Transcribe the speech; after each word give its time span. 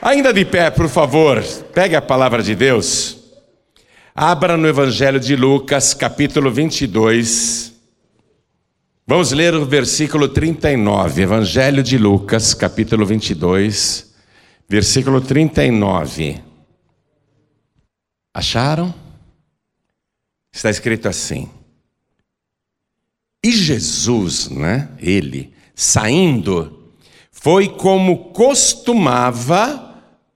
Ainda 0.00 0.32
de 0.32 0.44
pé, 0.44 0.70
por 0.70 0.88
favor, 0.88 1.42
pegue 1.74 1.96
a 1.96 2.02
palavra 2.02 2.40
de 2.40 2.54
Deus. 2.54 3.18
Abra 4.14 4.56
no 4.56 4.68
Evangelho 4.68 5.18
de 5.18 5.34
Lucas, 5.34 5.92
capítulo 5.92 6.52
22. 6.52 7.72
Vamos 9.04 9.32
ler 9.32 9.54
o 9.54 9.66
versículo 9.66 10.28
39. 10.28 11.22
Evangelho 11.22 11.82
de 11.82 11.98
Lucas, 11.98 12.54
capítulo 12.54 13.04
22, 13.04 14.14
versículo 14.68 15.20
39. 15.20 16.44
Acharam? 18.32 18.94
Está 20.52 20.70
escrito 20.70 21.08
assim: 21.08 21.50
E 23.42 23.50
Jesus, 23.50 24.48
né? 24.48 24.90
Ele, 25.00 25.52
saindo, 25.74 26.92
foi 27.32 27.68
como 27.68 28.32
costumava 28.32 29.87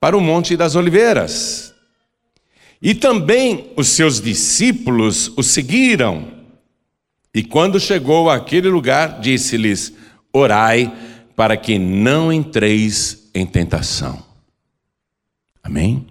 para 0.03 0.17
o 0.17 0.19
Monte 0.19 0.57
das 0.57 0.75
Oliveiras. 0.75 1.73
E 2.81 2.93
também 2.93 3.71
os 3.77 3.87
seus 3.87 4.19
discípulos 4.19 5.31
o 5.37 5.41
seguiram. 5.41 6.43
E 7.33 7.41
quando 7.41 7.79
chegou 7.79 8.29
àquele 8.29 8.67
lugar, 8.67 9.21
disse-lhes: 9.21 9.93
Orai 10.33 10.93
para 11.37 11.55
que 11.55 11.79
não 11.79 12.33
entreis 12.33 13.29
em 13.33 13.45
tentação. 13.45 14.21
Amém? 15.63 16.05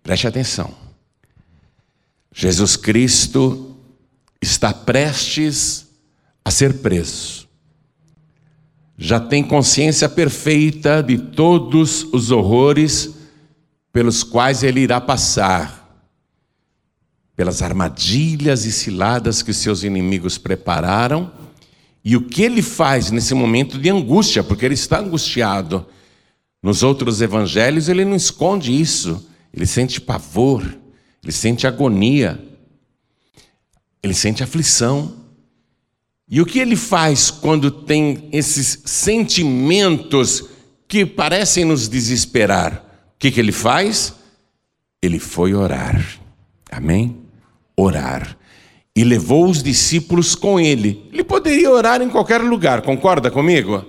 Preste 0.00 0.28
atenção. 0.28 0.72
Jesus 2.32 2.76
Cristo 2.76 3.76
está 4.40 4.72
prestes 4.72 5.84
a 6.44 6.52
ser 6.52 6.74
preso 6.74 7.35
já 8.98 9.20
tem 9.20 9.44
consciência 9.44 10.08
perfeita 10.08 11.02
de 11.02 11.18
todos 11.18 12.02
os 12.12 12.30
horrores 12.30 13.14
pelos 13.92 14.22
quais 14.22 14.62
ele 14.62 14.80
irá 14.80 15.00
passar, 15.00 16.04
pelas 17.34 17.60
armadilhas 17.60 18.64
e 18.64 18.72
ciladas 18.72 19.42
que 19.42 19.52
seus 19.52 19.82
inimigos 19.82 20.38
prepararam, 20.38 21.30
e 22.02 22.16
o 22.16 22.22
que 22.22 22.42
ele 22.42 22.62
faz 22.62 23.10
nesse 23.10 23.34
momento 23.34 23.78
de 23.78 23.90
angústia, 23.90 24.42
porque 24.42 24.64
ele 24.64 24.74
está 24.74 25.00
angustiado. 25.00 25.86
Nos 26.62 26.82
outros 26.82 27.20
evangelhos 27.20 27.88
ele 27.88 28.04
não 28.04 28.14
esconde 28.14 28.72
isso, 28.72 29.28
ele 29.52 29.66
sente 29.66 30.00
pavor, 30.00 30.62
ele 31.22 31.32
sente 31.32 31.66
agonia, 31.66 32.40
ele 34.02 34.14
sente 34.14 34.42
aflição. 34.42 35.25
E 36.28 36.40
o 36.40 36.46
que 36.46 36.58
ele 36.58 36.74
faz 36.74 37.30
quando 37.30 37.70
tem 37.70 38.28
esses 38.32 38.82
sentimentos 38.84 40.44
que 40.88 41.06
parecem 41.06 41.64
nos 41.64 41.88
desesperar? 41.88 42.84
O 43.14 43.18
que, 43.18 43.30
que 43.30 43.38
ele 43.38 43.52
faz? 43.52 44.14
Ele 45.00 45.20
foi 45.20 45.54
orar. 45.54 46.04
Amém? 46.70 47.16
Orar. 47.76 48.36
E 48.94 49.04
levou 49.04 49.48
os 49.48 49.62
discípulos 49.62 50.34
com 50.34 50.58
ele. 50.58 51.08
Ele 51.12 51.22
poderia 51.22 51.70
orar 51.70 52.02
em 52.02 52.08
qualquer 52.08 52.40
lugar, 52.40 52.82
concorda 52.82 53.30
comigo? 53.30 53.84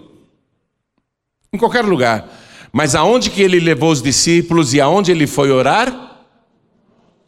Em 1.52 1.58
qualquer 1.58 1.86
lugar. 1.86 2.30
Mas 2.72 2.94
aonde 2.94 3.32
que 3.32 3.42
ele 3.42 3.60
levou 3.60 3.92
os 3.92 4.02
discípulos 4.02 4.76
e 4.76 4.82
aonde 4.82 5.12
ele 5.12 5.26
foi 5.26 5.50
orar? 5.50 6.26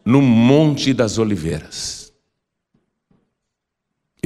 No 0.05 0.21
Monte 0.21 0.93
das 0.93 1.17
Oliveiras. 1.17 1.98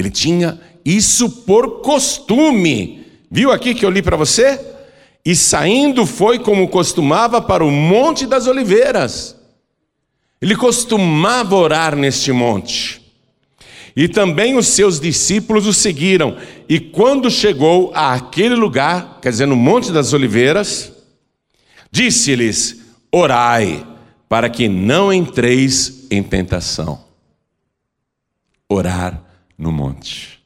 Ele 0.04 0.10
tinha 0.10 0.60
isso 0.84 1.30
por 1.30 1.80
costume. 1.80 3.06
Viu 3.30 3.50
aqui 3.50 3.74
que 3.74 3.86
eu 3.86 3.90
li 3.90 4.02
para 4.02 4.18
você? 4.18 4.60
E 5.24 5.34
saindo 5.34 6.04
foi 6.04 6.38
como 6.38 6.68
costumava 6.68 7.40
para 7.40 7.64
o 7.64 7.70
Monte 7.70 8.26
das 8.26 8.46
Oliveiras. 8.46 9.34
Ele 10.42 10.54
costumava 10.54 11.56
orar 11.56 11.96
neste 11.96 12.30
monte. 12.32 13.00
E 13.96 14.06
também 14.06 14.58
os 14.58 14.66
seus 14.66 15.00
discípulos 15.00 15.66
o 15.66 15.72
seguiram. 15.72 16.36
E 16.68 16.78
quando 16.78 17.30
chegou 17.30 17.90
àquele 17.94 18.54
lugar, 18.54 19.20
quer 19.22 19.30
dizer, 19.30 19.46
no 19.46 19.56
Monte 19.56 19.90
das 19.90 20.12
Oliveiras, 20.12 20.92
disse-lhes: 21.90 22.82
Orai, 23.10 23.86
para 24.28 24.50
que 24.50 24.68
não 24.68 25.10
entreis 25.10 26.06
em 26.10 26.22
tentação. 26.22 27.02
Orar 28.68 29.23
no 29.58 29.70
monte 29.70 30.44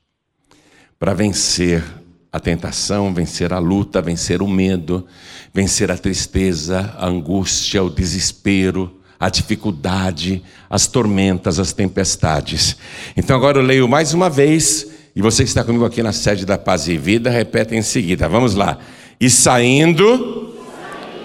para 0.99 1.15
vencer 1.15 1.85
a 2.33 2.41
tentação, 2.41 3.15
vencer 3.15 3.53
a 3.53 3.59
luta, 3.59 4.03
vencer 4.03 4.43
o 4.43 4.49
medo, 4.49 5.07
vencer 5.55 5.91
a 5.91 5.97
tristeza, 5.97 6.95
a 6.99 7.07
angústia, 7.07 7.83
o 7.83 7.89
desespero, 7.89 8.99
a 9.19 9.29
dificuldade, 9.29 10.43
as 10.69 10.87
tormentas, 10.87 11.59
as 11.59 11.73
tempestades. 11.73 12.77
Então 13.17 13.37
agora 13.37 13.59
eu 13.59 13.63
leio 13.63 13.89
mais 13.89 14.13
uma 14.13 14.29
vez, 14.29 14.87
e 15.15 15.23
você 15.23 15.43
que 15.43 15.49
está 15.49 15.65
comigo 15.65 15.85
aqui 15.85 16.03
na 16.03 16.13
sede 16.13 16.45
da 16.45 16.59
Paz 16.59 16.87
e 16.87 16.99
Vida, 16.99 17.31
repete 17.31 17.75
em 17.75 17.83
seguida. 17.83 18.29
Vamos 18.29 18.55
lá. 18.55 18.79
E 19.21 19.31
saindo, 19.31 20.55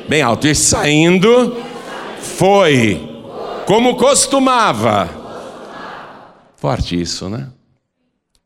bem 0.08 0.22
alto, 0.22 0.48
e 0.48 0.56
saindo, 0.56 1.58
foi 2.20 3.10
como 3.66 3.98
costumava. 3.98 5.10
Forte 6.56 7.00
isso, 7.00 7.30
né? 7.30 7.50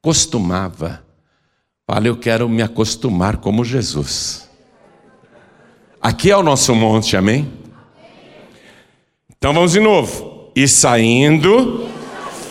Costumava 0.01 1.07
Fala, 1.89 2.05
eu 2.05 2.17
quero 2.17 2.49
me 2.49 2.61
acostumar 2.61 3.37
como 3.37 3.63
Jesus. 3.63 4.49
Aqui 6.01 6.29
é 6.29 6.35
o 6.35 6.43
nosso 6.43 6.75
monte, 6.75 7.15
amém? 7.15 7.47
Então 9.37 9.53
vamos 9.53 9.71
de 9.71 9.79
novo. 9.79 10.51
E 10.53 10.67
saindo, 10.67 11.87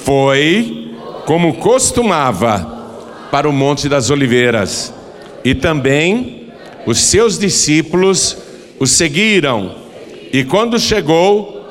foi 0.04 0.96
como 1.26 1.58
costumava 1.58 3.28
para 3.30 3.46
o 3.46 3.52
Monte 3.52 3.90
das 3.90 4.08
Oliveiras. 4.08 4.94
E 5.44 5.54
também 5.54 6.50
os 6.86 6.98
seus 6.98 7.38
discípulos 7.38 8.38
o 8.80 8.86
seguiram. 8.86 9.76
E 10.32 10.44
quando 10.44 10.80
chegou 10.80 11.62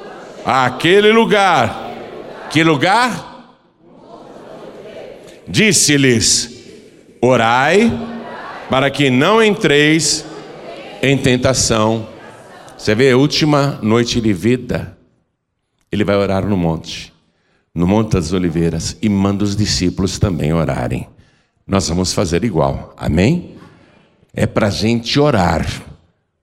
àquele 0.45 1.11
lugar, 1.11 1.93
que 2.51 2.63
lugar? 2.63 3.34
Disse-lhes: 5.47 6.49
Orai 7.21 7.91
para 8.69 8.89
que 8.89 9.09
não 9.09 9.43
entreis 9.43 10.25
em 11.01 11.17
tentação. 11.17 12.07
Você 12.77 12.93
vê, 12.93 13.11
a 13.11 13.17
última 13.17 13.79
noite 13.81 14.19
de 14.19 14.33
vida, 14.33 14.97
ele 15.91 16.03
vai 16.03 16.15
orar 16.15 16.45
no 16.45 16.57
monte, 16.57 17.13
no 17.73 17.87
Monte 17.87 18.13
das 18.13 18.33
Oliveiras, 18.33 18.97
e 19.01 19.07
manda 19.07 19.43
os 19.43 19.55
discípulos 19.55 20.19
também 20.19 20.53
orarem. 20.53 21.07
Nós 21.65 21.87
vamos 21.87 22.13
fazer 22.13 22.43
igual, 22.43 22.93
amém? 22.97 23.55
É 24.33 24.45
para 24.45 24.67
a 24.67 24.71
gente 24.71 25.19
orar, 25.19 25.65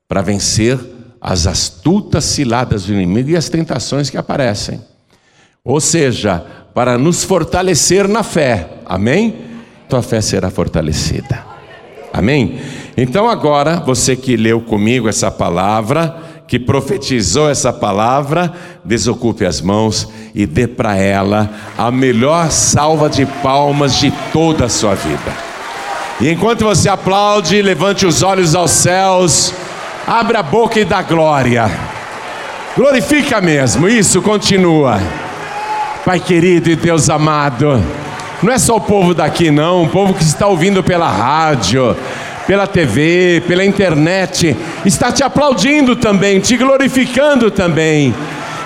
para 0.08 0.22
vencer 0.22 0.78
as 1.20 1.46
astutas 1.46 2.24
ciladas 2.24 2.86
do 2.86 2.92
inimigo 2.92 3.30
e 3.30 3.36
as 3.36 3.48
tentações 3.48 4.10
que 4.10 4.16
aparecem. 4.16 4.82
Ou 5.64 5.80
seja, 5.80 6.44
para 6.74 6.96
nos 6.96 7.24
fortalecer 7.24 8.08
na 8.08 8.22
fé, 8.22 8.68
amém? 8.86 9.52
tua 9.92 10.00
fé 10.00 10.22
será 10.22 10.50
fortalecida. 10.50 11.44
Amém? 12.14 12.58
Então 12.96 13.28
agora, 13.28 13.76
você 13.80 14.16
que 14.16 14.38
leu 14.38 14.60
comigo 14.62 15.06
essa 15.06 15.30
palavra, 15.30 16.16
que 16.46 16.58
profetizou 16.58 17.50
essa 17.50 17.72
palavra, 17.72 18.52
desocupe 18.82 19.44
as 19.44 19.60
mãos 19.60 20.08
e 20.34 20.46
dê 20.46 20.66
para 20.66 20.96
ela 20.96 21.50
a 21.76 21.90
melhor 21.90 22.50
salva 22.50 23.10
de 23.10 23.26
palmas 23.26 23.96
de 23.96 24.10
toda 24.32 24.64
a 24.64 24.68
sua 24.70 24.94
vida. 24.94 25.32
E 26.22 26.30
enquanto 26.30 26.64
você 26.64 26.88
aplaude, 26.88 27.60
levante 27.60 28.06
os 28.06 28.22
olhos 28.22 28.54
aos 28.54 28.70
céus, 28.70 29.52
abra 30.06 30.38
a 30.38 30.42
boca 30.42 30.80
e 30.80 30.86
dá 30.86 31.02
glória. 31.02 31.70
Glorifica 32.74 33.42
mesmo, 33.42 33.86
isso 33.88 34.22
continua. 34.22 34.98
Pai 36.04 36.18
querido 36.18 36.68
e 36.68 36.74
Deus 36.74 37.08
amado, 37.08 37.80
não 38.42 38.52
é 38.52 38.58
só 38.58 38.74
o 38.74 38.80
povo 38.80 39.14
daqui, 39.14 39.52
não, 39.52 39.84
o 39.84 39.88
povo 39.88 40.12
que 40.12 40.24
está 40.24 40.48
ouvindo 40.48 40.82
pela 40.82 41.08
rádio, 41.08 41.96
pela 42.44 42.66
TV, 42.66 43.40
pela 43.46 43.64
internet, 43.64 44.56
está 44.84 45.12
te 45.12 45.22
aplaudindo 45.22 45.94
também, 45.94 46.40
te 46.40 46.56
glorificando 46.56 47.52
também. 47.52 48.12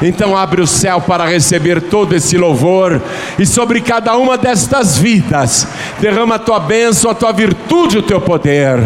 Então 0.01 0.35
abre 0.35 0.63
o 0.63 0.67
céu 0.67 0.99
para 1.03 1.27
receber 1.27 1.83
todo 1.83 2.15
esse 2.15 2.39
louvor 2.39 3.03
e 3.39 3.45
sobre 3.45 3.83
cada 3.83 4.17
uma 4.17 4.39
destas 4.39 4.97
vidas 4.97 5.69
derrama 6.01 6.37
a 6.37 6.39
tua 6.39 6.59
bênção, 6.59 7.11
a 7.11 7.15
tua 7.15 7.33
virtude, 7.33 7.99
o 7.99 8.03
teu 8.03 8.21
poder. 8.21 8.83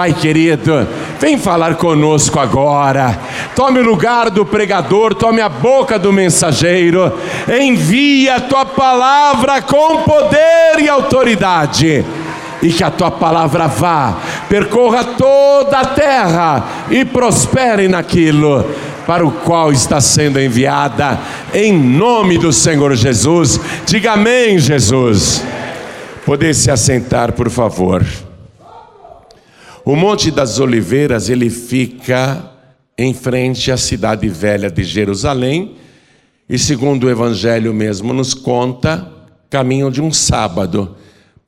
Pai 0.00 0.14
querido, 0.14 0.88
vem 1.20 1.36
falar 1.36 1.74
conosco 1.74 2.40
agora. 2.40 3.18
Tome 3.54 3.80
o 3.80 3.84
lugar 3.84 4.30
do 4.30 4.46
pregador, 4.46 5.14
tome 5.14 5.42
a 5.42 5.48
boca 5.50 5.98
do 5.98 6.10
mensageiro. 6.10 7.12
Envia 7.46 8.36
a 8.36 8.40
tua 8.40 8.64
palavra 8.64 9.60
com 9.60 9.98
poder 9.98 10.78
e 10.78 10.88
autoridade. 10.88 12.02
E 12.62 12.72
que 12.72 12.82
a 12.82 12.90
tua 12.90 13.10
palavra 13.10 13.66
vá 13.66 14.16
percorra 14.48 15.04
toda 15.04 15.80
a 15.80 15.84
terra 15.84 16.64
e 16.90 17.04
prospere 17.04 17.86
naquilo 17.86 18.64
para 19.06 19.26
o 19.26 19.30
qual 19.30 19.70
está 19.70 20.00
sendo 20.00 20.40
enviada, 20.40 21.20
em 21.52 21.78
nome 21.78 22.38
do 22.38 22.54
Senhor 22.54 22.96
Jesus. 22.96 23.60
Diga 23.84 24.12
amém, 24.12 24.58
Jesus. 24.58 25.44
Poder 26.24 26.54
se 26.54 26.70
assentar, 26.70 27.32
por 27.32 27.50
favor. 27.50 28.02
O 29.84 29.96
Monte 29.96 30.30
das 30.30 30.58
Oliveiras, 30.58 31.28
ele 31.28 31.48
fica 31.48 32.52
em 32.96 33.14
frente 33.14 33.72
à 33.72 33.76
cidade 33.76 34.28
velha 34.28 34.70
de 34.70 34.84
Jerusalém, 34.84 35.76
e 36.48 36.58
segundo 36.58 37.04
o 37.04 37.10
Evangelho 37.10 37.72
mesmo 37.72 38.12
nos 38.12 38.34
conta, 38.34 39.10
caminho 39.48 39.90
de 39.90 40.02
um 40.02 40.12
sábado 40.12 40.96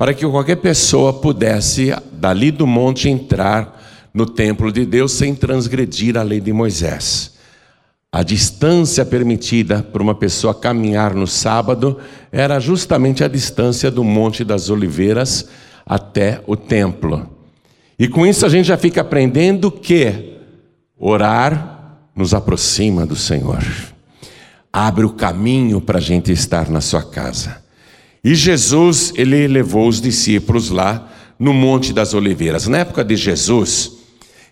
para 0.02 0.12
que 0.12 0.26
qualquer 0.26 0.56
pessoa 0.56 1.12
pudesse, 1.12 1.94
dali 2.10 2.50
do 2.50 2.66
monte, 2.66 3.08
entrar 3.08 4.10
no 4.12 4.26
templo 4.26 4.72
de 4.72 4.84
Deus 4.84 5.12
sem 5.12 5.32
transgredir 5.32 6.16
a 6.16 6.24
lei 6.24 6.40
de 6.40 6.52
Moisés. 6.52 7.34
A 8.10 8.24
distância 8.24 9.04
permitida 9.06 9.80
para 9.80 10.02
uma 10.02 10.14
pessoa 10.14 10.52
caminhar 10.52 11.14
no 11.14 11.28
sábado 11.28 11.98
era 12.32 12.58
justamente 12.58 13.22
a 13.22 13.28
distância 13.28 13.92
do 13.92 14.02
Monte 14.02 14.42
das 14.42 14.70
Oliveiras 14.70 15.48
até 15.86 16.42
o 16.48 16.56
templo. 16.56 17.30
E 18.02 18.08
com 18.08 18.26
isso 18.26 18.44
a 18.44 18.48
gente 18.48 18.66
já 18.66 18.76
fica 18.76 19.00
aprendendo 19.00 19.70
que 19.70 20.32
orar 20.98 22.00
nos 22.16 22.34
aproxima 22.34 23.06
do 23.06 23.14
Senhor, 23.14 23.64
abre 24.72 25.04
o 25.04 25.10
caminho 25.10 25.80
para 25.80 25.98
a 25.98 26.00
gente 26.00 26.32
estar 26.32 26.68
na 26.68 26.80
sua 26.80 27.04
casa. 27.04 27.62
E 28.24 28.34
Jesus, 28.34 29.12
ele 29.14 29.46
levou 29.46 29.86
os 29.86 30.00
discípulos 30.00 30.68
lá 30.68 31.12
no 31.38 31.54
Monte 31.54 31.92
das 31.92 32.12
Oliveiras. 32.12 32.66
Na 32.66 32.78
época 32.78 33.04
de 33.04 33.14
Jesus, 33.14 33.92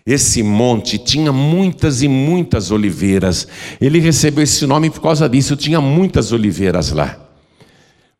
esse 0.05 0.41
monte 0.41 0.97
tinha 0.97 1.33
muitas 1.33 2.01
e 2.01 2.07
muitas 2.07 2.71
oliveiras. 2.71 3.49
Ele 3.81 3.99
recebeu 3.99 4.45
esse 4.45 4.65
nome 4.65 4.89
por 4.89 5.01
causa 5.01 5.27
disso, 5.27 5.57
tinha 5.57 5.81
muitas 5.81 6.31
oliveiras 6.31 6.93
lá. 6.93 7.19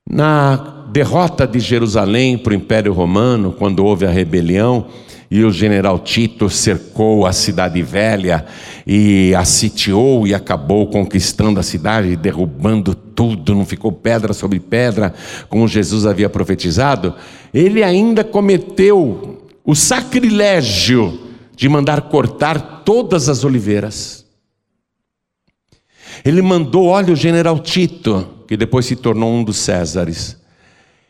Na 0.05 0.57
derrota 0.91 1.47
de 1.47 1.61
Jerusalém 1.61 2.37
para 2.37 2.51
o 2.51 2.53
Império 2.53 2.91
Romano, 2.91 3.53
quando 3.53 3.85
houve 3.85 4.05
a 4.05 4.11
rebelião, 4.11 4.87
e 5.31 5.45
o 5.45 5.49
general 5.49 5.97
Tito 5.97 6.49
cercou 6.49 7.25
a 7.25 7.31
cidade 7.31 7.81
velha 7.81 8.45
e 8.85 9.33
a 9.33 9.45
sitiou 9.45 10.27
e 10.27 10.33
acabou 10.33 10.87
conquistando 10.87 11.57
a 11.57 11.63
cidade, 11.63 12.17
derrubando 12.17 12.93
tudo, 12.93 13.55
não 13.55 13.65
ficou 13.65 13.93
pedra 13.93 14.33
sobre 14.33 14.59
pedra, 14.59 15.13
como 15.47 15.69
Jesus 15.69 16.05
havia 16.05 16.29
profetizado. 16.29 17.15
Ele 17.53 17.81
ainda 17.81 18.25
cometeu 18.25 19.47
o 19.63 19.73
sacrilégio 19.73 21.17
de 21.55 21.69
mandar 21.69 22.01
cortar 22.09 22.81
todas 22.83 23.29
as 23.29 23.45
oliveiras. 23.45 24.25
Ele 26.25 26.41
mandou, 26.41 26.87
olha, 26.87 27.13
o 27.13 27.15
general 27.15 27.57
Tito, 27.59 28.27
que 28.49 28.57
depois 28.57 28.85
se 28.85 28.97
tornou 28.97 29.31
um 29.31 29.45
dos 29.45 29.57
Césares, 29.57 30.35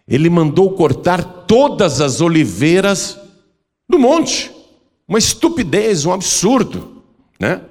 ele 0.07 0.29
mandou 0.29 0.73
cortar 0.73 1.23
todas 1.23 2.01
as 2.01 2.21
oliveiras 2.21 3.20
do 3.91 3.99
monte. 3.99 4.51
Uma 5.07 5.19
estupidez, 5.19 6.05
um 6.05 6.11
absurdo, 6.11 7.03
né? 7.39 7.61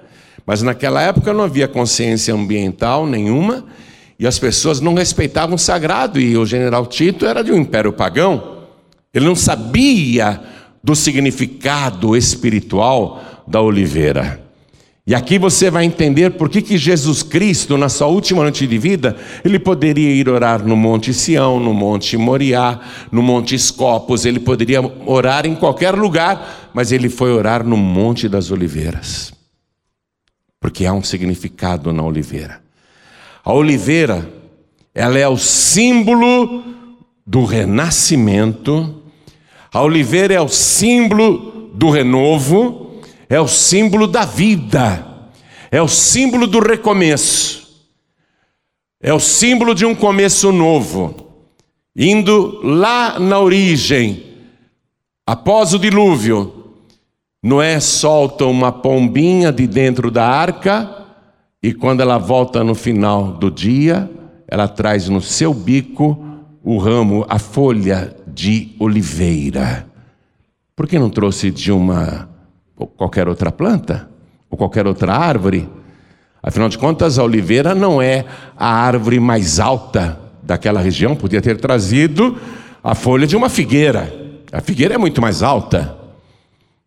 Mas 0.46 0.62
naquela 0.62 1.00
época 1.00 1.32
não 1.32 1.44
havia 1.44 1.66
consciência 1.66 2.34
ambiental 2.34 3.06
nenhuma 3.06 3.64
e 4.18 4.26
as 4.26 4.38
pessoas 4.38 4.80
não 4.80 4.94
respeitavam 4.94 5.54
o 5.54 5.58
sagrado 5.58 6.20
e 6.20 6.36
o 6.36 6.44
general 6.44 6.86
Tito 6.86 7.24
era 7.24 7.42
de 7.42 7.50
um 7.50 7.56
império 7.56 7.92
pagão. 7.92 8.66
Ele 9.12 9.24
não 9.24 9.34
sabia 9.34 10.40
do 10.82 10.94
significado 10.94 12.16
espiritual 12.16 13.22
da 13.46 13.60
oliveira. 13.60 14.49
E 15.10 15.14
aqui 15.16 15.40
você 15.40 15.68
vai 15.72 15.84
entender 15.84 16.30
por 16.30 16.48
que, 16.48 16.62
que 16.62 16.78
Jesus 16.78 17.20
Cristo, 17.20 17.76
na 17.76 17.88
sua 17.88 18.06
última 18.06 18.42
noite 18.44 18.64
de 18.64 18.78
vida, 18.78 19.16
ele 19.44 19.58
poderia 19.58 20.08
ir 20.08 20.28
orar 20.28 20.64
no 20.64 20.76
Monte 20.76 21.12
Sião, 21.12 21.58
no 21.58 21.74
Monte 21.74 22.16
Moriá, 22.16 22.78
no 23.10 23.20
Monte 23.20 23.56
Escopos, 23.56 24.24
ele 24.24 24.38
poderia 24.38 24.80
orar 25.04 25.46
em 25.46 25.56
qualquer 25.56 25.96
lugar, 25.96 26.70
mas 26.72 26.92
ele 26.92 27.08
foi 27.08 27.32
orar 27.32 27.66
no 27.66 27.76
Monte 27.76 28.28
das 28.28 28.52
Oliveiras. 28.52 29.32
Porque 30.60 30.86
há 30.86 30.92
um 30.92 31.02
significado 31.02 31.92
na 31.92 32.04
oliveira. 32.04 32.62
A 33.44 33.52
oliveira, 33.52 34.30
ela 34.94 35.18
é 35.18 35.26
o 35.26 35.36
símbolo 35.36 36.62
do 37.26 37.44
renascimento, 37.44 39.02
a 39.72 39.82
oliveira 39.82 40.34
é 40.34 40.40
o 40.40 40.48
símbolo 40.48 41.68
do 41.74 41.90
renovo, 41.90 42.89
é 43.30 43.40
o 43.40 43.46
símbolo 43.46 44.08
da 44.08 44.24
vida, 44.24 45.06
é 45.70 45.80
o 45.80 45.86
símbolo 45.86 46.48
do 46.48 46.58
recomeço, 46.58 47.86
é 49.00 49.14
o 49.14 49.20
símbolo 49.20 49.72
de 49.72 49.86
um 49.86 49.94
começo 49.94 50.50
novo, 50.50 51.14
indo 51.94 52.60
lá 52.64 53.20
na 53.20 53.38
origem, 53.38 54.24
após 55.24 55.72
o 55.72 55.78
dilúvio. 55.78 56.56
Noé 57.40 57.78
solta 57.78 58.44
uma 58.44 58.72
pombinha 58.72 59.52
de 59.52 59.66
dentro 59.66 60.10
da 60.10 60.26
arca, 60.26 61.06
e 61.62 61.72
quando 61.72 62.00
ela 62.00 62.18
volta 62.18 62.64
no 62.64 62.74
final 62.74 63.32
do 63.32 63.48
dia, 63.48 64.10
ela 64.48 64.66
traz 64.66 65.08
no 65.08 65.20
seu 65.20 65.54
bico 65.54 66.18
o 66.64 66.78
ramo, 66.78 67.24
a 67.28 67.38
folha 67.38 68.14
de 68.26 68.74
oliveira. 68.78 69.86
Por 70.74 70.88
que 70.88 70.98
não 70.98 71.08
trouxe 71.08 71.50
de 71.50 71.70
uma 71.70 72.29
ou 72.80 72.86
qualquer 72.86 73.28
outra 73.28 73.52
planta, 73.52 74.08
ou 74.48 74.56
qualquer 74.56 74.86
outra 74.86 75.14
árvore. 75.14 75.68
Afinal 76.42 76.70
de 76.70 76.78
contas, 76.78 77.18
a 77.18 77.22
oliveira 77.22 77.74
não 77.74 78.00
é 78.00 78.24
a 78.56 78.72
árvore 78.72 79.20
mais 79.20 79.60
alta 79.60 80.18
daquela 80.42 80.80
região, 80.80 81.14
podia 81.14 81.42
ter 81.42 81.58
trazido 81.58 82.38
a 82.82 82.94
folha 82.94 83.26
de 83.26 83.36
uma 83.36 83.50
figueira. 83.50 84.10
A 84.50 84.62
figueira 84.62 84.94
é 84.94 84.98
muito 84.98 85.20
mais 85.20 85.42
alta, 85.42 85.94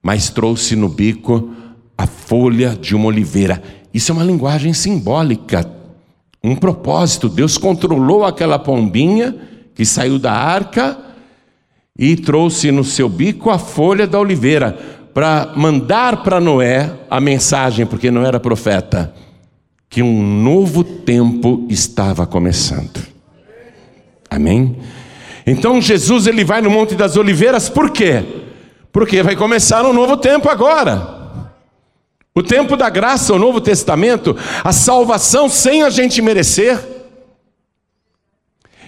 mas 0.01 0.31
trouxe 0.31 0.75
no 0.75 0.89
bico 0.89 1.53
a 1.95 2.07
folha 2.07 2.75
de 2.75 2.95
uma 2.95 3.05
oliveira. 3.05 3.61
Isso 3.93 4.11
é 4.11 4.15
uma 4.15 4.23
linguagem 4.23 4.73
simbólica, 4.73 5.69
um 6.43 6.55
propósito. 6.55 7.29
Deus 7.29 7.55
controlou 7.55 8.25
aquela 8.25 8.57
pombinha 8.57 9.35
que 9.75 9.85
saiu 9.85 10.17
da 10.17 10.33
arca 10.33 10.97
e 11.97 12.15
trouxe 12.15 12.71
no 12.71 12.83
seu 12.83 13.07
bico 13.07 13.51
a 13.51 13.59
folha 13.59 14.07
da 14.07 14.19
oliveira 14.19 15.02
para 15.13 15.51
mandar 15.55 16.23
para 16.23 16.39
Noé 16.39 16.91
a 17.09 17.19
mensagem, 17.19 17.85
porque 17.85 18.09
não 18.09 18.25
era 18.25 18.39
profeta, 18.39 19.13
que 19.89 20.01
um 20.01 20.23
novo 20.23 20.83
tempo 20.83 21.65
estava 21.69 22.25
começando. 22.25 23.05
Amém? 24.29 24.77
Então 25.45 25.79
Jesus 25.81 26.25
ele 26.25 26.43
vai 26.43 26.61
no 26.61 26.69
Monte 26.69 26.95
das 26.95 27.15
Oliveiras, 27.15 27.69
por 27.69 27.91
quê? 27.91 28.23
Porque 28.91 29.21
vai 29.21 29.35
começar 29.35 29.85
um 29.85 29.93
novo 29.93 30.17
tempo 30.17 30.49
agora. 30.49 31.21
O 32.35 32.41
tempo 32.41 32.75
da 32.75 32.89
graça, 32.89 33.33
o 33.33 33.37
Novo 33.37 33.61
Testamento, 33.61 34.35
a 34.63 34.73
salvação 34.73 35.47
sem 35.47 35.83
a 35.83 35.89
gente 35.91 36.19
merecer. 36.19 36.92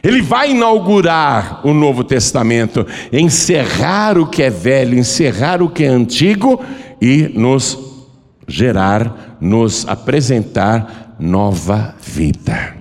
Ele 0.06 0.22
vai 0.22 0.52
inaugurar 0.52 1.66
o 1.66 1.74
Novo 1.74 2.04
Testamento, 2.04 2.86
encerrar 3.12 4.20
o 4.20 4.28
que 4.28 4.44
é 4.44 4.52
velho, 4.52 4.96
encerrar 4.96 5.64
o 5.64 5.70
que 5.70 5.84
é 5.84 5.88
antigo 5.88 6.64
e 7.02 7.24
nos 7.34 7.76
gerar, 8.48 9.40
nos 9.42 9.88
apresentar 9.88 11.16
nova 11.20 11.96
vida 12.00 12.76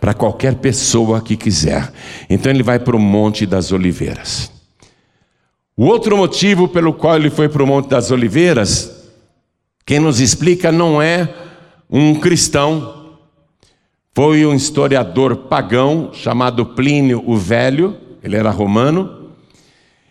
para 0.00 0.12
qualquer 0.12 0.56
pessoa 0.56 1.20
que 1.20 1.36
quiser. 1.36 1.92
Então 2.28 2.50
ele 2.50 2.64
vai 2.64 2.80
para 2.80 2.96
o 2.96 3.00
Monte 3.00 3.46
das 3.46 3.70
Oliveiras. 3.70 4.50
O 5.76 5.84
outro 5.84 6.16
motivo 6.16 6.66
pelo 6.66 6.92
qual 6.92 7.14
ele 7.14 7.30
foi 7.30 7.48
para 7.48 7.62
o 7.62 7.66
Monte 7.66 7.90
das 7.90 8.10
Oliveiras, 8.10 8.90
quem 9.84 10.00
nos 10.00 10.18
explica 10.18 10.72
não 10.72 11.00
é 11.00 11.32
um 11.88 12.16
cristão, 12.16 12.95
foi 14.16 14.46
um 14.46 14.54
historiador 14.54 15.36
pagão 15.36 16.08
chamado 16.10 16.64
Plínio 16.64 17.22
o 17.26 17.36
Velho, 17.36 17.94
ele 18.22 18.34
era 18.34 18.48
romano, 18.48 19.32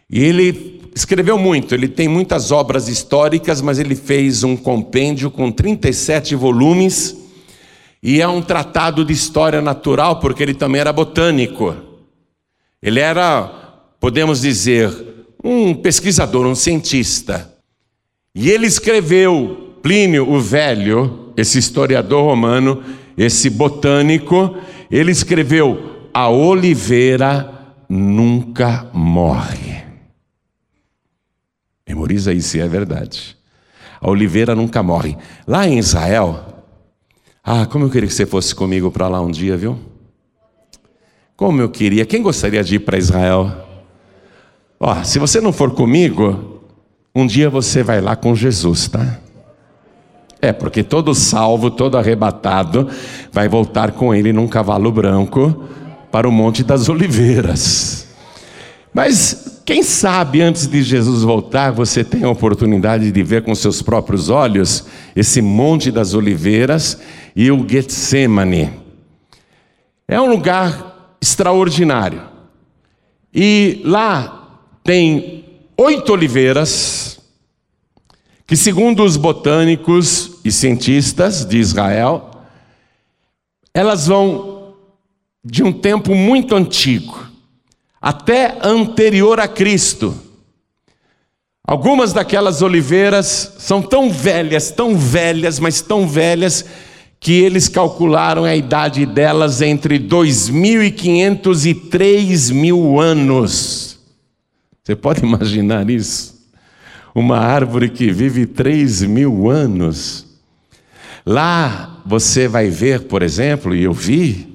e 0.08 0.24
ele 0.24 0.84
escreveu 0.96 1.40
muito, 1.40 1.74
ele 1.74 1.88
tem 1.88 2.08
muitas 2.08 2.52
obras 2.52 2.88
históricas, 2.88 3.64
mas 3.64 3.80
ele 3.80 3.96
fez 3.96 4.44
um 4.44 4.56
compêndio 4.56 5.32
com 5.32 5.52
37 5.52 6.36
volumes, 6.36 7.18
e 8.04 8.22
é 8.22 8.28
um 8.28 8.44
tratado 8.44 9.04
de 9.04 9.12
história 9.12 9.60
natural, 9.60 10.20
porque 10.20 10.44
ele 10.44 10.54
também 10.54 10.82
era 10.82 10.94
botânico. 10.94 11.76
Ele 12.84 13.00
era, 13.00 13.48
podemos 14.00 14.42
dizer, 14.42 14.94
um 15.44 15.74
pesquisador, 15.74 16.46
um 16.46 16.54
cientista. 16.54 17.52
E 18.36 18.52
ele 18.52 18.68
escreveu, 18.68 19.74
Plínio 19.82 20.30
o 20.30 20.40
Velho, 20.40 21.34
esse 21.36 21.58
historiador 21.58 22.24
romano, 22.24 22.84
esse 23.18 23.50
botânico, 23.50 24.58
ele 24.90 25.12
escreveu: 25.12 26.10
A 26.14 26.30
oliveira 26.30 27.52
nunca 27.88 28.90
morre. 28.94 29.84
Memoriza 31.88 32.34
isso, 32.34 32.58
é 32.58 32.68
verdade. 32.68 33.38
A 34.02 34.10
oliveira 34.10 34.56
nunca 34.56 34.82
morre. 34.82 35.18
Lá 35.48 35.68
em 35.68 35.78
Israel, 35.78 36.64
ah, 37.44 37.66
como 37.66 37.86
eu 37.86 37.90
queria 37.90 38.08
que 38.08 38.14
você 38.14 38.26
fosse 38.26 38.56
comigo 38.56 38.90
para 38.90 39.08
lá 39.08 39.22
um 39.22 39.30
dia, 39.30 39.56
viu? 39.56 39.80
Como 41.38 41.62
eu 41.62 41.70
queria. 41.70 42.06
Quem 42.06 42.22
gostaria 42.22 42.64
de 42.64 42.76
ir 42.76 42.80
para 42.80 42.98
Israel? 42.98 43.66
Ó, 44.80 45.04
se 45.04 45.20
você 45.20 45.40
não 45.40 45.54
for 45.54 45.72
comigo, 45.72 46.62
um 47.14 47.26
dia 47.26 47.50
você 47.50 47.84
vai 47.84 48.02
lá 48.02 48.16
com 48.16 48.36
Jesus, 48.36 48.88
tá? 48.88 49.20
É, 50.46 50.54
porque 50.54 50.84
todo 50.84 51.16
salvo, 51.16 51.72
todo 51.72 51.98
arrebatado, 51.98 52.88
vai 53.32 53.50
voltar 53.50 53.94
com 53.94 54.14
ele 54.14 54.32
num 54.32 54.48
cavalo 54.48 54.92
branco 54.92 55.64
para 56.12 56.30
o 56.30 56.32
Monte 56.32 56.64
das 56.64 56.88
Oliveiras. 56.88 58.10
Mas 58.94 59.62
quem 59.66 59.82
sabe 59.82 60.44
antes 60.44 60.68
de 60.68 60.84
Jesus 60.84 61.24
voltar, 61.24 61.72
você 61.72 62.04
tem 62.04 62.26
a 62.26 62.30
oportunidade 62.30 63.12
de 63.12 63.24
ver 63.24 63.42
com 63.42 63.56
seus 63.56 63.82
próprios 63.82 64.30
olhos 64.30 64.86
esse 65.16 65.42
Monte 65.42 65.90
das 65.90 66.14
Oliveiras 66.14 67.02
e 67.36 67.50
o 67.50 67.68
Getsemane. 67.68 68.70
É 70.08 70.22
um 70.22 70.30
lugar 70.30 71.18
extraordinário. 71.20 72.22
E 73.34 73.82
lá 73.84 74.60
tem 74.84 75.44
oito 75.76 76.14
oliveiras, 76.14 77.20
que, 78.46 78.56
segundo 78.56 79.04
os 79.04 79.18
botânicos 79.18 80.35
e 80.46 80.52
cientistas 80.52 81.44
de 81.44 81.58
Israel, 81.58 82.30
elas 83.74 84.06
vão 84.06 84.76
de 85.44 85.64
um 85.64 85.74
tempo 85.74 86.14
muito 86.14 86.56
antigo, 86.56 87.28
até 88.00 88.58
anterior 88.62 89.40
a 89.40 89.48
Cristo. 89.48 90.16
Algumas 91.68 92.14
daquelas 92.14 92.62
oliveiras 92.62 93.56
são 93.58 93.82
tão 93.82 94.12
velhas, 94.12 94.70
tão 94.70 94.96
velhas, 94.96 95.60
mas 95.60 95.82
tão 95.82 96.08
velhas, 96.08 96.64
que 97.20 97.34
eles 97.34 97.68
calcularam 97.68 98.44
a 98.44 98.56
idade 98.56 99.04
delas 99.04 99.62
entre 99.64 99.98
2.500 99.98 101.66
e 101.66 101.74
3.000 101.74 103.02
anos. 103.02 104.00
Você 104.84 104.96
pode 104.96 105.22
imaginar 105.26 105.90
isso? 105.90 106.36
Uma 107.16 107.40
árvore 107.40 107.90
que 107.90 108.12
vive 108.12 108.46
3 108.46 109.04
mil 109.04 109.50
anos. 109.50 110.25
Lá 111.26 112.02
você 112.06 112.48
vai 112.48 112.70
ver, 112.70 113.04
por 113.04 113.24
exemplo, 113.24 113.76
e 113.76 113.84
eu 113.84 113.94
vi, 113.94 114.48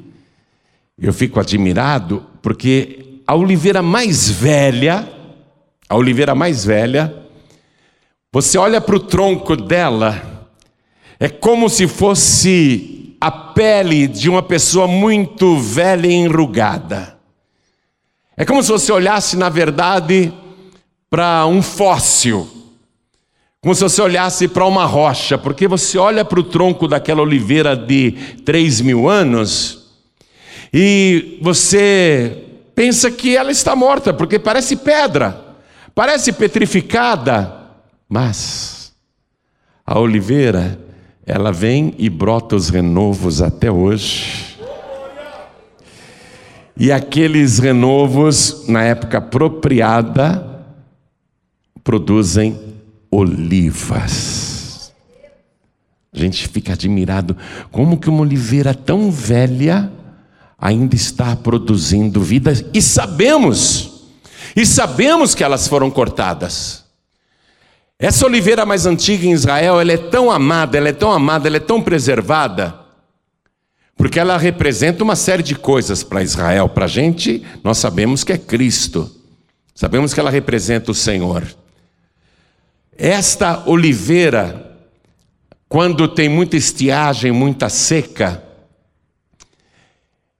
eu 0.96 1.12
fico 1.12 1.40
admirado, 1.40 2.24
porque 2.40 3.20
a 3.26 3.34
oliveira 3.34 3.82
mais 3.82 4.30
velha, 4.30 5.08
a 5.88 5.96
oliveira 5.96 6.34
mais 6.34 6.64
velha, 6.64 7.12
você 8.32 8.56
olha 8.56 8.80
para 8.80 8.94
o 8.94 9.00
tronco 9.00 9.56
dela, 9.56 10.48
é 11.18 11.28
como 11.28 11.68
se 11.68 11.88
fosse 11.88 13.16
a 13.20 13.30
pele 13.30 14.06
de 14.06 14.30
uma 14.30 14.42
pessoa 14.42 14.86
muito 14.86 15.58
velha 15.58 16.06
e 16.06 16.12
enrugada. 16.12 17.18
É 18.36 18.44
como 18.44 18.62
se 18.62 18.70
você 18.70 18.92
olhasse, 18.92 19.36
na 19.36 19.48
verdade, 19.48 20.32
para 21.10 21.44
um 21.46 21.60
fóssil, 21.60 22.48
como 23.62 23.74
se 23.74 23.82
você 23.82 24.00
olhasse 24.00 24.48
para 24.48 24.64
uma 24.64 24.86
rocha, 24.86 25.36
porque 25.36 25.68
você 25.68 25.98
olha 25.98 26.24
para 26.24 26.40
o 26.40 26.44
tronco 26.44 26.88
daquela 26.88 27.20
oliveira 27.20 27.76
de 27.76 28.12
3 28.44 28.80
mil 28.80 29.06
anos 29.06 29.90
e 30.72 31.38
você 31.42 32.42
pensa 32.74 33.10
que 33.10 33.36
ela 33.36 33.50
está 33.50 33.76
morta, 33.76 34.14
porque 34.14 34.38
parece 34.38 34.76
pedra, 34.76 35.38
parece 35.94 36.32
petrificada, 36.32 37.54
mas 38.08 38.94
a 39.84 39.98
oliveira 39.98 40.80
ela 41.26 41.52
vem 41.52 41.94
e 41.98 42.08
brota 42.08 42.56
os 42.56 42.70
renovos 42.70 43.42
até 43.42 43.70
hoje. 43.70 44.56
E 46.78 46.90
aqueles 46.90 47.58
renovos, 47.58 48.66
na 48.66 48.82
época 48.82 49.18
apropriada, 49.18 50.64
produzem 51.84 52.69
olivas. 53.10 54.92
A 56.12 56.18
gente 56.18 56.48
fica 56.48 56.72
admirado 56.72 57.36
como 57.70 57.98
que 57.98 58.08
uma 58.08 58.22
oliveira 58.22 58.74
tão 58.74 59.10
velha 59.10 59.90
ainda 60.58 60.94
está 60.94 61.34
produzindo 61.34 62.20
vida 62.20 62.52
e 62.74 62.82
sabemos, 62.82 64.02
e 64.54 64.66
sabemos 64.66 65.34
que 65.34 65.42
elas 65.42 65.66
foram 65.66 65.90
cortadas. 65.90 66.84
Essa 67.98 68.26
oliveira 68.26 68.64
mais 68.66 68.86
antiga 68.86 69.26
em 69.26 69.32
Israel, 69.32 69.80
ela 69.80 69.92
é 69.92 69.96
tão 69.96 70.30
amada, 70.30 70.76
ela 70.76 70.88
é 70.88 70.92
tão 70.92 71.12
amada, 71.12 71.48
ela 71.48 71.58
é 71.58 71.60
tão 71.60 71.82
preservada, 71.82 72.74
porque 73.96 74.18
ela 74.18 74.38
representa 74.38 75.04
uma 75.04 75.14
série 75.14 75.42
de 75.42 75.54
coisas 75.54 76.02
para 76.02 76.22
Israel. 76.22 76.68
Para 76.68 76.86
a 76.86 76.88
gente, 76.88 77.44
nós 77.62 77.78
sabemos 77.78 78.24
que 78.24 78.32
é 78.32 78.38
Cristo, 78.38 79.10
sabemos 79.74 80.14
que 80.14 80.20
ela 80.20 80.30
representa 80.30 80.90
o 80.90 80.94
Senhor. 80.94 81.44
Esta 83.02 83.66
oliveira, 83.66 84.78
quando 85.66 86.06
tem 86.06 86.28
muita 86.28 86.54
estiagem, 86.54 87.32
muita 87.32 87.70
seca, 87.70 88.44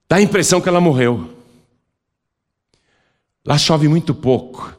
dá 0.06 0.16
a 0.16 0.20
impressão 0.20 0.60
que 0.60 0.68
ela 0.68 0.78
morreu. 0.78 1.30
Lá 3.46 3.56
chove 3.56 3.88
muito 3.88 4.14
pouco 4.14 4.76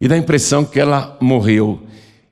e 0.00 0.06
dá 0.06 0.14
a 0.14 0.18
impressão 0.18 0.64
que 0.64 0.78
ela 0.78 1.18
morreu. 1.20 1.82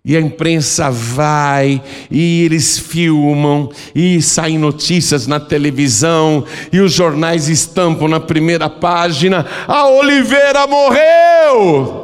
E 0.04 0.16
a 0.16 0.20
imprensa 0.20 0.88
vai, 0.88 1.82
e 2.08 2.44
eles 2.44 2.78
filmam, 2.78 3.72
e 3.92 4.22
saem 4.22 4.56
notícias 4.56 5.26
na 5.26 5.40
televisão, 5.40 6.46
e 6.70 6.78
os 6.78 6.92
jornais 6.92 7.48
estampam 7.48 8.06
na 8.06 8.20
primeira 8.20 8.70
página: 8.70 9.44
a 9.66 9.88
Oliveira 9.88 10.64
morreu! 10.68 12.03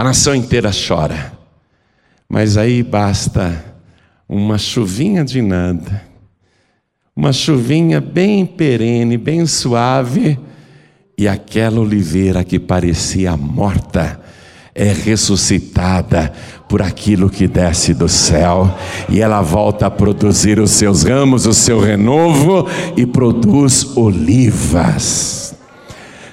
A 0.00 0.02
nação 0.02 0.34
inteira 0.34 0.70
chora, 0.72 1.30
mas 2.26 2.56
aí 2.56 2.82
basta 2.82 3.62
uma 4.26 4.56
chuvinha 4.56 5.22
de 5.22 5.42
nada, 5.42 6.02
uma 7.14 7.34
chuvinha 7.34 8.00
bem 8.00 8.46
perene, 8.46 9.18
bem 9.18 9.44
suave, 9.44 10.38
e 11.18 11.28
aquela 11.28 11.80
oliveira 11.80 12.42
que 12.42 12.58
parecia 12.58 13.36
morta 13.36 14.18
é 14.74 14.90
ressuscitada 14.90 16.32
por 16.66 16.80
aquilo 16.80 17.28
que 17.28 17.46
desce 17.46 17.92
do 17.92 18.08
céu. 18.08 18.74
E 19.06 19.20
ela 19.20 19.42
volta 19.42 19.84
a 19.84 19.90
produzir 19.90 20.58
os 20.58 20.70
seus 20.70 21.02
ramos, 21.02 21.44
o 21.44 21.52
seu 21.52 21.78
renovo 21.78 22.66
e 22.96 23.04
produz 23.04 23.94
olivas. 23.98 25.54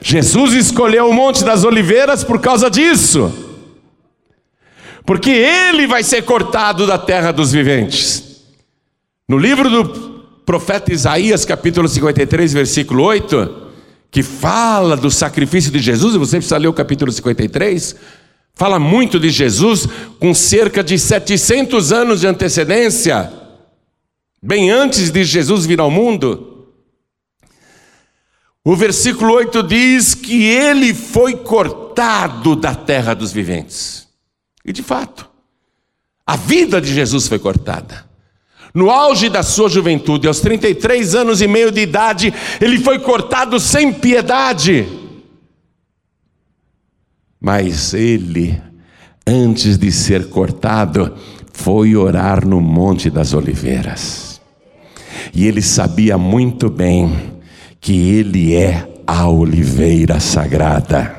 Jesus 0.01 0.53
escolheu 0.53 1.09
o 1.09 1.13
Monte 1.13 1.43
das 1.43 1.65
Oliveiras 1.65 2.23
por 2.23 2.39
causa 2.39 2.71
disso, 2.71 3.43
porque 5.07 5.29
ele 5.29 5.87
vai 5.87 6.03
ser 6.03 6.23
cortado 6.23 6.85
da 6.85 6.97
terra 6.97 7.31
dos 7.31 7.53
viventes. 7.53 8.41
No 9.25 9.37
livro 9.37 9.69
do 9.69 9.85
profeta 10.45 10.91
Isaías, 10.91 11.45
capítulo 11.45 11.87
53, 11.87 12.51
versículo 12.51 13.03
8 13.03 13.67
que 14.11 14.21
fala 14.21 14.97
do 14.97 15.09
sacrifício 15.09 15.71
de 15.71 15.79
Jesus, 15.79 16.15
e 16.15 16.17
você 16.17 16.37
precisa 16.37 16.57
ler 16.57 16.67
o 16.67 16.73
capítulo 16.73 17.11
53, 17.11 17.95
fala 18.53 18.79
muito 18.79 19.19
de 19.19 19.29
Jesus 19.29 19.87
com 20.19 20.33
cerca 20.33 20.83
de 20.83 20.97
700 20.97 21.91
anos 21.91 22.21
de 22.21 22.27
antecedência, 22.27 23.31
bem 24.41 24.71
antes 24.71 25.09
de 25.09 25.23
Jesus 25.23 25.65
vir 25.65 25.79
ao 25.79 25.91
mundo. 25.91 26.67
O 28.63 28.75
versículo 28.75 29.33
8 29.33 29.63
diz 29.63 30.13
que 30.13 30.43
ele 30.43 30.93
foi 30.93 31.37
cortado 31.37 32.55
da 32.55 32.75
terra 32.75 33.13
dos 33.13 33.31
viventes. 33.31 34.06
E 34.67 34.73
de 34.73 34.83
fato, 34.83 35.27
a 36.25 36.35
vida 36.35 36.81
de 36.81 36.93
Jesus 36.93 37.25
foi 37.29 37.39
cortada. 37.39 38.05
No 38.73 38.91
auge 38.91 39.29
da 39.29 39.41
sua 39.41 39.69
juventude, 39.69 40.27
aos 40.27 40.41
33 40.41 41.15
anos 41.15 41.41
e 41.41 41.47
meio 41.47 41.71
de 41.71 41.79
idade, 41.79 42.33
ele 42.59 42.79
foi 42.79 42.99
cortado 42.99 43.59
sem 43.61 43.93
piedade. 43.93 44.85
Mas 47.39 47.93
ele, 47.93 48.61
antes 49.25 49.77
de 49.77 49.89
ser 49.89 50.29
cortado, 50.29 51.15
foi 51.53 51.95
orar 51.95 52.45
no 52.45 52.59
Monte 52.59 53.09
das 53.09 53.33
Oliveiras. 53.33 54.41
E 55.33 55.47
ele 55.47 55.61
sabia 55.61 56.17
muito 56.17 56.69
bem 56.69 57.39
que 57.79 58.11
ele 58.15 58.53
é 58.53 58.87
a 59.07 59.29
oliveira 59.29 60.19
sagrada. 60.19 61.15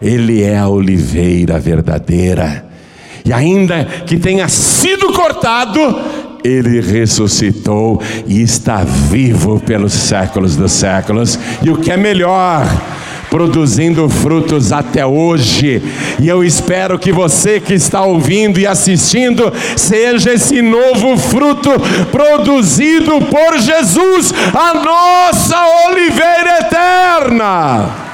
Ele 0.00 0.42
é 0.42 0.56
a 0.56 0.68
oliveira 0.68 1.60
verdadeira. 1.60 2.69
E 3.24 3.32
ainda 3.32 3.84
que 4.06 4.16
tenha 4.16 4.48
sido 4.48 5.12
cortado, 5.12 5.80
ele 6.42 6.80
ressuscitou 6.80 8.00
e 8.26 8.42
está 8.42 8.82
vivo 8.84 9.60
pelos 9.60 9.92
séculos 9.92 10.56
dos 10.56 10.72
séculos. 10.72 11.38
E 11.62 11.70
o 11.70 11.76
que 11.76 11.90
é 11.90 11.96
melhor, 11.96 12.66
produzindo 13.28 14.08
frutos 14.08 14.72
até 14.72 15.04
hoje. 15.06 15.82
E 16.18 16.28
eu 16.28 16.42
espero 16.42 16.98
que 16.98 17.12
você 17.12 17.60
que 17.60 17.74
está 17.74 18.02
ouvindo 18.02 18.58
e 18.58 18.66
assistindo 18.66 19.52
seja 19.76 20.32
esse 20.32 20.60
novo 20.60 21.16
fruto 21.16 21.70
produzido 22.10 23.20
por 23.26 23.58
Jesus, 23.58 24.34
a 24.54 24.74
nossa 24.74 25.56
oliveira 25.88 26.58
eterna. 26.60 28.09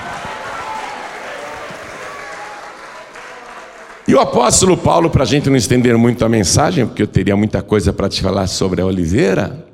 E 4.09 4.15
o 4.15 4.21
apóstolo 4.21 4.77
Paulo, 4.77 5.11
para 5.11 5.25
a 5.25 5.27
gente 5.27 5.51
não 5.51 5.57
estender 5.57 5.99
muito 5.99 6.25
a 6.25 6.29
mensagem, 6.29 6.87
porque 6.87 7.03
eu 7.03 7.09
teria 7.09 7.37
muita 7.37 7.61
coisa 7.61 7.93
para 7.93 8.09
te 8.09 8.23
falar 8.23 8.47
sobre 8.47 8.81
a 8.81 8.87
oliveira, 8.87 9.67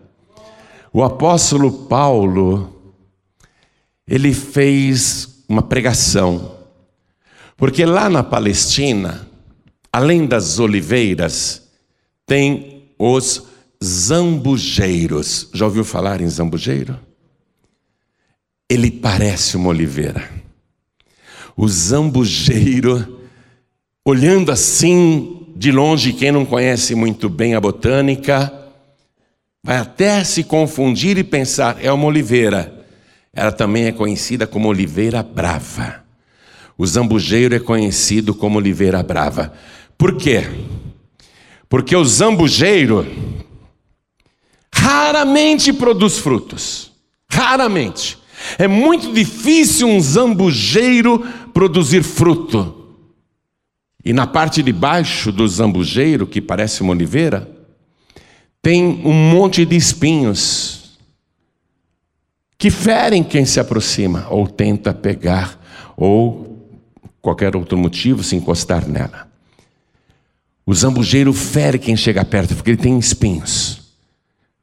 o 0.90 1.02
apóstolo 1.02 1.70
Paulo, 1.86 2.94
ele 4.08 4.32
fez 4.32 5.44
uma 5.46 5.60
pregação, 5.62 6.56
porque 7.58 7.84
lá 7.84 8.08
na 8.08 8.22
Palestina, 8.22 9.28
além 9.92 10.24
das 10.26 10.58
oliveiras, 10.58 11.68
tem 12.26 12.84
os 12.98 13.42
zambujeiros. 13.84 15.50
Já 15.52 15.66
ouviu 15.66 15.84
falar 15.84 16.22
em 16.22 16.28
zambujeiro? 16.28 16.98
Ele 18.66 18.90
parece 18.90 19.58
uma 19.58 19.68
oliveira. 19.68 20.26
O 21.54 21.68
zambujeiro 21.68 23.21
olhando 24.04 24.50
assim 24.50 25.46
de 25.54 25.70
longe, 25.70 26.12
quem 26.12 26.32
não 26.32 26.44
conhece 26.44 26.94
muito 26.94 27.28
bem 27.28 27.54
a 27.54 27.60
botânica, 27.60 28.52
vai 29.64 29.78
até 29.78 30.24
se 30.24 30.44
confundir 30.44 31.18
e 31.18 31.24
pensar: 31.24 31.78
é 31.80 31.92
uma 31.92 32.06
oliveira. 32.06 32.80
Ela 33.34 33.52
também 33.52 33.86
é 33.86 33.92
conhecida 33.92 34.46
como 34.46 34.68
oliveira 34.68 35.22
brava. 35.22 36.02
O 36.76 36.86
zambujeiro 36.86 37.54
é 37.54 37.58
conhecido 37.58 38.34
como 38.34 38.58
oliveira 38.58 39.02
brava. 39.02 39.52
Por 39.96 40.16
quê? 40.16 40.44
Porque 41.68 41.96
o 41.96 42.04
zambujeiro 42.04 43.06
raramente 44.74 45.72
produz 45.72 46.18
frutos. 46.18 46.92
Raramente. 47.30 48.18
É 48.58 48.66
muito 48.68 49.12
difícil 49.12 49.86
um 49.86 50.00
zambujeiro 50.00 51.20
produzir 51.54 52.02
fruto. 52.02 52.81
E 54.04 54.12
na 54.12 54.26
parte 54.26 54.62
de 54.62 54.72
baixo 54.72 55.30
do 55.30 55.46
zambujeiro, 55.46 56.26
que 56.26 56.40
parece 56.40 56.82
uma 56.82 56.92
oliveira, 56.92 57.48
tem 58.60 58.84
um 59.04 59.12
monte 59.12 59.64
de 59.64 59.76
espinhos 59.76 60.98
que 62.58 62.70
ferem 62.70 63.24
quem 63.24 63.44
se 63.44 63.58
aproxima 63.58 64.26
ou 64.30 64.46
tenta 64.46 64.94
pegar 64.94 65.60
ou 65.96 66.52
qualquer 67.20 67.56
outro 67.56 67.76
motivo 67.76 68.22
se 68.22 68.36
encostar 68.36 68.86
nela. 68.88 69.28
O 70.64 70.72
zambujeiro 70.72 71.32
fere 71.32 71.78
quem 71.78 71.96
chega 71.96 72.24
perto 72.24 72.54
porque 72.54 72.70
ele 72.70 72.76
tem 72.76 72.98
espinhos. 72.98 73.82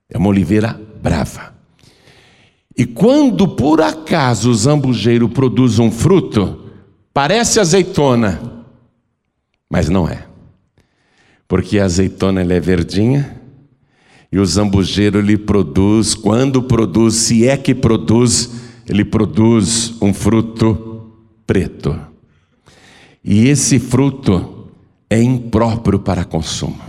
É 0.10 0.17
uma 0.17 0.29
oliveira 0.29 0.79
brava. 1.01 1.53
E 2.75 2.86
quando 2.86 3.48
por 3.48 3.81
acaso 3.81 4.50
o 4.50 4.55
zambujeiro 4.55 5.27
produz 5.27 5.77
um 5.79 5.91
fruto, 5.91 6.72
parece 7.13 7.60
azeitona, 7.60 8.59
mas 9.70 9.88
não 9.88 10.08
é. 10.08 10.26
Porque 11.48 11.80
a 11.80 11.86
azeitona 11.86 12.42
é 12.42 12.60
verdinha 12.60 13.40
e 14.32 14.40
o 14.40 14.46
zambujeiro 14.46 15.22
lhe 15.22 15.38
produz, 15.38 16.14
quando 16.14 16.62
produz, 16.64 17.16
se 17.16 17.48
é 17.48 17.58
que 17.58 17.74
produz, 17.74 18.52
ele 18.88 19.04
produz 19.04 19.96
um 20.02 20.14
fruto 20.14 21.12
preto. 21.48 22.00
E 23.24 23.48
esse 23.48 23.80
fruto 23.80 24.68
é 25.10 25.22
impróprio 25.22 26.00
para 26.00 26.24
consumo. 26.24 26.80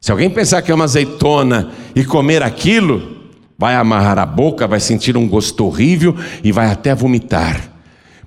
Se 0.00 0.10
alguém 0.10 0.28
pensar 0.30 0.62
que 0.62 0.70
é 0.70 0.74
uma 0.74 0.84
azeitona 0.84 1.70
e 1.94 2.04
comer 2.04 2.42
aquilo, 2.42 3.14
vai 3.58 3.74
amarrar 3.76 4.18
a 4.18 4.26
boca, 4.26 4.66
vai 4.66 4.80
sentir 4.80 5.16
um 5.16 5.28
gosto 5.28 5.64
horrível 5.64 6.14
e 6.42 6.50
vai 6.50 6.66
até 6.66 6.94
vomitar, 6.94 7.70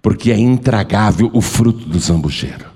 porque 0.01 0.31
é 0.31 0.37
intragável 0.37 1.29
o 1.33 1.41
fruto 1.41 1.85
do 1.85 1.99
zambujeiro. 1.99 2.66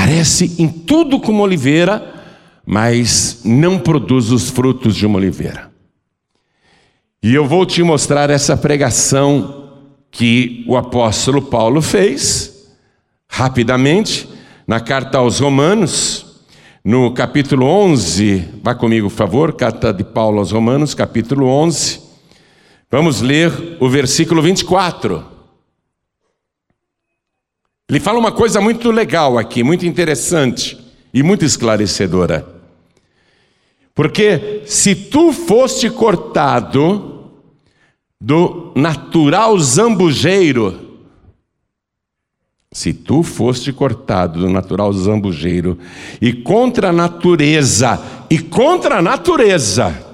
Parece 0.00 0.54
em 0.62 0.68
tudo 0.68 1.18
como 1.18 1.42
oliveira, 1.42 2.22
mas 2.64 3.40
não 3.44 3.80
produz 3.80 4.30
os 4.30 4.48
frutos 4.48 4.94
de 4.94 5.04
uma 5.04 5.18
oliveira. 5.18 5.72
E 7.20 7.34
eu 7.34 7.44
vou 7.48 7.66
te 7.66 7.82
mostrar 7.82 8.30
essa 8.30 8.56
pregação 8.56 9.72
que 10.08 10.64
o 10.68 10.76
apóstolo 10.76 11.42
Paulo 11.42 11.82
fez, 11.82 12.70
rapidamente, 13.28 14.28
na 14.68 14.78
carta 14.78 15.18
aos 15.18 15.40
Romanos, 15.40 16.44
no 16.84 17.12
capítulo 17.12 17.66
11. 17.66 18.50
Vá 18.62 18.76
comigo, 18.76 19.10
por 19.10 19.16
favor, 19.16 19.52
carta 19.54 19.92
de 19.92 20.04
Paulo 20.04 20.38
aos 20.38 20.52
Romanos, 20.52 20.94
capítulo 20.94 21.48
11. 21.48 22.00
Vamos 22.88 23.20
ler 23.20 23.76
o 23.80 23.88
versículo 23.88 24.42
24. 24.42 25.37
Ele 27.88 28.00
fala 28.00 28.18
uma 28.18 28.32
coisa 28.32 28.60
muito 28.60 28.90
legal 28.90 29.38
aqui, 29.38 29.62
muito 29.62 29.86
interessante 29.86 30.78
e 31.12 31.22
muito 31.22 31.44
esclarecedora. 31.44 32.46
Porque 33.94 34.62
se 34.66 34.94
tu 34.94 35.32
foste 35.32 35.88
cortado 35.88 37.30
do 38.20 38.72
natural 38.76 39.58
zambujeiro, 39.58 41.00
se 42.70 42.92
tu 42.92 43.22
foste 43.22 43.72
cortado 43.72 44.40
do 44.40 44.50
natural 44.50 44.92
zambujeiro 44.92 45.78
e 46.20 46.32
contra 46.32 46.90
a 46.90 46.92
natureza, 46.92 47.98
e 48.28 48.38
contra 48.38 48.98
a 48.98 49.02
natureza, 49.02 50.04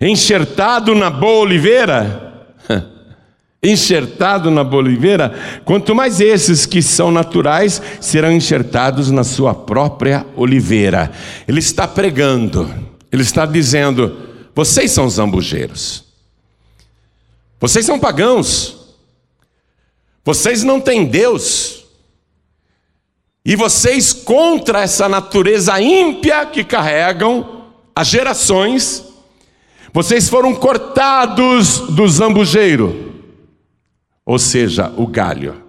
enxertado 0.00 0.94
na 0.94 1.10
boa 1.10 1.42
oliveira, 1.42 2.25
enxertado 3.66 4.50
na 4.50 4.62
boliveira, 4.62 5.34
quanto 5.64 5.94
mais 5.94 6.20
esses 6.20 6.66
que 6.66 6.82
são 6.82 7.10
naturais 7.10 7.82
serão 8.00 8.32
enxertados 8.32 9.10
na 9.10 9.24
sua 9.24 9.54
própria 9.54 10.26
oliveira. 10.36 11.10
Ele 11.46 11.58
está 11.58 11.86
pregando, 11.86 12.72
ele 13.10 13.22
está 13.22 13.46
dizendo: 13.46 14.16
vocês 14.54 14.90
são 14.90 15.08
zambujeiros, 15.08 16.04
vocês 17.60 17.84
são 17.84 17.98
pagãos, 17.98 18.94
vocês 20.24 20.62
não 20.62 20.80
têm 20.80 21.04
Deus. 21.04 21.84
E 23.48 23.54
vocês, 23.54 24.12
contra 24.12 24.80
essa 24.80 25.08
natureza 25.08 25.80
ímpia 25.80 26.44
que 26.46 26.64
carregam 26.64 27.62
as 27.94 28.08
gerações, 28.08 29.04
vocês 29.92 30.28
foram 30.28 30.52
cortados 30.52 31.78
do 31.90 32.08
zambujeiro 32.08 33.05
ou 34.26 34.40
seja, 34.40 34.92
o 34.96 35.06
galho, 35.06 35.62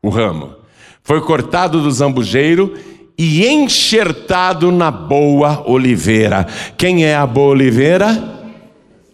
o 0.00 0.08
ramo, 0.08 0.54
foi 1.02 1.20
cortado 1.20 1.82
do 1.82 1.90
zambujeiro 1.90 2.78
e 3.18 3.44
enxertado 3.44 4.70
na 4.70 4.90
boa 4.90 5.68
oliveira. 5.68 6.46
Quem 6.78 7.04
é 7.04 7.16
a 7.16 7.26
boa 7.26 7.48
oliveira? 7.48 8.36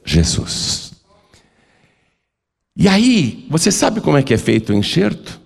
Jesus. 0.05 0.93
E 2.77 2.89
aí, 2.89 3.47
você 3.49 3.71
sabe 3.71 4.01
como 4.01 4.19
é 4.19 4.23
que 4.23 4.35
é 4.35 4.39
feito 4.39 4.73
o 4.73 4.77
enxerto? 4.77 5.41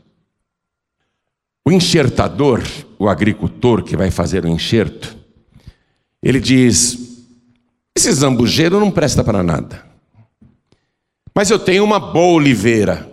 O 1.64 1.70
enxertador, 1.70 2.62
o 2.98 3.08
agricultor 3.08 3.82
que 3.82 3.96
vai 3.96 4.10
fazer 4.10 4.44
o 4.44 4.48
enxerto, 4.48 5.16
ele 6.22 6.40
diz: 6.40 7.24
esse 7.94 8.10
zambujeiro 8.12 8.80
não 8.80 8.90
presta 8.90 9.22
para 9.22 9.42
nada. 9.42 9.84
Mas 11.36 11.50
eu 11.50 11.58
tenho 11.58 11.84
uma 11.84 12.00
boa 12.00 12.32
oliveira 12.32 13.12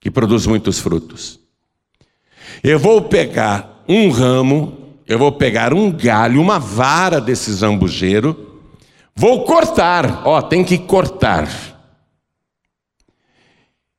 que 0.00 0.10
produz 0.10 0.46
muitos 0.46 0.78
frutos. 0.78 1.38
Eu 2.64 2.78
vou 2.78 3.02
pegar 3.02 3.84
um 3.86 4.08
ramo, 4.08 4.96
eu 5.06 5.18
vou 5.18 5.30
pegar 5.30 5.74
um 5.74 5.92
galho, 5.92 6.40
uma 6.40 6.58
vara 6.58 7.20
desse 7.20 7.52
zambujeiro, 7.52 8.62
vou 9.14 9.44
cortar, 9.44 10.26
ó, 10.26 10.40
tem 10.40 10.64
que 10.64 10.78
cortar. 10.78 11.46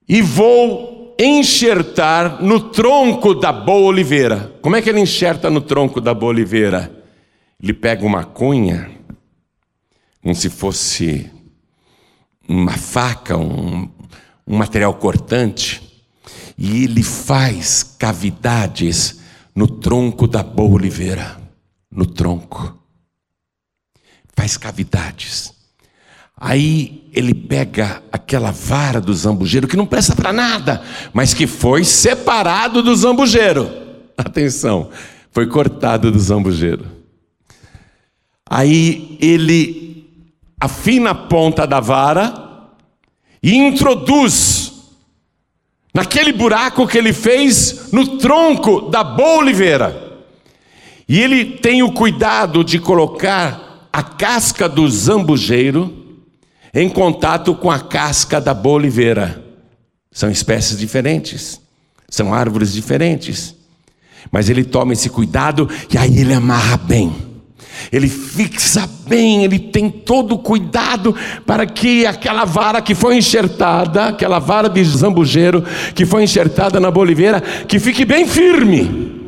E 0.10 0.20
vou 0.24 1.16
enxertar 1.20 2.42
no 2.42 2.72
tronco 2.72 3.36
da 3.36 3.52
boa 3.52 3.86
oliveira. 3.86 4.52
Como 4.64 4.76
é 4.76 4.82
que 4.82 4.90
ele 4.90 5.00
enxerta 5.00 5.48
no 5.48 5.62
tronco 5.62 6.02
da 6.02 6.16
boa 6.16 6.32
oliveira? 6.32 6.92
Ele 7.62 7.72
pega 7.72 8.04
uma 8.04 8.24
cunha, 8.24 8.90
como 10.24 10.34
se 10.34 10.50
fosse 10.50 11.30
uma 12.48 12.78
faca, 12.78 13.38
um, 13.38 13.90
um 14.48 14.58
material 14.58 14.94
cortante, 14.96 15.82
e 16.58 16.84
ele 16.84 17.04
faz 17.04 17.84
cavidades 17.98 19.20
no 19.56 19.68
tronco 19.68 20.28
da 20.28 20.44
boa 20.44 20.76
oliveira, 20.76 21.40
no 21.92 22.06
tronco. 22.06 22.78
Faz 24.36 24.58
cavidades. 24.58 25.54
Aí 26.38 27.08
ele 27.14 27.34
pega 27.34 28.02
aquela 28.12 28.52
vara 28.52 29.00
do 29.00 29.14
zambujeiro 29.14 29.68
que 29.68 29.78
não 29.78 29.86
presta 29.86 30.16
para 30.16 30.34
nada, 30.34 30.82
mas 31.14 31.34
que 31.34 31.46
foi 31.46 31.84
separado 31.84 32.82
do 32.82 32.96
zambujeiro. 32.96 33.70
Atenção, 34.18 34.90
foi 35.32 35.46
cortado 35.48 36.12
do 36.12 36.20
zambujeiro. 36.20 36.86
Aí 38.50 39.18
ele 39.22 39.91
a 40.62 41.16
ponta 41.16 41.66
da 41.66 41.80
vara 41.80 42.34
e 43.42 43.56
introduz 43.56 44.72
naquele 45.94 46.32
buraco 46.32 46.88
que 46.88 46.98
ele 46.98 47.12
fez 47.12 47.92
no 47.92 48.18
tronco 48.18 48.90
da 48.90 49.04
boa 49.04 49.40
oliveira. 49.40 50.20
E 51.08 51.20
ele 51.20 51.44
tem 51.58 51.84
o 51.84 51.92
cuidado 51.92 52.64
de 52.64 52.80
colocar 52.80 53.90
a 53.92 54.04
casca 54.04 54.70
do 54.70 54.88
zambujeiro 54.90 56.22
em 56.74 56.88
contato 56.88 57.54
com 57.56 57.70
a 57.70 57.80
casca 57.80 58.40
da 58.40 58.54
boa 58.54 58.76
oliveira. 58.76 59.44
São 60.12 60.30
espécies 60.30 60.78
diferentes, 60.78 61.60
são 62.08 62.34
árvores 62.34 62.72
diferentes. 62.72 63.56
Mas 64.32 64.50
ele 64.50 64.64
toma 64.64 64.94
esse 64.94 65.10
cuidado 65.10 65.68
e 65.92 65.98
aí 65.98 66.20
ele 66.20 66.34
amarra 66.34 66.78
bem. 66.78 67.31
Ele 67.92 68.08
fixa 68.08 68.90
bem, 69.08 69.44
ele 69.44 69.60
tem 69.60 69.90
todo 69.90 70.36
o 70.36 70.40
cuidado 70.40 71.16
para 71.46 71.66
que 71.66 72.06
aquela 72.06 72.46
vara 72.46 72.82
que 72.82 72.94
foi 72.94 73.18
enxertada, 73.18 74.08
aquela 74.08 74.40
vara 74.40 74.70
de 74.70 74.84
zambujeiro 74.84 75.64
que 75.96 76.06
foi 76.06 76.24
enxertada 76.24 76.80
na 76.80 76.92
boliveira, 76.92 77.42
que 77.42 77.80
fique 77.80 78.04
bem 78.04 78.28
firme. 78.28 79.20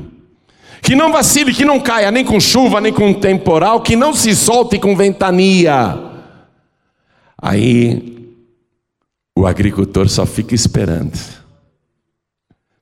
Que 0.82 0.96
não 0.96 1.14
vacile, 1.14 1.54
que 1.54 1.64
não 1.64 1.80
caia 1.80 2.12
nem 2.12 2.26
com 2.26 2.40
chuva, 2.40 2.82
nem 2.82 2.92
com 2.92 3.14
temporal, 3.14 3.82
que 3.82 3.96
não 3.96 4.14
se 4.14 4.36
solte 4.36 4.78
com 4.78 4.96
ventania. 4.98 5.98
Aí 7.42 8.14
o 9.38 9.48
agricultor 9.48 10.10
só 10.10 10.26
fica 10.26 10.54
esperando. 10.54 11.18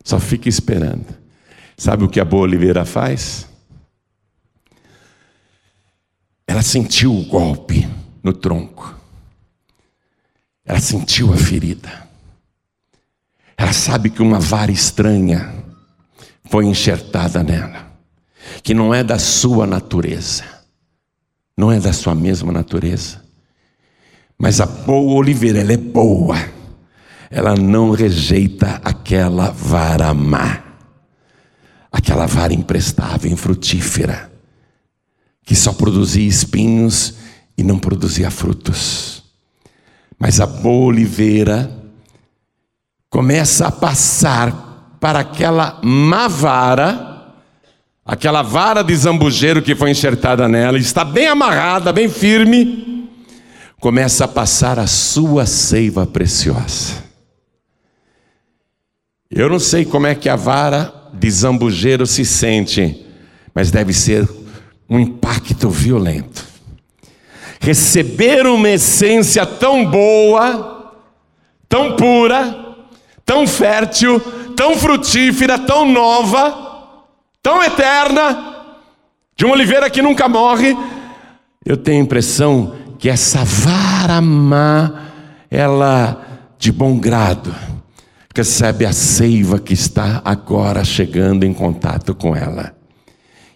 Só 0.04 0.20
fica 0.20 0.50
esperando. 0.50 1.06
Sabe 1.78 2.04
o 2.04 2.10
que 2.10 2.20
a 2.20 2.26
boa 2.26 2.44
oliveira 2.44 2.86
faz? 2.86 3.51
Ela 6.52 6.62
sentiu 6.62 7.16
o 7.16 7.24
golpe 7.24 7.88
no 8.22 8.34
tronco. 8.34 8.94
Ela 10.66 10.82
sentiu 10.82 11.32
a 11.32 11.38
ferida. 11.38 12.10
Ela 13.56 13.72
sabe 13.72 14.10
que 14.10 14.22
uma 14.22 14.38
vara 14.38 14.70
estranha 14.70 15.50
foi 16.50 16.66
enxertada 16.66 17.42
nela, 17.42 17.90
que 18.62 18.74
não 18.74 18.94
é 18.94 19.02
da 19.02 19.18
sua 19.18 19.66
natureza, 19.66 20.44
não 21.56 21.72
é 21.72 21.80
da 21.80 21.94
sua 21.94 22.14
mesma 22.14 22.52
natureza. 22.52 23.24
Mas 24.38 24.60
a 24.60 24.66
boa 24.66 25.14
oliveira, 25.14 25.62
ela 25.62 25.72
é 25.72 25.78
boa, 25.78 26.36
ela 27.30 27.56
não 27.56 27.92
rejeita 27.92 28.82
aquela 28.84 29.52
vara 29.52 30.14
má 30.14 30.64
aquela 31.94 32.26
vara 32.26 32.54
imprestável, 32.54 33.30
infrutífera, 33.30 34.31
que 35.52 35.56
só 35.58 35.74
produzia 35.74 36.26
espinhos 36.26 37.16
e 37.58 37.62
não 37.62 37.78
produzia 37.78 38.32
frutos. 38.32 39.22
Mas 40.18 40.40
a 40.40 40.46
boa 40.46 40.86
oliveira 40.86 41.70
começa 43.10 43.68
a 43.68 43.72
passar 43.72 44.96
para 44.98 45.20
aquela 45.20 45.78
má 45.84 46.30
vara, 46.30 47.36
aquela 48.06 48.42
vara 48.42 48.82
de 48.82 48.96
zambujeiro 48.96 49.62
que 49.62 49.76
foi 49.76 49.92
enxertada 49.92 50.48
nela, 50.48 50.78
está 50.78 51.04
bem 51.04 51.28
amarrada, 51.28 51.92
bem 51.92 52.08
firme, 52.08 53.12
começa 53.78 54.24
a 54.24 54.30
passar 54.30 54.80
a 54.80 54.88
sua 54.88 55.46
seiva 55.46 56.06
preciosa. 56.06 57.04
Eu 59.30 59.50
não 59.50 59.60
sei 59.60 59.84
como 59.84 60.08
é 60.08 60.16
que 60.16 60.30
a 60.30 60.38
vara 60.38 60.94
de 61.14 61.30
zambujeiro 61.30 62.08
se 62.08 62.24
sente, 62.24 63.06
mas 63.54 63.70
deve 63.70 63.92
ser 63.92 64.26
um 64.92 65.00
impacto 65.00 65.70
violento. 65.70 66.46
Receber 67.62 68.46
uma 68.46 68.72
essência 68.72 69.46
tão 69.46 69.86
boa, 69.86 70.94
tão 71.70 71.96
pura, 71.96 72.76
tão 73.26 73.48
fértil, 73.48 74.20
tão 74.54 74.76
frutífera, 74.76 75.58
tão 75.58 75.90
nova, 75.90 76.90
tão 77.42 77.64
eterna, 77.64 78.66
de 79.38 79.46
uma 79.46 79.54
oliveira 79.54 79.90
que 79.90 80.02
nunca 80.02 80.28
morre, 80.28 80.76
eu 81.66 81.78
tenho 81.78 82.02
a 82.02 82.04
impressão 82.04 82.76
que 83.00 83.10
essa 83.10 83.46
vara 83.46 84.20
má, 84.20 85.06
ela 85.50 86.22
de 86.58 86.70
bom 86.70 87.00
grado, 87.00 87.56
recebe 88.36 88.86
a 88.86 88.92
seiva 88.92 89.58
que 89.58 89.74
está 89.74 90.22
agora 90.26 90.84
chegando 90.84 91.46
em 91.46 91.54
contato 91.54 92.14
com 92.14 92.36
ela. 92.36 92.81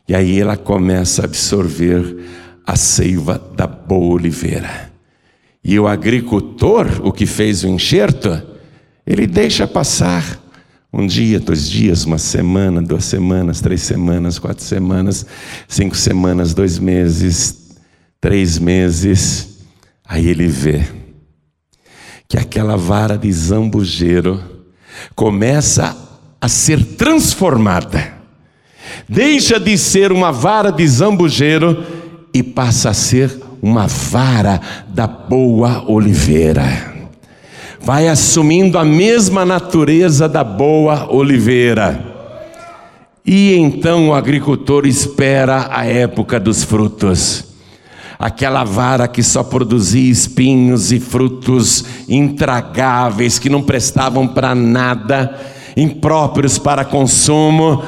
E 0.08 0.13
aí 0.13 0.39
ela 0.39 0.56
começa 0.56 1.22
a 1.22 1.26
absorver 1.26 2.18
a 2.65 2.76
seiva 2.76 3.41
da 3.56 3.68
boa 3.68 4.15
oliveira. 4.15 4.91
E 5.63 5.80
o 5.80 5.88
agricultor, 5.88 7.02
o 7.04 7.12
que 7.12 7.26
fez 7.26 7.63
o 7.63 7.68
enxerto, 7.68 8.41
ele 9.06 9.26
deixa 9.26 9.68
passar 9.68 10.39
um 10.94 11.06
dia, 11.06 11.39
dois 11.39 11.70
dias, 11.70 12.06
uma 12.06 12.18
semana, 12.18 12.82
duas 12.82 13.04
semanas, 13.06 13.60
três 13.60 13.82
semanas, 13.82 14.39
quatro 14.39 14.63
semanas, 14.63 15.26
cinco 15.68 15.96
semanas, 15.96 16.54
dois 16.54 16.80
meses, 16.80 17.76
três 18.22 18.58
meses. 18.58 19.58
Aí 20.06 20.28
ele 20.28 20.48
vê 20.48 20.86
que 22.30 22.38
aquela 22.38 22.78
vara 22.78 23.18
de 23.18 23.32
zambujeiro 23.32 24.41
começa 25.15 25.96
a 26.39 26.48
ser 26.48 26.84
transformada. 26.96 28.14
Deixa 29.08 29.60
de 29.60 29.78
ser 29.78 30.12
uma 30.12 30.32
vara 30.32 30.72
de 30.72 30.88
zambujeiro 30.88 31.84
e 32.34 32.42
passa 32.44 32.90
a 32.90 32.94
ser 32.94 33.40
uma 33.62 33.88
vara 33.88 34.60
da 34.88 35.08
boa 35.08 35.84
oliveira. 35.88 36.94
Vai 37.82 38.08
assumindo 38.08 38.78
a 38.78 38.86
mesma 38.86 39.46
natureza 39.46 40.28
da 40.28 40.44
boa 40.44 41.12
oliveira. 41.12 42.14
E 43.26 43.56
então 43.56 44.10
o 44.10 44.14
agricultor 44.14 44.86
espera 44.86 45.68
a 45.72 45.86
época 45.86 46.40
dos 46.40 46.64
frutos 46.64 47.56
aquela 48.20 48.64
vara 48.64 49.08
que 49.08 49.22
só 49.22 49.44
produzia 49.44 50.12
espinhos 50.12 50.92
e 50.92 51.00
frutos 51.00 51.86
intragáveis 52.08 53.40
que 53.40 53.50
não 53.50 53.62
prestavam 53.62 54.28
para 54.28 54.56
nada, 54.56 55.38
impróprios 55.76 56.58
para 56.58 56.86
consumo, 56.86 57.84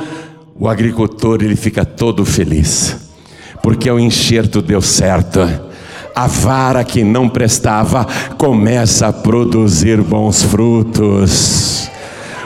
o 0.60 0.67
agricultor 0.67 1.39
ele 1.41 1.56
fica 1.56 1.86
todo 1.86 2.26
feliz, 2.26 2.98
porque 3.62 3.89
o 3.89 4.00
enxerto 4.00 4.62
deu 4.62 4.82
certo. 4.82 5.39
A 6.15 6.26
vara 6.26 6.84
que 6.84 7.04
não 7.04 7.30
prestava 7.30 8.06
começa 8.38 9.08
a 9.08 9.13
produzir 9.13 10.02
bons 10.02 10.41
frutos. 10.41 11.88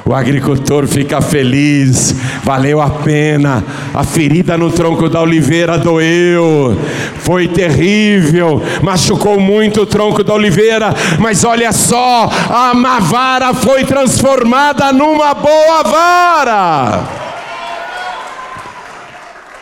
O 0.04 0.14
agricultor 0.14 0.88
fica 0.88 1.22
feliz, 1.22 2.14
valeu 2.44 2.82
a 2.82 2.90
pena. 2.90 3.64
A 3.94 4.04
ferida 4.04 4.58
no 4.58 4.72
tronco 4.72 5.08
da 5.08 5.22
oliveira 5.22 5.78
doeu, 5.78 6.78
foi 7.20 7.48
terrível, 7.48 8.62
machucou 8.82 9.40
muito 9.40 9.84
o 9.84 9.86
tronco 9.86 10.22
da 10.22 10.34
oliveira, 10.34 10.94
mas 11.18 11.46
olha 11.46 11.72
só, 11.72 12.30
a 12.50 12.74
má 12.74 13.00
vara 13.00 13.54
foi 13.54 13.86
transformada 13.86 14.92
numa 14.92 15.34
boa 15.34 15.84
vara. 15.84 17.21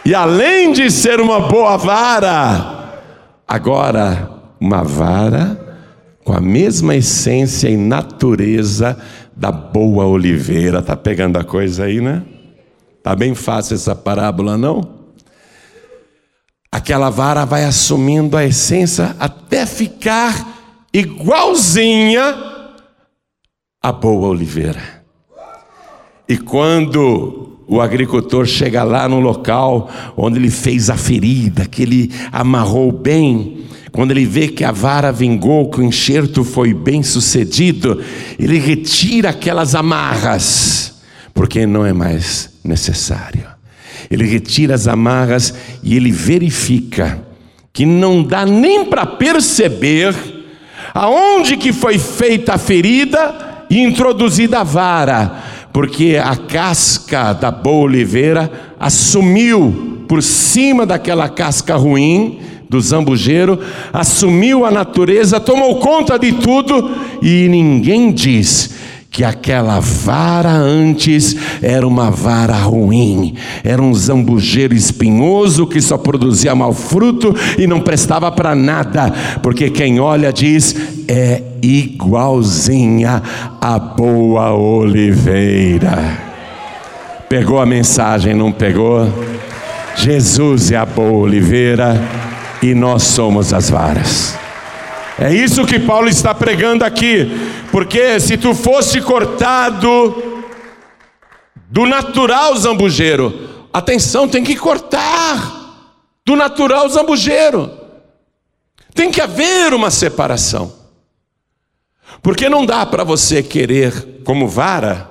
E 0.10 0.16
além 0.16 0.72
de 0.72 0.90
ser 0.90 1.22
uma 1.22 1.40
boa 1.40 1.78
vara, 1.78 3.00
agora 3.48 4.42
uma 4.60 4.84
vara 4.84 5.86
com 6.24 6.34
a 6.34 6.42
mesma 6.42 6.96
essência 6.96 7.70
e 7.70 7.78
natureza 7.78 9.00
da 9.36 9.52
boa 9.52 10.08
oliveira. 10.08 10.82
Tá 10.82 10.98
pegando 10.98 11.38
a 11.38 11.44
coisa 11.44 11.84
aí, 11.84 12.02
né? 12.02 12.24
Tá 13.04 13.16
bem 13.16 13.36
fácil 13.36 13.76
essa 13.76 13.96
parábola, 13.96 14.58
não? 14.58 14.82
Aquela 16.72 17.12
vara 17.12 17.46
vai 17.46 17.64
assumindo 17.64 18.36
a 18.36 18.44
essência 18.44 19.16
até 19.20 19.64
ficar 19.68 20.88
igualzinha 20.92 22.36
à 23.80 23.92
boa 23.92 24.30
oliveira. 24.30 24.82
E 26.28 26.36
quando 26.36 27.59
o 27.70 27.80
agricultor 27.80 28.46
chega 28.46 28.84
lá 28.84 29.08
no 29.08 29.20
local 29.20 29.90
onde 30.18 30.38
ele 30.38 30.50
fez 30.50 30.90
a 30.90 30.98
ferida, 30.98 31.66
que 31.66 31.84
ele 31.84 32.12
amarrou 32.32 32.92
bem, 32.92 33.60
quando 33.92 34.12
ele 34.12 34.26
vê 34.26 34.48
que 34.48 34.64
a 34.64 34.72
vara 34.72 35.12
vingou, 35.12 35.70
que 35.70 35.80
o 35.80 35.84
enxerto 35.84 36.44
foi 36.44 36.74
bem 36.74 37.02
sucedido, 37.02 38.02
ele 38.38 38.60
retira 38.60 39.30
aquelas 39.30 39.76
amarras, 39.76 41.02
porque 41.34 41.66
não 41.66 41.86
é 41.86 41.94
mais 41.94 42.50
necessário. 42.64 43.46
Ele 44.12 44.26
retira 44.26 44.76
as 44.76 44.88
amarras 44.88 45.54
e 45.84 45.96
ele 45.96 46.12
verifica 46.12 47.24
que 47.72 47.86
não 47.86 48.24
dá 48.24 48.46
nem 48.46 48.86
para 48.86 49.06
perceber 49.06 50.16
Aonde 50.94 51.58
que 51.58 51.72
foi 51.72 51.98
feita 51.98 52.56
a 52.56 52.58
ferida 52.58 53.66
e 53.70 53.80
introduzida 53.80 54.60
a 54.60 54.64
vara? 54.64 55.44
Porque 55.72 56.20
a 56.22 56.36
casca 56.36 57.34
da 57.34 57.52
boa 57.52 57.86
oliveira 57.86 58.52
assumiu 58.80 60.04
por 60.08 60.24
cima 60.24 60.86
daquela 60.86 61.30
casca 61.30 61.76
ruim 61.76 62.40
do 62.70 62.80
zambujeiro, 62.80 63.60
assumiu 63.92 64.64
a 64.66 64.72
natureza, 64.72 65.40
tomou 65.40 65.80
conta 65.80 66.20
de 66.20 66.34
tudo 66.34 66.92
e 67.22 67.48
ninguém 67.50 68.12
diz 68.12 68.79
que 69.12 69.24
aquela 69.24 69.80
vara 69.80 70.52
antes 70.52 71.36
era 71.62 71.88
uma 71.88 72.12
vara 72.12 72.54
ruim, 72.54 73.36
era 73.64 73.82
um 73.82 73.94
zambujeiro 73.94 74.74
espinhoso 74.74 75.66
que 75.66 75.82
só 75.82 75.98
produzia 75.98 76.54
mau 76.54 76.74
fruto 76.74 77.36
e 77.58 77.66
não 77.66 77.82
prestava 77.82 78.32
para 78.32 78.54
nada, 78.54 79.12
porque 79.42 79.70
quem 79.70 80.00
olha 80.00 80.32
diz 80.32 80.76
é 81.08 81.42
igualzinha 81.62 83.22
a 83.60 83.80
boa 83.80 84.54
oliveira. 84.54 86.30
Pegou 87.28 87.60
a 87.60 87.66
mensagem, 87.66 88.34
não 88.34 88.52
pegou? 88.52 89.08
Jesus 89.96 90.72
é 90.72 90.78
a 90.78 90.86
boa 90.86 91.26
oliveira 91.26 92.00
e 92.62 92.74
nós 92.74 93.04
somos 93.04 93.54
as 93.54 93.70
varas. 93.70 94.49
É 95.22 95.34
isso 95.34 95.66
que 95.66 95.78
Paulo 95.78 96.08
está 96.08 96.34
pregando 96.34 96.86
aqui, 96.86 97.30
porque 97.72 98.20
se 98.22 98.38
tu 98.38 98.56
fosse 98.56 99.02
cortado 99.02 100.44
do 101.70 101.86
natural 101.86 102.56
zambujeiro, 102.56 103.68
atenção, 103.74 104.30
tem 104.30 104.46
que 104.46 104.56
cortar 104.56 105.60
do 106.26 106.38
natural 106.38 106.88
zambujeiro. 106.88 107.70
Tem 108.94 109.12
que 109.12 109.20
haver 109.20 109.74
uma 109.74 109.92
separação. 109.92 110.74
Porque 112.22 112.48
não 112.48 112.66
dá 112.66 112.86
para 112.86 113.04
você 113.04 113.44
querer 113.44 114.22
como 114.24 114.48
vara, 114.48 115.10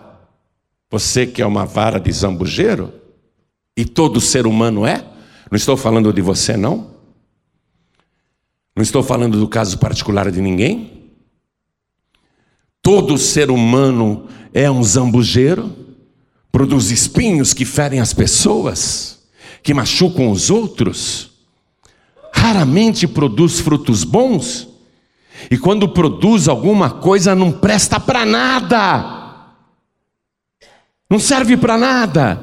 você 0.91 1.27
que 1.27 1.43
é 1.43 1.47
uma 1.47 1.67
vara 1.67 2.01
de 2.01 2.11
zambujeiro, 2.11 2.95
e 3.77 3.85
todo 3.85 4.23
ser 4.23 4.47
humano 4.47 4.87
é, 4.87 5.05
não 5.51 5.57
estou 5.57 5.77
falando 5.77 6.13
de 6.13 6.23
você 6.23 6.57
não, 6.57 6.98
não 8.79 8.83
estou 8.85 9.03
falando 9.03 9.41
do 9.41 9.49
caso 9.49 9.77
particular 9.77 10.31
de 10.31 10.41
ninguém. 10.41 11.11
Todo 12.81 13.19
ser 13.19 13.51
humano 13.51 14.29
é 14.55 14.71
um 14.71 14.85
zambujeiro, 14.85 15.75
produz 16.53 16.93
espinhos 16.93 17.53
que 17.53 17.65
ferem 17.65 17.99
as 17.99 18.15
pessoas, 18.15 19.19
que 19.65 19.75
machucam 19.75 20.31
os 20.31 20.49
outros. 20.49 21.33
Raramente 22.33 23.09
produz 23.09 23.59
frutos 23.59 24.05
bons, 24.05 24.69
e 25.51 25.59
quando 25.59 25.89
produz 25.89 26.47
alguma 26.47 26.89
coisa 26.89 27.35
não 27.35 27.51
presta 27.51 27.99
para 27.99 28.25
nada, 28.25 29.55
não 31.11 31.19
serve 31.19 31.57
para 31.57 31.77
nada. 31.77 32.41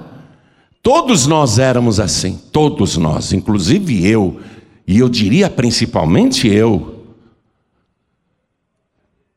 Todos 0.83 1.27
nós 1.27 1.59
éramos 1.59 1.97
assim, 1.97 2.37
todos 2.51 2.97
nós, 2.97 3.31
inclusive 3.31 4.05
eu 4.05 4.41
e 4.87 4.99
eu 4.99 5.09
diria 5.09 5.49
principalmente 5.49 6.47
eu. 6.47 7.03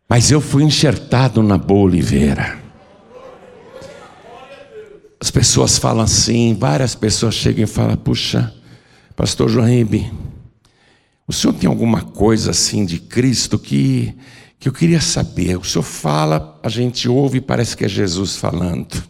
Mas 0.08 0.30
eu 0.30 0.40
fui 0.40 0.62
enxertado 0.62 1.42
na 1.42 1.58
boa 1.58 1.82
oliveira. 1.82 2.58
As 5.20 5.30
pessoas 5.30 5.78
falam 5.78 6.04
assim, 6.04 6.54
várias 6.54 6.94
pessoas 6.94 7.34
chegam 7.34 7.64
e 7.64 7.66
falam: 7.66 7.96
Puxa, 7.96 8.54
Pastor 9.16 9.50
Ribe, 9.50 10.11
o 11.26 11.32
senhor 11.32 11.52
tem 11.52 11.68
alguma 11.68 12.02
coisa 12.02 12.52
assim 12.52 12.87
de 12.87 12.98
Cristo 12.98 13.58
que, 13.58 14.14
que 14.58 14.68
eu 14.68 14.72
queria 14.72 15.00
saber? 15.00 15.58
O 15.58 15.64
senhor 15.64 15.82
fala, 15.82 16.58
a 16.62 16.68
gente 16.70 17.08
ouve 17.08 17.38
e 17.38 17.42
parece 17.42 17.76
que 17.76 17.84
é 17.84 17.88
Jesus 17.88 18.37
falando. 18.37 19.02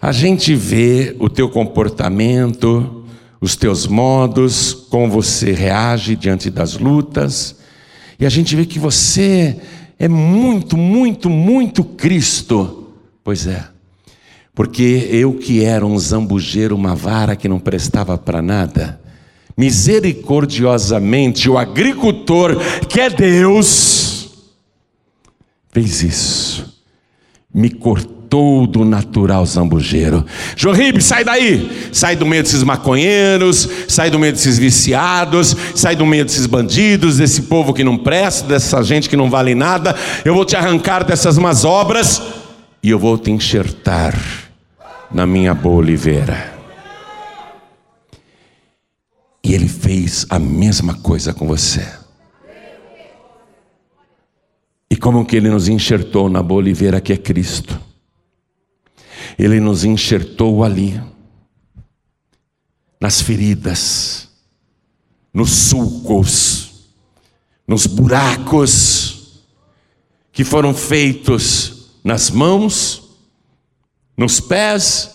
A 0.00 0.10
gente 0.10 0.52
vê 0.56 1.14
o 1.20 1.28
teu 1.28 1.48
comportamento, 1.48 3.01
os 3.42 3.56
teus 3.56 3.88
modos, 3.88 4.72
como 4.72 5.10
você 5.10 5.50
reage 5.50 6.14
diante 6.14 6.48
das 6.48 6.78
lutas. 6.78 7.56
E 8.16 8.24
a 8.24 8.28
gente 8.28 8.54
vê 8.54 8.64
que 8.64 8.78
você 8.78 9.56
é 9.98 10.06
muito, 10.06 10.76
muito, 10.76 11.28
muito 11.28 11.82
Cristo. 11.82 12.86
Pois 13.24 13.48
é. 13.48 13.66
Porque 14.54 15.08
eu 15.10 15.34
que 15.34 15.64
era 15.64 15.84
um 15.84 15.98
zambujeiro, 15.98 16.76
uma 16.76 16.94
vara 16.94 17.34
que 17.34 17.48
não 17.48 17.58
prestava 17.58 18.16
para 18.16 18.40
nada, 18.40 19.00
misericordiosamente 19.56 21.50
o 21.50 21.58
agricultor 21.58 22.56
que 22.88 23.00
é 23.00 23.10
Deus 23.10 24.30
fez 25.72 26.00
isso. 26.04 26.80
Me 27.52 27.70
cortou 27.70 28.21
todo 28.32 28.82
natural 28.82 29.44
zambujeiro. 29.44 30.24
Jorribe, 30.56 31.02
sai 31.02 31.22
daí! 31.22 31.90
Sai 31.92 32.16
do 32.16 32.24
meio 32.24 32.42
desses 32.42 32.62
maconheiros, 32.62 33.68
sai 33.86 34.08
do 34.08 34.18
meio 34.18 34.32
desses 34.32 34.58
viciados, 34.58 35.54
sai 35.74 35.94
do 35.94 36.06
meio 36.06 36.24
desses 36.24 36.46
bandidos, 36.46 37.18
desse 37.18 37.42
povo 37.42 37.74
que 37.74 37.84
não 37.84 37.98
presta, 37.98 38.48
dessa 38.48 38.82
gente 38.82 39.06
que 39.06 39.18
não 39.18 39.28
vale 39.28 39.54
nada. 39.54 39.94
Eu 40.24 40.32
vou 40.32 40.46
te 40.46 40.56
arrancar 40.56 41.04
dessas 41.04 41.36
más 41.36 41.62
obras 41.62 42.22
e 42.82 42.88
eu 42.88 42.98
vou 42.98 43.18
te 43.18 43.30
enxertar 43.30 44.18
na 45.10 45.26
minha 45.26 45.52
boa 45.52 45.76
oliveira. 45.76 46.54
E 49.44 49.52
ele 49.52 49.68
fez 49.68 50.24
a 50.30 50.38
mesma 50.38 50.94
coisa 50.94 51.34
com 51.34 51.46
você. 51.46 51.86
E 54.90 54.96
como 54.96 55.26
que 55.26 55.36
ele 55.36 55.50
nos 55.50 55.68
enxertou 55.68 56.30
na 56.30 56.42
boa 56.42 56.60
oliveira 56.60 56.98
que 56.98 57.12
é 57.12 57.16
Cristo? 57.18 57.91
Ele 59.38 59.60
nos 59.60 59.84
enxertou 59.84 60.62
ali, 60.62 61.00
nas 63.00 63.20
feridas, 63.20 64.28
nos 65.32 65.50
sulcos, 65.50 66.88
nos 67.66 67.86
buracos 67.86 69.42
que 70.30 70.44
foram 70.44 70.74
feitos 70.74 71.90
nas 72.04 72.30
mãos, 72.30 73.16
nos 74.16 74.40
pés 74.40 75.10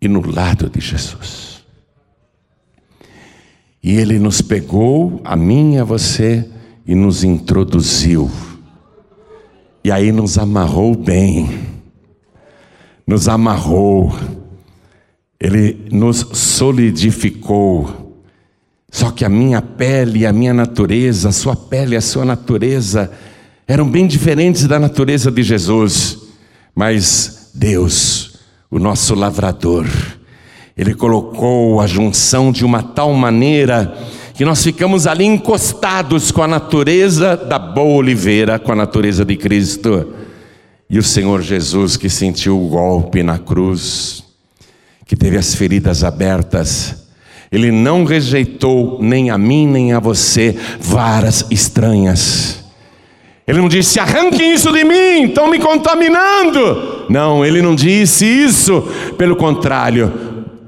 e 0.00 0.08
no 0.08 0.20
lado 0.30 0.68
de 0.70 0.80
Jesus. 0.80 1.64
E 3.82 3.92
Ele 3.92 4.18
nos 4.18 4.40
pegou, 4.40 5.20
a 5.24 5.36
mim 5.36 5.74
e 5.74 5.78
a 5.78 5.84
você, 5.84 6.48
e 6.86 6.94
nos 6.94 7.24
introduziu. 7.24 8.30
E 9.82 9.90
aí 9.92 10.10
nos 10.10 10.38
amarrou 10.38 10.94
bem 10.94 11.75
nos 13.06 13.28
amarrou, 13.28 14.14
Ele 15.38 15.86
nos 15.92 16.26
solidificou. 16.32 18.16
Só 18.90 19.10
que 19.10 19.24
a 19.24 19.28
minha 19.28 19.60
pele 19.60 20.20
e 20.20 20.26
a 20.26 20.32
minha 20.32 20.54
natureza, 20.54 21.28
a 21.28 21.32
sua 21.32 21.54
pele 21.54 21.94
e 21.94 21.98
a 21.98 22.00
sua 22.00 22.24
natureza, 22.24 23.10
eram 23.68 23.88
bem 23.88 24.06
diferentes 24.06 24.66
da 24.66 24.78
natureza 24.78 25.30
de 25.30 25.42
Jesus. 25.42 26.18
Mas 26.74 27.50
Deus, 27.54 28.38
o 28.70 28.78
nosso 28.78 29.14
lavrador, 29.14 29.86
Ele 30.76 30.94
colocou 30.94 31.80
a 31.80 31.86
junção 31.86 32.50
de 32.50 32.64
uma 32.64 32.82
tal 32.82 33.12
maneira 33.12 33.96
que 34.34 34.44
nós 34.44 34.62
ficamos 34.62 35.06
ali 35.06 35.24
encostados 35.24 36.30
com 36.30 36.42
a 36.42 36.48
natureza 36.48 37.36
da 37.36 37.58
boa 37.58 37.96
oliveira, 37.96 38.58
com 38.58 38.72
a 38.72 38.76
natureza 38.76 39.24
de 39.24 39.36
Cristo. 39.36 40.06
E 40.88 40.98
o 40.98 41.02
Senhor 41.02 41.42
Jesus, 41.42 41.96
que 41.96 42.08
sentiu 42.08 42.62
o 42.62 42.68
golpe 42.68 43.22
na 43.22 43.38
cruz, 43.38 44.22
que 45.04 45.16
teve 45.16 45.36
as 45.36 45.54
feridas 45.54 46.04
abertas, 46.04 47.06
ele 47.50 47.70
não 47.70 48.04
rejeitou 48.04 48.98
nem 49.00 49.30
a 49.30 49.38
mim 49.38 49.66
nem 49.66 49.92
a 49.92 50.00
você 50.00 50.56
varas 50.80 51.46
estranhas. 51.50 52.64
Ele 53.46 53.60
não 53.60 53.68
disse: 53.68 54.00
arranquem 54.00 54.54
isso 54.54 54.72
de 54.72 54.84
mim, 54.84 55.24
estão 55.24 55.48
me 55.48 55.58
contaminando. 55.58 57.06
Não, 57.08 57.44
ele 57.44 57.62
não 57.62 57.74
disse 57.74 58.24
isso. 58.24 58.82
Pelo 59.16 59.36
contrário, 59.36 60.12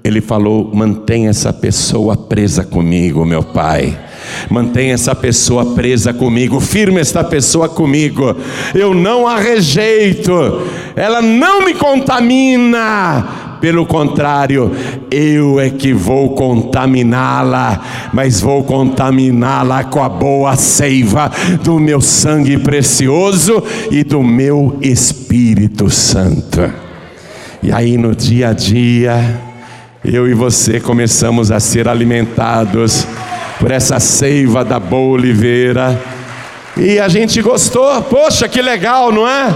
ele 0.05 0.21
falou: 0.21 0.71
mantenha 0.73 1.31
essa 1.31 1.53
pessoa 1.53 2.17
presa 2.17 2.65
comigo, 2.65 3.25
meu 3.25 3.43
Pai. 3.43 3.99
Mantenha 4.51 4.95
essa 4.95 5.15
pessoa 5.15 5.75
presa 5.75 6.13
comigo, 6.13 6.61
firme 6.61 7.01
esta 7.01 7.23
pessoa 7.25 7.69
comigo. 7.69 8.37
Eu 8.75 8.95
não 8.95 9.27
a 9.27 9.39
rejeito, 9.39 10.63
ela 10.97 11.21
não 11.21 11.65
me 11.65 11.75
contamina. 11.75 13.47
Pelo 13.61 13.85
contrário, 13.85 14.71
eu 15.11 15.59
é 15.59 15.69
que 15.69 15.93
vou 15.93 16.31
contaminá-la, 16.31 18.11
mas 18.13 18.41
vou 18.41 18.63
contaminá-la 18.63 19.85
com 19.85 20.03
a 20.03 20.09
boa 20.09 20.55
seiva 20.55 21.31
do 21.65 21.79
meu 21.81 22.01
sangue 22.01 22.57
precioso 22.57 23.63
e 23.91 24.05
do 24.05 24.23
meu 24.23 24.79
Espírito 24.81 25.91
Santo. 25.91 26.73
E 27.61 27.73
aí 27.73 27.97
no 27.97 28.15
dia 28.15 28.51
a 28.51 28.53
dia, 28.53 29.41
eu 30.05 30.29
e 30.29 30.35
você 30.35 30.79
começamos 30.79 31.51
a 31.51 31.59
ser 31.59 31.89
alimentados 31.89 33.07
por 33.59 33.71
essa 33.71 33.99
seiva 33.99 34.65
da 34.65 34.79
boa 34.79 35.15
oliveira. 35.15 36.01
E 36.77 36.99
a 36.99 37.09
gente 37.09 37.43
gostou. 37.43 38.01
Poxa, 38.03 38.49
que 38.49 38.63
legal, 38.63 39.11
não 39.11 39.29
é? 39.29 39.55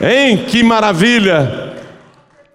Hein? 0.00 0.44
Que 0.46 0.62
maravilha. 0.62 1.72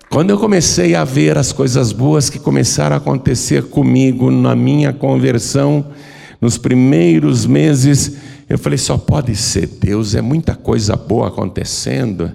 Quando 0.09 0.29
eu 0.29 0.37
comecei 0.37 0.95
a 0.95 1.03
ver 1.03 1.37
as 1.37 1.51
coisas 1.51 1.91
boas 1.91 2.29
que 2.29 2.39
começaram 2.39 2.95
a 2.95 2.97
acontecer 2.97 3.63
comigo 3.63 4.31
na 4.31 4.55
minha 4.55 4.93
conversão, 4.93 5.87
nos 6.39 6.57
primeiros 6.57 7.45
meses, 7.45 8.17
eu 8.49 8.57
falei: 8.57 8.77
só 8.77 8.97
pode 8.97 9.35
ser 9.35 9.67
Deus, 9.67 10.15
é 10.15 10.21
muita 10.21 10.55
coisa 10.55 10.95
boa 10.95 11.27
acontecendo. 11.27 12.31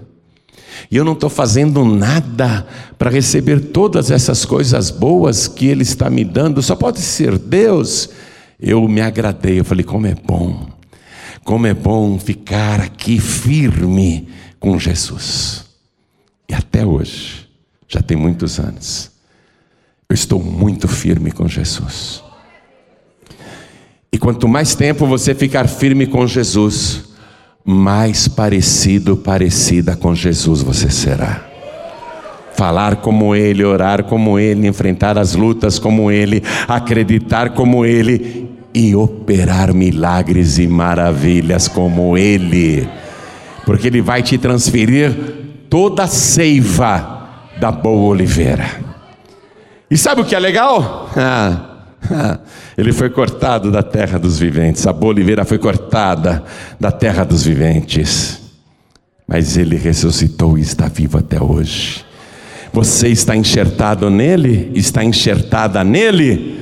E 0.89 0.97
eu 0.97 1.03
não 1.03 1.13
estou 1.13 1.29
fazendo 1.29 1.83
nada 1.83 2.65
para 2.97 3.09
receber 3.09 3.59
todas 3.59 4.11
essas 4.11 4.45
coisas 4.45 4.89
boas 4.89 5.47
que 5.47 5.67
Ele 5.67 5.83
está 5.83 6.09
me 6.09 6.23
dando, 6.23 6.61
só 6.61 6.75
pode 6.75 6.99
ser 6.99 7.37
Deus. 7.37 8.09
Eu 8.59 8.87
me 8.87 9.01
agradei, 9.01 9.59
eu 9.59 9.65
falei: 9.65 9.83
como 9.83 10.07
é 10.07 10.15
bom, 10.15 10.67
como 11.43 11.67
é 11.67 11.73
bom 11.73 12.17
ficar 12.19 12.79
aqui 12.79 13.19
firme 13.19 14.27
com 14.59 14.79
Jesus. 14.79 15.65
E 16.47 16.53
até 16.53 16.85
hoje, 16.85 17.47
já 17.87 18.01
tem 18.01 18.15
muitos 18.15 18.59
anos, 18.59 19.11
eu 20.09 20.13
estou 20.13 20.41
muito 20.41 20.87
firme 20.87 21.31
com 21.31 21.47
Jesus. 21.47 22.23
E 24.11 24.17
quanto 24.19 24.47
mais 24.47 24.75
tempo 24.75 25.07
você 25.07 25.33
ficar 25.33 25.67
firme 25.67 26.05
com 26.05 26.27
Jesus, 26.27 27.12
mais 27.65 28.27
parecido, 28.27 29.15
parecida 29.15 29.95
com 29.95 30.13
Jesus 30.13 30.61
você 30.61 30.89
será. 30.89 31.45
Falar 32.55 32.97
como 32.97 33.33
Ele, 33.33 33.63
orar 33.63 34.03
como 34.03 34.37
Ele, 34.37 34.67
enfrentar 34.67 35.17
as 35.17 35.33
lutas 35.33 35.79
como 35.79 36.11
Ele, 36.11 36.43
acreditar 36.67 37.51
como 37.51 37.85
Ele 37.85 38.49
e 38.73 38.95
operar 38.95 39.73
milagres 39.73 40.57
e 40.57 40.67
maravilhas 40.67 41.67
como 41.67 42.17
Ele, 42.17 42.87
porque 43.65 43.87
Ele 43.87 44.01
vai 44.01 44.21
te 44.21 44.37
transferir 44.37 45.13
toda 45.69 46.03
a 46.03 46.07
seiva 46.07 47.29
da 47.59 47.71
boa 47.71 48.09
oliveira. 48.09 48.65
E 49.89 49.97
sabe 49.97 50.21
o 50.21 50.25
que 50.25 50.35
é 50.35 50.39
legal? 50.39 51.09
Ah, 51.15 51.72
Ele 52.77 52.91
foi 52.91 53.09
cortado 53.09 53.71
da 53.71 53.83
terra 53.83 54.17
dos 54.17 54.39
viventes, 54.39 54.85
a 54.87 54.93
boa 54.93 55.13
oliveira 55.13 55.45
foi 55.45 55.57
cortada 55.57 56.43
da 56.79 56.91
terra 56.91 57.23
dos 57.23 57.43
viventes, 57.43 58.41
mas 59.27 59.55
ele 59.57 59.77
ressuscitou 59.77 60.57
e 60.57 60.61
está 60.61 60.87
vivo 60.87 61.17
até 61.17 61.41
hoje. 61.41 62.03
Você 62.73 63.07
está 63.07 63.35
enxertado 63.35 64.09
nele? 64.09 64.71
Está 64.73 65.03
enxertada 65.03 65.83
nele? 65.83 66.59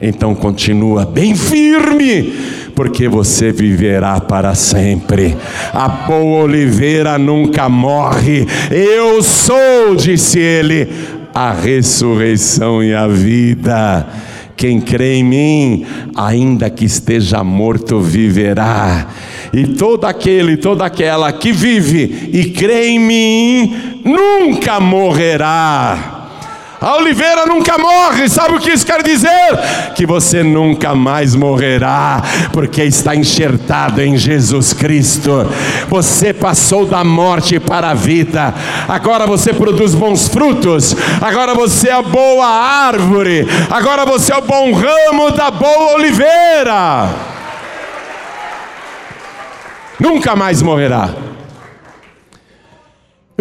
Então 0.00 0.34
continua 0.34 1.06
bem 1.06 1.34
firme, 1.34 2.34
porque 2.74 3.08
você 3.08 3.50
viverá 3.50 4.20
para 4.20 4.54
sempre. 4.54 5.34
A 5.72 5.88
boa 5.88 6.44
oliveira 6.44 7.18
nunca 7.18 7.68
morre. 7.68 8.46
Eu 8.70 9.22
sou, 9.22 9.96
disse 9.96 10.38
ele, 10.38 10.88
a 11.34 11.52
ressurreição 11.52 12.84
e 12.84 12.92
a 12.94 13.08
vida. 13.08 14.06
Quem 14.56 14.80
crê 14.80 15.16
em 15.16 15.24
mim, 15.24 15.86
ainda 16.14 16.70
que 16.70 16.84
esteja 16.84 17.42
morto, 17.42 18.00
viverá. 18.00 19.08
E 19.52 19.66
todo 19.68 20.04
aquele, 20.04 20.56
toda 20.56 20.84
aquela 20.84 21.32
que 21.32 21.52
vive 21.52 22.30
e 22.32 22.50
crê 22.50 22.88
em 22.88 22.98
mim, 22.98 24.02
nunca 24.04 24.78
morrerá. 24.80 26.13
A 26.84 26.96
oliveira 26.96 27.46
nunca 27.46 27.78
morre, 27.78 28.28
sabe 28.28 28.56
o 28.56 28.60
que 28.60 28.70
isso 28.70 28.84
quer 28.84 29.02
dizer? 29.02 29.32
Que 29.94 30.04
você 30.04 30.42
nunca 30.42 30.94
mais 30.94 31.34
morrerá, 31.34 32.22
porque 32.52 32.82
está 32.82 33.16
enxertado 33.16 34.02
em 34.02 34.18
Jesus 34.18 34.74
Cristo. 34.74 35.50
Você 35.88 36.34
passou 36.34 36.84
da 36.84 37.02
morte 37.02 37.58
para 37.58 37.88
a 37.88 37.94
vida, 37.94 38.52
agora 38.86 39.26
você 39.26 39.54
produz 39.54 39.94
bons 39.94 40.28
frutos, 40.28 40.94
agora 41.22 41.54
você 41.54 41.88
é 41.88 41.94
a 41.94 42.02
boa 42.02 42.46
árvore, 42.46 43.48
agora 43.70 44.04
você 44.04 44.34
é 44.34 44.36
o 44.36 44.42
bom 44.42 44.74
ramo 44.74 45.30
da 45.30 45.50
boa 45.50 45.94
oliveira. 45.94 47.08
Nunca 49.98 50.36
mais 50.36 50.60
morrerá. 50.60 51.33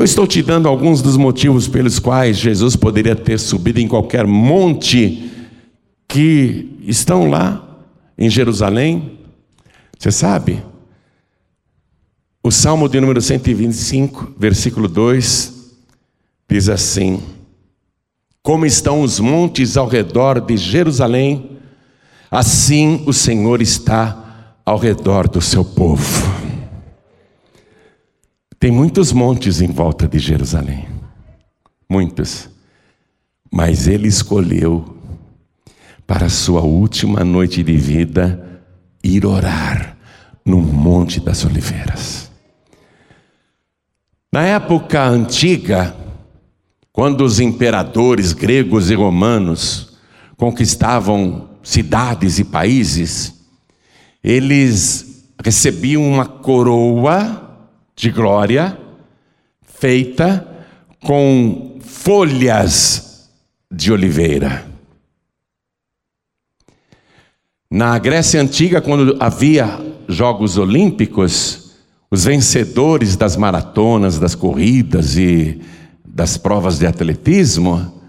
Eu 0.04 0.06
estou 0.06 0.28
te 0.28 0.44
dando 0.44 0.68
alguns 0.68 1.02
dos 1.02 1.16
motivos 1.16 1.66
pelos 1.66 1.98
quais 1.98 2.38
Jesus 2.38 2.76
poderia 2.76 3.16
ter 3.16 3.40
subido 3.40 3.80
em 3.80 3.88
qualquer 3.88 4.28
monte 4.28 5.32
que 6.10 6.78
estão 6.82 7.30
lá 7.30 7.80
em 8.18 8.30
Jerusalém. 8.30 9.18
Você 9.98 10.12
sabe? 10.12 10.62
O 12.44 12.52
Salmo 12.52 12.90
de 12.90 13.00
número 13.00 13.22
125, 13.22 14.34
versículo 14.38 14.90
2, 14.90 15.72
diz 16.50 16.68
assim: 16.68 17.24
Como 18.42 18.66
estão 18.66 19.04
os 19.04 19.22
montes 19.22 19.78
ao 19.78 19.88
redor 19.88 20.42
de 20.42 20.58
Jerusalém, 20.58 21.52
assim 22.30 23.06
o 23.08 23.14
Senhor 23.14 23.62
está 23.62 24.58
ao 24.66 24.78
redor 24.78 25.30
do 25.30 25.40
seu 25.40 25.64
povo. 25.64 26.43
Tem 28.64 28.72
muitos 28.72 29.12
montes 29.12 29.60
em 29.60 29.68
volta 29.68 30.08
de 30.08 30.18
Jerusalém, 30.20 30.88
muitos, 31.90 32.50
mas 33.52 33.90
ele 33.90 34.08
escolheu 34.08 35.00
para 36.08 36.30
sua 36.30 36.62
última 36.62 37.26
noite 37.26 37.62
de 37.62 37.76
vida 37.76 38.64
ir 39.04 39.26
orar 39.26 39.98
no 40.46 40.62
Monte 40.62 41.20
das 41.20 41.44
Oliveiras. 41.44 42.32
Na 44.32 44.44
época 44.44 45.04
antiga, 45.04 45.94
quando 46.94 47.26
os 47.26 47.42
imperadores 47.42 48.32
gregos 48.32 48.90
e 48.90 48.96
romanos 48.96 49.98
conquistavam 50.38 51.50
cidades 51.62 52.40
e 52.40 52.46
países, 52.46 53.44
eles 54.24 55.26
recebiam 55.44 56.02
uma 56.08 56.26
coroa 56.26 57.43
de 57.96 58.12
glória, 58.12 58.78
feita 59.62 60.48
com 61.04 61.80
folhas 61.82 63.30
de 63.72 63.92
oliveira. 63.92 64.66
Na 67.70 67.98
Grécia 67.98 68.42
Antiga, 68.42 68.82
quando 68.82 69.18
havia 69.20 69.80
Jogos 70.08 70.58
Olímpicos, 70.58 71.74
os 72.10 72.26
vencedores 72.26 73.16
das 73.16 73.36
maratonas, 73.36 74.20
das 74.20 74.36
corridas 74.36 75.18
e 75.18 75.60
das 76.06 76.38
provas 76.38 76.78
de 76.78 76.86
atletismo, 76.86 78.02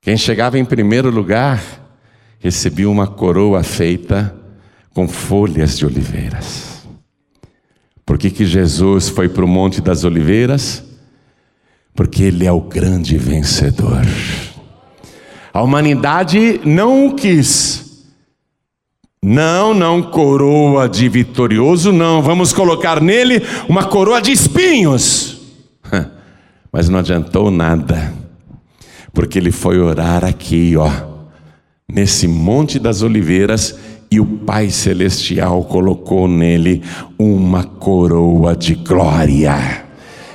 quem 0.00 0.16
chegava 0.16 0.58
em 0.58 0.64
primeiro 0.64 1.10
lugar 1.10 1.62
recebia 2.40 2.90
uma 2.90 3.06
coroa 3.06 3.62
feita 3.62 4.34
com 4.92 5.06
folhas 5.06 5.78
de 5.78 5.86
oliveiras. 5.86 6.71
Por 8.04 8.18
que, 8.18 8.30
que 8.30 8.44
Jesus 8.44 9.08
foi 9.08 9.28
para 9.28 9.44
o 9.44 9.48
Monte 9.48 9.80
das 9.80 10.04
Oliveiras? 10.04 10.84
Porque 11.94 12.24
Ele 12.24 12.46
é 12.46 12.52
o 12.52 12.60
grande 12.60 13.16
vencedor. 13.16 14.02
A 15.52 15.62
humanidade 15.62 16.60
não 16.64 17.06
o 17.06 17.14
quis. 17.14 17.82
Não, 19.22 19.72
não 19.72 20.02
coroa 20.02 20.88
de 20.88 21.08
vitorioso, 21.08 21.92
não. 21.92 22.20
Vamos 22.22 22.52
colocar 22.52 23.00
nele 23.00 23.40
uma 23.68 23.84
coroa 23.84 24.20
de 24.20 24.32
espinhos. 24.32 25.40
Mas 26.72 26.88
não 26.88 26.98
adiantou 26.98 27.50
nada, 27.50 28.12
porque 29.12 29.38
ele 29.38 29.52
foi 29.52 29.78
orar 29.78 30.24
aqui, 30.24 30.74
ó, 30.76 30.90
nesse 31.86 32.26
Monte 32.26 32.78
das 32.78 33.02
Oliveiras 33.02 33.78
e 34.12 34.20
o 34.20 34.26
Pai 34.26 34.68
Celestial 34.68 35.64
colocou 35.64 36.28
nele 36.28 36.82
uma 37.18 37.64
coroa 37.64 38.54
de 38.54 38.74
glória. 38.74 39.86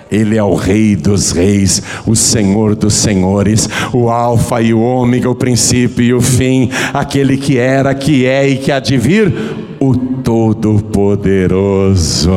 Ele 0.09 0.35
é 0.35 0.43
o 0.43 0.55
Rei 0.55 0.95
dos 0.95 1.31
Reis, 1.31 1.83
o 2.07 2.15
Senhor 2.15 2.75
dos 2.75 2.95
Senhores, 2.95 3.69
o 3.93 4.09
Alfa 4.09 4.63
e 4.63 4.73
o 4.73 4.79
Ômega, 4.79 5.29
o 5.29 5.35
princípio 5.35 6.03
e 6.03 6.11
o 6.11 6.19
fim, 6.19 6.71
aquele 6.91 7.37
que 7.37 7.59
era, 7.59 7.93
que 7.93 8.25
é 8.25 8.49
e 8.49 8.57
que 8.57 8.71
há 8.71 8.79
de 8.79 8.97
vir, 8.97 9.31
o 9.79 9.95
Todo-Poderoso. 9.95 12.31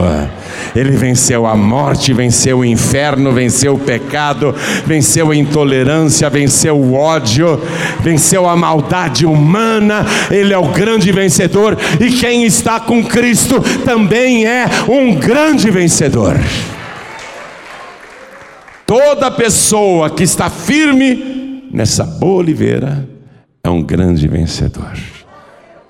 Ele 0.74 0.92
venceu 0.92 1.46
a 1.46 1.56
morte, 1.56 2.12
venceu 2.12 2.58
o 2.58 2.64
inferno, 2.64 3.32
venceu 3.32 3.74
o 3.74 3.78
pecado, 3.78 4.54
venceu 4.86 5.30
a 5.30 5.36
intolerância, 5.36 6.30
venceu 6.30 6.76
o 6.76 6.94
ódio, 6.94 7.60
venceu 8.00 8.48
a 8.48 8.56
maldade 8.56 9.26
humana. 9.26 10.06
Ele 10.30 10.52
é 10.52 10.58
o 10.58 10.68
grande 10.68 11.10
vencedor 11.12 11.76
e 11.98 12.10
quem 12.12 12.44
está 12.44 12.78
com 12.78 13.04
Cristo 13.04 13.60
também 13.84 14.46
é 14.46 14.66
um 14.88 15.14
grande 15.14 15.70
vencedor. 15.70 16.36
Toda 18.86 19.30
pessoa 19.30 20.10
que 20.10 20.24
está 20.24 20.50
firme 20.50 21.68
nessa 21.72 22.04
boa 22.04 22.38
oliveira 22.40 23.08
é 23.62 23.70
um 23.70 23.82
grande 23.82 24.26
vencedor. 24.26 24.92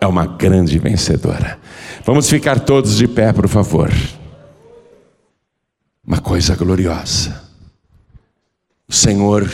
é 0.00 0.06
uma 0.06 0.26
grande 0.26 0.78
vencedora. 0.78 1.58
Vamos 2.06 2.28
ficar 2.28 2.60
todos 2.60 2.96
de 2.96 3.06
pé, 3.06 3.32
por 3.32 3.46
favor. 3.46 3.90
Uma 6.10 6.20
coisa 6.20 6.56
gloriosa. 6.56 7.40
O 8.88 8.92
Senhor 8.92 9.48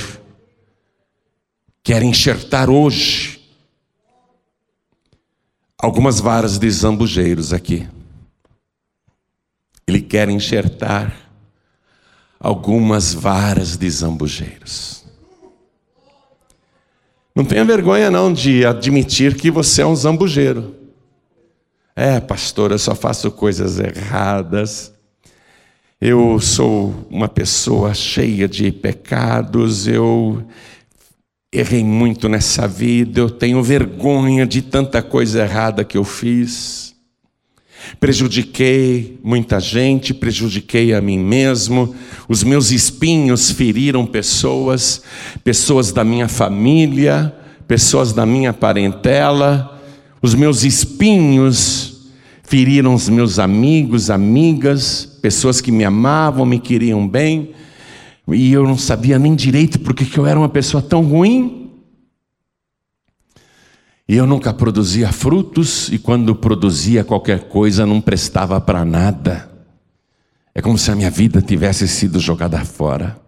quer 1.83 2.03
enxertar 2.03 2.71
hoje 2.71 3.47
algumas 5.77 6.19
varas 6.19 6.57
de 6.59 6.71
zambujeiros 6.71 7.53
aqui. 7.53 7.87
Ele 9.87 10.01
quer 10.01 10.31
enxertar 10.31 11.15
algumas 12.41 13.13
varas 13.13 13.77
de 13.77 13.91
zambujeiros. 13.91 15.05
Não 17.35 17.45
tenha 17.45 17.67
vergonha 17.67 18.11
não 18.11 18.33
de 18.33 18.65
admitir 18.65 19.37
que 19.37 19.51
você 19.51 19.83
é 19.83 19.87
um 19.87 19.95
zambujeiro. 19.95 20.75
É, 21.95 22.19
pastor, 22.19 22.73
eu 22.73 22.79
só 22.79 22.95
faço 22.95 23.31
coisas 23.31 23.79
erradas. 23.79 24.96
Eu 25.99 26.39
sou 26.39 27.07
uma 27.11 27.27
pessoa 27.27 27.95
cheia 27.95 28.47
de 28.47 28.71
pecados, 28.71 29.89
eu 29.89 30.47
errei 31.51 31.83
muito 31.83 32.29
nessa 32.29 32.69
vida, 32.69 33.21
eu 33.21 33.31
tenho 33.31 33.63
vergonha 33.63 34.47
de 34.47 34.61
tanta 34.61 35.01
coisa 35.01 35.43
errada 35.43 35.85
que 35.85 35.97
eu 35.97 36.05
fiz. 36.05 36.95
Prejudiquei 37.99 39.19
muita 39.25 39.59
gente, 39.59 40.13
prejudiquei 40.13 40.93
a 40.93 41.01
mim 41.01 41.19
mesmo, 41.19 41.97
os 42.29 42.45
meus 42.45 42.73
espinhos 42.73 43.51
feriram 43.51 44.05
pessoas, 44.05 45.01
pessoas 45.43 45.93
da 45.93 46.05
minha 46.05 46.29
família, 46.29 47.35
pessoas 47.67 48.13
da 48.13 48.27
minha 48.27 48.53
parentela, 48.53 49.81
os 50.21 50.35
meus 50.35 50.63
espinhos 50.63 51.96
feriram 52.47 52.95
os 52.95 53.09
meus 53.09 53.39
amigos, 53.41 54.09
amigas, 54.09 55.05
pessoas 55.21 55.61
que 55.61 55.73
me 55.73 55.85
amavam, 55.85 56.47
me 56.47 56.61
queriam 56.61 57.07
bem, 57.07 57.53
e 58.29 58.53
eu 58.53 58.65
não 58.65 58.79
sabia 58.79 59.19
nem 59.19 59.35
direito 59.35 59.81
porque 59.81 60.05
que 60.05 60.19
eu 60.19 60.27
era 60.27 60.39
uma 60.39 60.49
pessoa 60.49 60.83
tão 60.83 61.03
ruim. 61.03 61.73
E 64.09 64.15
eu 64.15 64.27
nunca 64.27 64.55
produzia 64.55 65.13
frutos, 65.13 65.89
e 65.89 65.99
quando 65.99 66.37
produzia 66.37 67.03
qualquer 67.03 67.49
coisa 67.49 67.85
não 67.85 68.01
prestava 68.01 68.61
para 68.61 68.85
nada. 68.85 69.51
É 70.55 70.63
como 70.63 70.79
se 70.79 70.91
a 70.91 70.95
minha 70.95 71.11
vida 71.11 71.43
tivesse 71.43 71.89
sido 71.89 72.21
jogada 72.21 72.65
fora. 72.65 73.21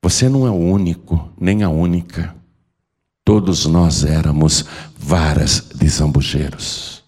Você 0.00 0.28
não 0.28 0.46
é 0.46 0.50
o 0.50 0.54
único, 0.54 1.28
nem 1.40 1.64
a 1.64 1.68
única. 1.68 2.34
Todos 3.24 3.66
nós 3.66 4.04
éramos 4.04 4.64
varas 4.98 5.70
de 5.74 5.88
zambujeiros. 5.88 7.02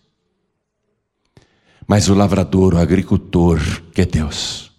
Mas 1.87 2.09
o 2.09 2.15
lavrador, 2.15 2.75
o 2.75 2.79
agricultor, 2.79 3.61
que 3.95 4.03
é 4.03 4.07
Deus, 4.07 4.71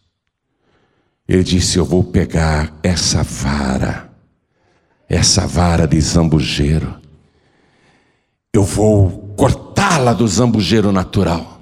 ele 1.28 1.44
disse: 1.44 1.78
Eu 1.78 1.86
vou 1.86 2.04
pegar 2.04 2.78
essa 2.84 3.24
vara 3.24 4.08
essa 5.10 5.48
vara 5.48 5.88
de 5.88 6.00
zambujeiro. 6.02 6.96
Eu 8.52 8.64
vou 8.64 9.34
cortá-la 9.38 10.14
do 10.14 10.28
zambujeiro 10.28 10.92
natural. 10.92 11.62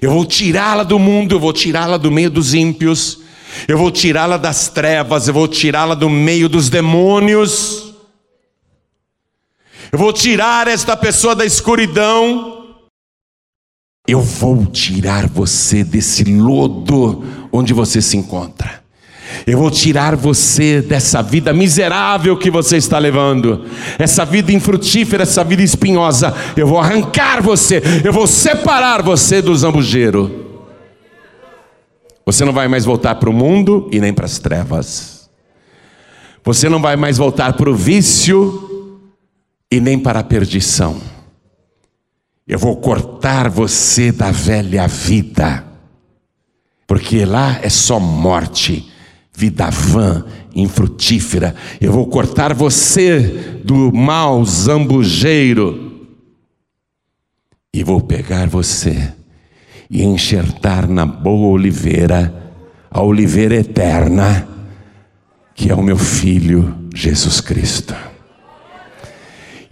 Eu 0.00 0.10
vou 0.10 0.24
tirá-la 0.24 0.82
do 0.82 0.98
mundo, 0.98 1.34
eu 1.34 1.40
vou 1.40 1.52
tirá-la 1.52 1.96
do 1.96 2.10
meio 2.10 2.30
dos 2.30 2.54
ímpios. 2.54 3.20
Eu 3.68 3.78
vou 3.78 3.90
tirá-la 3.90 4.36
das 4.36 4.68
trevas, 4.68 5.28
eu 5.28 5.34
vou 5.34 5.46
tirá-la 5.46 5.94
do 5.94 6.10
meio 6.10 6.48
dos 6.48 6.68
demônios. 6.68 7.93
Eu 9.94 9.98
vou 9.98 10.12
tirar 10.12 10.66
esta 10.66 10.96
pessoa 10.96 11.36
da 11.36 11.46
escuridão. 11.46 12.64
Eu 14.08 14.20
vou 14.20 14.66
tirar 14.66 15.28
você 15.28 15.84
desse 15.84 16.24
lodo 16.24 17.22
onde 17.52 17.72
você 17.72 18.02
se 18.02 18.16
encontra. 18.16 18.82
Eu 19.46 19.56
vou 19.56 19.70
tirar 19.70 20.16
você 20.16 20.82
dessa 20.82 21.22
vida 21.22 21.52
miserável 21.52 22.36
que 22.36 22.50
você 22.50 22.76
está 22.76 22.98
levando, 22.98 23.66
essa 23.96 24.24
vida 24.24 24.50
infrutífera, 24.50 25.22
essa 25.22 25.44
vida 25.44 25.62
espinhosa. 25.62 26.34
Eu 26.56 26.66
vou 26.66 26.80
arrancar 26.80 27.40
você, 27.40 27.80
eu 28.04 28.12
vou 28.12 28.26
separar 28.26 29.00
você 29.00 29.40
do 29.40 29.54
zambujeiro. 29.54 30.64
Você 32.26 32.44
não 32.44 32.52
vai 32.52 32.66
mais 32.66 32.84
voltar 32.84 33.14
para 33.14 33.30
o 33.30 33.32
mundo 33.32 33.88
e 33.92 34.00
nem 34.00 34.12
para 34.12 34.26
as 34.26 34.40
trevas. 34.40 35.30
Você 36.42 36.68
não 36.68 36.82
vai 36.82 36.96
mais 36.96 37.16
voltar 37.16 37.52
para 37.52 37.70
o 37.70 37.76
vício 37.76 38.73
e 39.74 39.80
nem 39.80 39.98
para 39.98 40.20
a 40.20 40.24
perdição. 40.24 41.00
Eu 42.46 42.60
vou 42.60 42.76
cortar 42.76 43.50
você 43.50 44.12
da 44.12 44.30
velha 44.30 44.86
vida, 44.86 45.64
porque 46.86 47.24
lá 47.24 47.58
é 47.60 47.68
só 47.68 47.98
morte 47.98 48.88
vida 49.36 49.68
vã, 49.70 50.24
infrutífera. 50.54 51.56
Eu 51.80 51.90
vou 51.90 52.06
cortar 52.06 52.54
você 52.54 53.18
do 53.64 53.92
mal 53.92 54.44
zambujeiro 54.44 56.06
e 57.72 57.82
vou 57.82 58.00
pegar 58.00 58.46
você 58.46 59.12
e 59.90 60.04
enxertar 60.04 60.88
na 60.88 61.04
boa 61.04 61.48
oliveira, 61.48 62.52
a 62.88 63.02
oliveira 63.02 63.56
eterna, 63.56 64.46
que 65.52 65.68
é 65.68 65.74
o 65.74 65.82
meu 65.82 65.98
filho 65.98 66.88
Jesus 66.94 67.40
Cristo. 67.40 68.13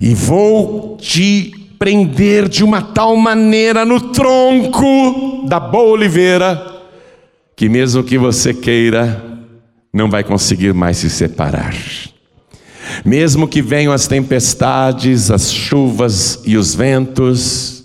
E 0.03 0.17
vou 0.17 0.97
te 0.97 1.53
prender 1.79 2.49
de 2.49 2.65
uma 2.65 2.83
tal 2.83 3.17
maneira 3.17 3.85
no 3.85 4.01
tronco 4.11 5.47
da 5.47 5.61
boa 5.61 5.93
oliveira, 5.93 6.83
que 7.55 7.69
mesmo 7.69 8.03
que 8.03 8.19
você 8.19 8.53
queira, 8.53 9.23
não 9.95 10.11
vai 10.11 10.25
conseguir 10.25 10.75
mais 10.75 10.97
se 10.97 11.09
separar. 11.09 11.73
Mesmo 13.05 13.47
que 13.47 13.63
venham 13.63 13.93
as 13.93 14.09
tempestades, 14.09 15.31
as 15.31 15.53
chuvas 15.53 16.43
e 16.45 16.57
os 16.57 16.75
ventos, 16.75 17.85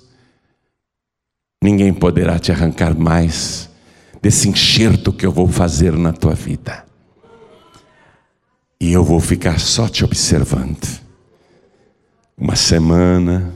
ninguém 1.64 1.94
poderá 1.94 2.40
te 2.40 2.52
arrancar 2.52 2.98
mais 2.98 3.70
desse 4.24 4.50
enxerto 4.50 5.14
que 5.14 5.24
eu 5.24 5.32
vou 5.32 5.48
fazer 5.48 5.94
na 5.94 6.12
tua 6.12 6.34
vida. 6.34 6.84
E 8.82 8.92
eu 8.92 9.04
vou 9.04 9.20
ficar 9.20 9.60
só 9.60 9.88
te 9.88 10.04
observando. 10.04 11.07
Uma 12.40 12.56
semana, 12.56 13.52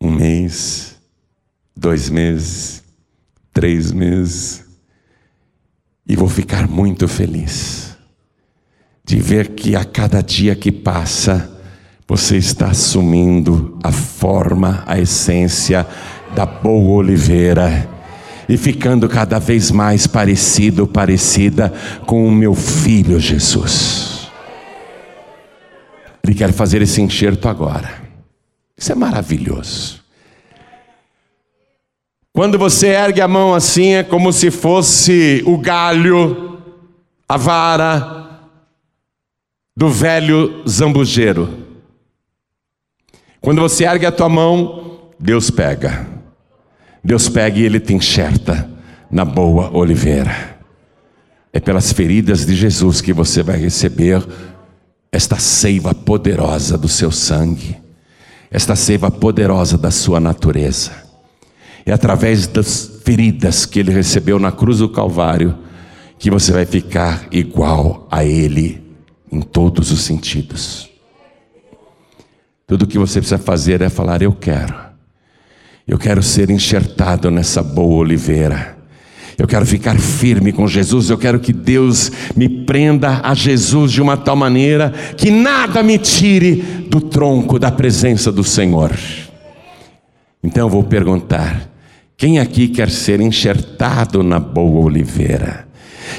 um 0.00 0.12
mês, 0.12 0.96
dois 1.76 2.08
meses, 2.08 2.84
três 3.52 3.90
meses, 3.90 4.64
e 6.06 6.14
vou 6.14 6.28
ficar 6.28 6.68
muito 6.68 7.08
feliz 7.08 7.90
de 9.04 9.18
ver 9.18 9.48
que 9.48 9.74
a 9.74 9.84
cada 9.84 10.22
dia 10.22 10.54
que 10.54 10.70
passa, 10.70 11.50
você 12.06 12.36
está 12.36 12.68
assumindo 12.68 13.76
a 13.82 13.90
forma, 13.90 14.84
a 14.86 15.00
essência 15.00 15.84
da 16.34 16.46
boa 16.46 16.98
oliveira 16.98 17.88
e 18.48 18.56
ficando 18.56 19.08
cada 19.08 19.40
vez 19.40 19.72
mais 19.72 20.06
parecido, 20.06 20.86
parecida 20.86 21.72
com 22.06 22.24
o 22.24 22.30
meu 22.30 22.54
filho 22.54 23.18
Jesus. 23.18 24.09
Ele 26.22 26.34
quer 26.34 26.52
fazer 26.52 26.82
esse 26.82 27.00
enxerto 27.00 27.48
agora. 27.48 28.02
Isso 28.76 28.92
é 28.92 28.94
maravilhoso. 28.94 30.00
Quando 32.32 32.58
você 32.58 32.88
ergue 32.88 33.20
a 33.20 33.28
mão 33.28 33.54
assim, 33.54 33.94
é 33.94 34.02
como 34.02 34.32
se 34.32 34.50
fosse 34.50 35.42
o 35.46 35.58
galho, 35.58 36.58
a 37.28 37.36
vara 37.36 38.40
do 39.76 39.88
velho 39.88 40.62
zambujeiro. 40.68 41.66
Quando 43.40 43.60
você 43.60 43.84
ergue 43.84 44.06
a 44.06 44.12
tua 44.12 44.28
mão, 44.28 45.10
Deus 45.18 45.50
pega. 45.50 46.06
Deus 47.02 47.28
pega 47.28 47.58
e 47.58 47.62
ele 47.62 47.80
te 47.80 47.94
enxerta 47.94 48.70
na 49.10 49.24
boa 49.24 49.76
oliveira. 49.76 50.58
É 51.52 51.58
pelas 51.58 51.92
feridas 51.92 52.46
de 52.46 52.54
Jesus 52.54 53.00
que 53.00 53.12
você 53.12 53.42
vai 53.42 53.56
receber 53.56 54.22
esta 55.12 55.38
seiva 55.38 55.94
poderosa 55.94 56.78
do 56.78 56.88
seu 56.88 57.10
sangue, 57.10 57.76
esta 58.50 58.76
seiva 58.76 59.10
poderosa 59.10 59.76
da 59.76 59.90
sua 59.90 60.20
natureza. 60.20 60.92
É 61.84 61.92
através 61.92 62.46
das 62.46 63.00
feridas 63.04 63.66
que 63.66 63.78
ele 63.78 63.90
recebeu 63.90 64.38
na 64.38 64.52
cruz 64.52 64.78
do 64.78 64.88
Calvário 64.88 65.58
que 66.18 66.30
você 66.30 66.52
vai 66.52 66.66
ficar 66.66 67.26
igual 67.30 68.06
a 68.10 68.24
ele 68.24 68.82
em 69.32 69.40
todos 69.40 69.90
os 69.90 70.02
sentidos. 70.02 70.88
Tudo 72.66 72.82
o 72.82 72.86
que 72.86 72.98
você 72.98 73.20
precisa 73.20 73.38
fazer 73.38 73.80
é 73.80 73.88
falar: 73.88 74.22
Eu 74.22 74.32
quero. 74.32 74.74
Eu 75.88 75.98
quero 75.98 76.22
ser 76.22 76.50
enxertado 76.50 77.30
nessa 77.30 77.62
boa 77.62 77.96
oliveira. 77.96 78.79
Eu 79.40 79.46
quero 79.46 79.64
ficar 79.64 79.98
firme 79.98 80.52
com 80.52 80.68
Jesus, 80.68 81.08
eu 81.08 81.16
quero 81.16 81.40
que 81.40 81.50
Deus 81.50 82.12
me 82.36 82.46
prenda 82.46 83.22
a 83.24 83.32
Jesus 83.32 83.90
de 83.90 84.02
uma 84.02 84.14
tal 84.14 84.36
maneira 84.36 84.92
que 85.16 85.30
nada 85.30 85.82
me 85.82 85.96
tire 85.96 86.56
do 86.90 87.00
tronco 87.00 87.58
da 87.58 87.70
presença 87.70 88.30
do 88.30 88.44
Senhor. 88.44 88.92
Então 90.44 90.66
eu 90.66 90.68
vou 90.68 90.84
perguntar: 90.84 91.70
quem 92.18 92.38
aqui 92.38 92.68
quer 92.68 92.90
ser 92.90 93.18
enxertado 93.18 94.22
na 94.22 94.38
boa 94.38 94.84
oliveira? 94.84 95.69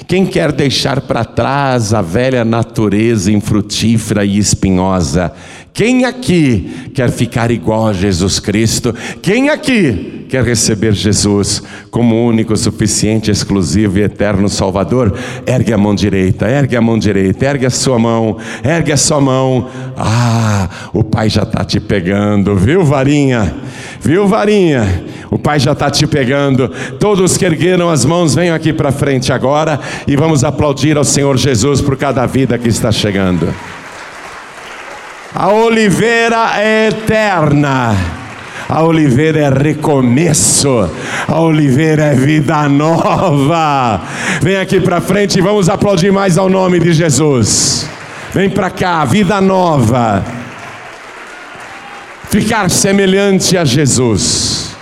Quem 0.08 0.26
quer 0.26 0.52
deixar 0.52 1.02
para 1.02 1.24
trás 1.24 1.94
a 1.94 2.02
velha 2.02 2.44
natureza 2.44 3.32
infrutífera 3.32 4.26
e 4.26 4.38
espinhosa? 4.38 5.32
Quem 5.74 6.04
aqui 6.04 6.92
quer 6.94 7.10
ficar 7.10 7.50
igual 7.50 7.88
a 7.88 7.94
Jesus 7.94 8.40
Cristo? 8.40 8.94
Quem 9.22 9.50
aqui 9.50 10.26
quer 10.28 10.44
receber 10.44 10.94
Jesus 10.94 11.64
como 11.90 12.28
único, 12.28 12.56
suficiente, 12.58 13.32
exclusivo 13.32 13.98
e 13.98 14.04
eterno 14.04 14.50
Salvador? 14.50 15.18
Ergue 15.46 15.72
a 15.72 15.78
mão 15.78 15.96
direita, 15.96 16.50
ergue 16.50 16.76
a 16.76 16.82
mão 16.82 17.00
direita, 17.00 17.46
ergue 17.46 17.66
a 17.66 17.70
sua 17.70 17.98
mão, 17.98 18.38
ergue 18.64 18.92
a 18.92 18.98
sua 18.98 19.22
mão. 19.22 19.70
Ah, 19.96 20.70
o 20.94 21.06
Pai 21.06 21.30
já 21.30 21.44
está 21.44 21.64
te 21.64 21.80
pegando, 21.80 22.56
viu, 22.56 22.84
varinha? 22.84 23.56
Viu, 24.04 24.28
varinha? 24.28 25.06
O 25.30 25.38
Pai 25.38 25.60
já 25.60 25.74
está 25.74 25.90
te 25.92 26.08
pegando. 26.08 26.68
Todos 27.00 27.38
que 27.38 27.46
ergueram 27.46 27.90
as 27.90 28.04
mãos, 28.04 28.34
venham 28.34 28.56
aqui 28.56 28.74
para 28.74 28.92
frente 28.92 29.32
agora 29.32 29.80
e 30.08 30.16
vamos 30.16 30.44
aplaudir 30.44 30.98
ao 30.98 31.04
Senhor 31.04 31.38
Jesus 31.38 31.82
por 31.82 31.96
cada 31.96 32.26
vida 32.26 32.58
que 32.58 32.68
está 32.68 32.92
chegando. 32.92 33.54
A 35.34 35.50
oliveira 35.50 36.60
é 36.60 36.90
eterna. 36.90 37.96
A 38.68 38.84
oliveira 38.84 39.40
é 39.40 39.50
recomeço. 39.50 40.90
A 41.28 41.40
oliveira 41.40 42.06
é 42.06 42.16
vida 42.16 42.68
nova. 42.68 44.02
Vem 44.42 44.58
aqui 44.58 44.82
para 44.82 45.00
frente 45.00 45.38
e 45.38 45.42
vamos 45.42 45.70
aplaudir 45.70 46.12
mais 46.12 46.38
ao 46.40 46.50
nome 46.50 46.80
de 46.80 46.92
Jesus. 46.92 47.88
Vem 48.34 48.50
para 48.50 48.70
cá, 48.72 49.06
vida 49.06 49.40
nova. 49.40 50.24
Ficar 52.32 52.72
semelhante 52.72 53.58
a 53.58 53.66
Jesus. 53.66 54.74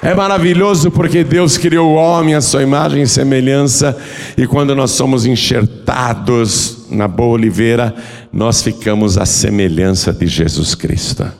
É 0.00 0.14
maravilhoso 0.14 0.90
porque 0.90 1.22
Deus 1.22 1.58
criou 1.58 1.90
o 1.90 1.94
homem 1.96 2.34
à 2.34 2.40
sua 2.40 2.62
imagem 2.62 3.02
e 3.02 3.06
semelhança, 3.06 3.94
e 4.38 4.46
quando 4.46 4.74
nós 4.74 4.92
somos 4.92 5.26
enxertados 5.26 6.86
na 6.88 7.06
boa 7.06 7.34
oliveira, 7.34 7.94
nós 8.32 8.62
ficamos 8.62 9.18
à 9.18 9.26
semelhança 9.26 10.14
de 10.14 10.26
Jesus 10.26 10.74
Cristo. 10.74 11.30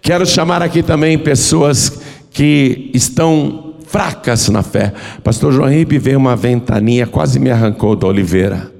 Quero 0.00 0.24
chamar 0.24 0.62
aqui 0.62 0.82
também 0.82 1.18
pessoas 1.18 1.92
que 2.30 2.90
estão 2.94 3.74
fracas 3.86 4.48
na 4.48 4.62
fé. 4.62 4.94
Pastor 5.22 5.52
João 5.52 5.68
Ribe 5.68 5.98
veio 5.98 6.16
uma 6.16 6.34
ventania, 6.34 7.06
quase 7.06 7.38
me 7.38 7.50
arrancou 7.50 7.94
da 7.94 8.06
oliveira. 8.06 8.72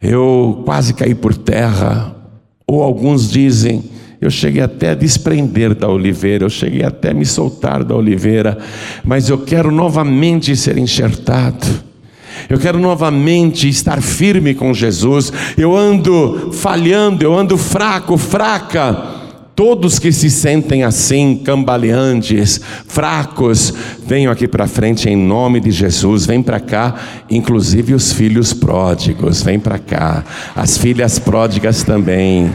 Eu 0.00 0.62
quase 0.64 0.94
caí 0.94 1.14
por 1.14 1.34
terra, 1.34 2.16
ou 2.66 2.82
alguns 2.82 3.30
dizem, 3.30 3.91
eu 4.22 4.30
cheguei 4.30 4.62
até 4.62 4.90
a 4.90 4.94
desprender 4.94 5.74
da 5.74 5.88
oliveira, 5.88 6.44
eu 6.44 6.48
cheguei 6.48 6.84
até 6.84 7.10
a 7.10 7.14
me 7.14 7.26
soltar 7.26 7.82
da 7.82 7.96
oliveira, 7.96 8.56
mas 9.02 9.28
eu 9.28 9.36
quero 9.36 9.72
novamente 9.72 10.54
ser 10.54 10.78
enxertado. 10.78 11.66
Eu 12.48 12.56
quero 12.56 12.78
novamente 12.78 13.68
estar 13.68 14.00
firme 14.00 14.54
com 14.54 14.72
Jesus. 14.72 15.32
Eu 15.58 15.76
ando 15.76 16.52
falhando, 16.52 17.24
eu 17.24 17.36
ando 17.36 17.58
fraco, 17.58 18.16
fraca. 18.16 19.20
Todos 19.56 19.98
que 19.98 20.12
se 20.12 20.30
sentem 20.30 20.84
assim, 20.84 21.42
cambaleantes, 21.44 22.60
fracos, 22.86 23.74
venham 24.06 24.32
aqui 24.32 24.46
para 24.46 24.68
frente 24.68 25.08
em 25.08 25.16
nome 25.16 25.58
de 25.58 25.72
Jesus. 25.72 26.26
Vem 26.26 26.40
para 26.42 26.60
cá, 26.60 26.94
inclusive 27.28 27.92
os 27.92 28.12
filhos 28.12 28.52
pródigos, 28.52 29.42
vem 29.42 29.58
para 29.58 29.80
cá. 29.80 30.24
As 30.54 30.78
filhas 30.78 31.18
pródigas 31.18 31.82
também. 31.82 32.52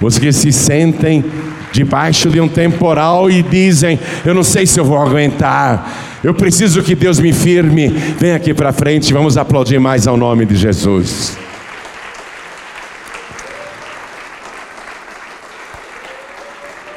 Os 0.00 0.18
que 0.18 0.32
se 0.32 0.50
sentem 0.50 1.24
debaixo 1.72 2.30
de 2.30 2.40
um 2.40 2.48
temporal 2.48 3.30
e 3.30 3.42
dizem: 3.42 3.98
Eu 4.24 4.34
não 4.34 4.42
sei 4.42 4.66
se 4.66 4.80
eu 4.80 4.84
vou 4.84 4.98
aguentar, 4.98 6.18
eu 6.24 6.34
preciso 6.34 6.82
que 6.82 6.94
Deus 6.94 7.18
me 7.18 7.32
firme. 7.32 7.88
Vem 7.88 8.32
aqui 8.32 8.54
para 8.54 8.72
frente, 8.72 9.12
vamos 9.12 9.36
aplaudir 9.36 9.78
mais 9.78 10.06
ao 10.06 10.16
nome 10.16 10.46
de 10.46 10.56
Jesus. 10.56 11.36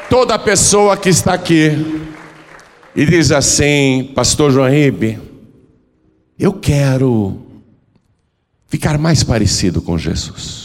Toda 0.09 0.37
pessoa 0.37 0.95
que 0.95 1.09
está 1.09 1.33
aqui 1.33 2.03
e 2.95 3.05
diz 3.05 3.31
assim, 3.31 4.11
Pastor 4.13 4.51
João 4.51 4.69
Ribe, 4.69 5.19
eu 6.37 6.53
quero 6.53 7.41
ficar 8.67 8.97
mais 8.99 9.23
parecido 9.23 9.81
com 9.81 9.97
Jesus. 9.97 10.62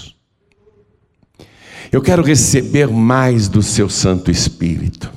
Eu 1.90 2.02
quero 2.02 2.22
receber 2.22 2.88
mais 2.88 3.48
do 3.48 3.62
seu 3.62 3.88
Santo 3.88 4.30
Espírito. 4.30 5.10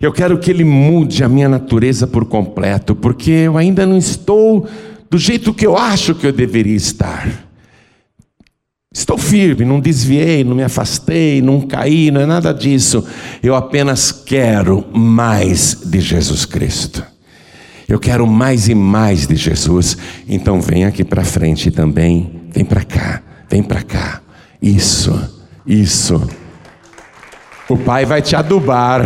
Eu 0.00 0.12
quero 0.12 0.38
que 0.38 0.50
ele 0.50 0.64
mude 0.64 1.24
a 1.24 1.28
minha 1.28 1.48
natureza 1.48 2.06
por 2.06 2.26
completo, 2.26 2.94
porque 2.94 3.30
eu 3.30 3.56
ainda 3.56 3.86
não 3.86 3.96
estou 3.96 4.68
do 5.08 5.18
jeito 5.18 5.54
que 5.54 5.66
eu 5.66 5.76
acho 5.76 6.14
que 6.14 6.26
eu 6.26 6.32
deveria 6.32 6.76
estar. 6.76 7.46
Estou 8.92 9.18
firme, 9.18 9.64
não 9.64 9.78
desviei, 9.78 10.42
não 10.42 10.54
me 10.54 10.62
afastei, 10.62 11.42
não 11.42 11.60
caí, 11.60 12.10
não 12.10 12.20
é 12.20 12.26
nada 12.26 12.52
disso. 12.52 13.06
Eu 13.42 13.54
apenas 13.54 14.10
quero 14.10 14.84
mais 14.92 15.82
de 15.84 16.00
Jesus 16.00 16.44
Cristo. 16.44 17.04
Eu 17.88 18.00
quero 18.00 18.26
mais 18.26 18.68
e 18.68 18.74
mais 18.74 19.26
de 19.26 19.36
Jesus. 19.36 19.96
Então 20.28 20.60
vem 20.60 20.84
aqui 20.84 21.04
para 21.04 21.24
frente 21.24 21.70
também. 21.70 22.42
Vem 22.50 22.64
para 22.64 22.84
cá, 22.84 23.22
vem 23.48 23.62
para 23.62 23.82
cá. 23.82 24.22
Isso. 24.60 25.35
Isso. 25.66 26.30
O 27.68 27.76
pai 27.76 28.04
vai 28.04 28.22
te 28.22 28.36
adubar. 28.36 29.04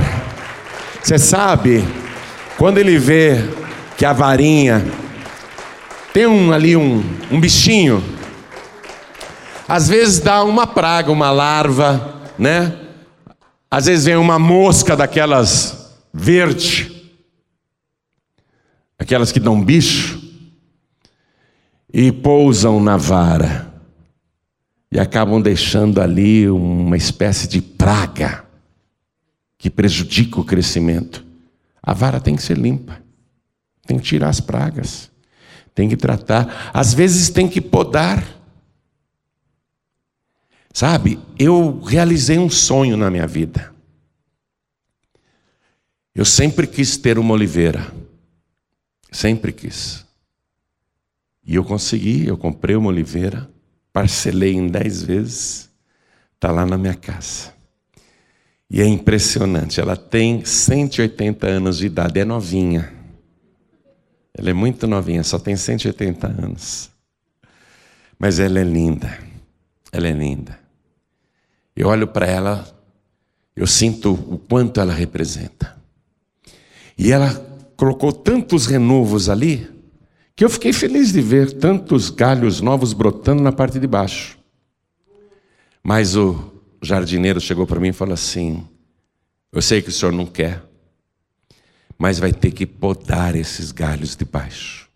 Você 1.03 1.19
sabe, 1.19 1.83
quando 2.59 2.77
ele 2.77 2.99
vê 2.99 3.37
que 3.97 4.05
a 4.05 4.13
varinha 4.13 4.85
tem 6.13 6.27
um, 6.27 6.53
ali 6.53 6.77
um, 6.77 7.03
um 7.31 7.41
bichinho, 7.41 8.05
às 9.67 9.89
vezes 9.89 10.21
dá 10.21 10.45
uma 10.45 10.67
praga, 10.67 11.11
uma 11.11 11.31
larva, 11.31 12.21
né? 12.39 12.77
Às 13.71 13.87
vezes 13.87 14.05
vem 14.05 14.17
uma 14.17 14.39
mosca 14.39 14.95
daquelas 14.95 15.97
verde, 16.13 17.11
aquelas 18.99 19.33
que 19.33 19.41
dão 19.41 19.63
bicho, 19.63 20.21
e 21.91 22.13
pousam 22.13 22.79
na 22.81 22.99
vara 22.99 23.70
e 24.93 24.99
acabam 24.99 25.41
deixando 25.41 26.01
ali 26.01 26.51
uma 26.51 26.97
espécie 26.97 27.47
de 27.47 27.63
praga 27.63 28.45
que 29.57 29.71
prejudica 29.71 30.41
o 30.41 30.45
crescimento. 30.45 31.25
A 31.81 31.95
vara 31.95 32.21
tem 32.21 32.35
que 32.35 32.43
ser 32.43 32.59
limpa, 32.59 33.01
tem 33.87 33.99
que 33.99 34.05
tirar 34.05 34.29
as 34.29 34.41
pragas, 34.41 35.11
tem 35.75 35.89
que 35.89 35.97
tratar, 35.97 36.71
às 36.75 36.93
vezes 36.93 37.31
tem 37.31 37.49
que 37.49 37.61
podar. 37.61 38.27
Sabe, 40.73 41.21
eu 41.39 41.81
realizei 41.81 42.39
um 42.39 42.51
sonho 42.51 42.97
na 42.97 43.11
minha 43.11 43.27
vida. 43.27 43.73
Eu 46.15 46.25
sempre 46.25 46.67
quis 46.67 46.97
ter 46.97 47.19
uma 47.19 47.33
oliveira, 47.33 47.93
sempre 49.13 49.53
quis. 49.53 50.05
E 51.45 51.55
eu 51.55 51.65
consegui, 51.65 52.27
eu 52.27 52.37
comprei 52.37 52.75
uma 52.75 52.89
oliveira 52.89 53.49
parcelei 53.93 54.55
em 54.55 54.69
dez 54.69 55.03
vezes, 55.03 55.71
está 56.35 56.51
lá 56.51 56.65
na 56.65 56.79
minha 56.79 56.95
casa. 56.95 57.53
E 58.71 58.81
é 58.81 58.87
impressionante, 58.87 59.81
ela 59.81 59.97
tem 59.97 60.45
180 60.45 61.47
anos 61.47 61.79
de 61.79 61.87
idade, 61.87 62.21
é 62.21 62.25
novinha. 62.25 62.93
Ela 64.33 64.51
é 64.51 64.53
muito 64.53 64.87
novinha, 64.87 65.25
só 65.25 65.39
tem 65.39 65.57
180 65.57 66.27
anos. 66.27 66.91
Mas 68.19 68.39
ela 68.39 68.61
é 68.61 68.65
linda, 68.65 69.19
ela 69.91 70.07
é 70.07 70.13
linda. 70.13 70.59
Eu 71.75 71.89
olho 71.89 72.07
para 72.07 72.27
ela, 72.27 72.67
eu 73.57 73.67
sinto 73.67 74.13
o 74.13 74.39
quanto 74.39 74.81
ela 74.81 74.93
representa. 74.93 75.77
E 76.97 77.11
ela 77.11 77.35
colocou 77.77 78.13
tantos 78.13 78.67
renovos 78.67 79.29
ali, 79.29 79.69
que 80.41 80.45
eu 80.47 80.49
fiquei 80.49 80.73
feliz 80.73 81.13
de 81.13 81.21
ver 81.21 81.53
tantos 81.53 82.09
galhos 82.09 82.63
novos 82.63 82.95
brotando 82.95 83.43
na 83.43 83.53
parte 83.53 83.79
de 83.79 83.87
baixo. 83.87 84.39
Mas 85.83 86.17
o 86.17 86.51
jardineiro 86.81 87.39
chegou 87.39 87.67
para 87.67 87.79
mim 87.79 87.89
e 87.89 87.93
falou 87.93 88.15
assim: 88.15 88.67
Eu 89.53 89.61
sei 89.61 89.83
que 89.83 89.91
o 89.91 89.93
senhor 89.93 90.13
não 90.13 90.25
quer, 90.25 90.65
mas 91.99 92.19
vai 92.19 92.33
ter 92.33 92.53
que 92.53 92.65
podar 92.65 93.37
esses 93.37 93.71
galhos 93.71 94.17
de 94.17 94.25
baixo, 94.25 94.89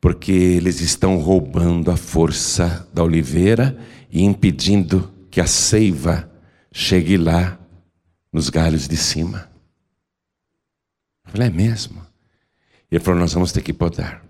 porque 0.00 0.32
eles 0.32 0.80
estão 0.80 1.18
roubando 1.18 1.88
a 1.88 1.96
força 1.96 2.88
da 2.92 3.04
oliveira 3.04 3.78
e 4.10 4.24
impedindo 4.24 5.12
que 5.30 5.40
a 5.40 5.46
seiva 5.46 6.28
chegue 6.72 7.16
lá 7.16 7.56
nos 8.32 8.50
galhos 8.50 8.88
de 8.88 8.96
cima. 8.96 9.48
Eu 11.24 11.30
falei: 11.30 11.46
É 11.46 11.50
mesmo? 11.52 12.07
Ele 12.90 13.02
falou: 13.02 13.20
Nós 13.20 13.32
vamos 13.32 13.52
ter 13.52 13.62
que 13.62 13.72
podar. 13.72 14.24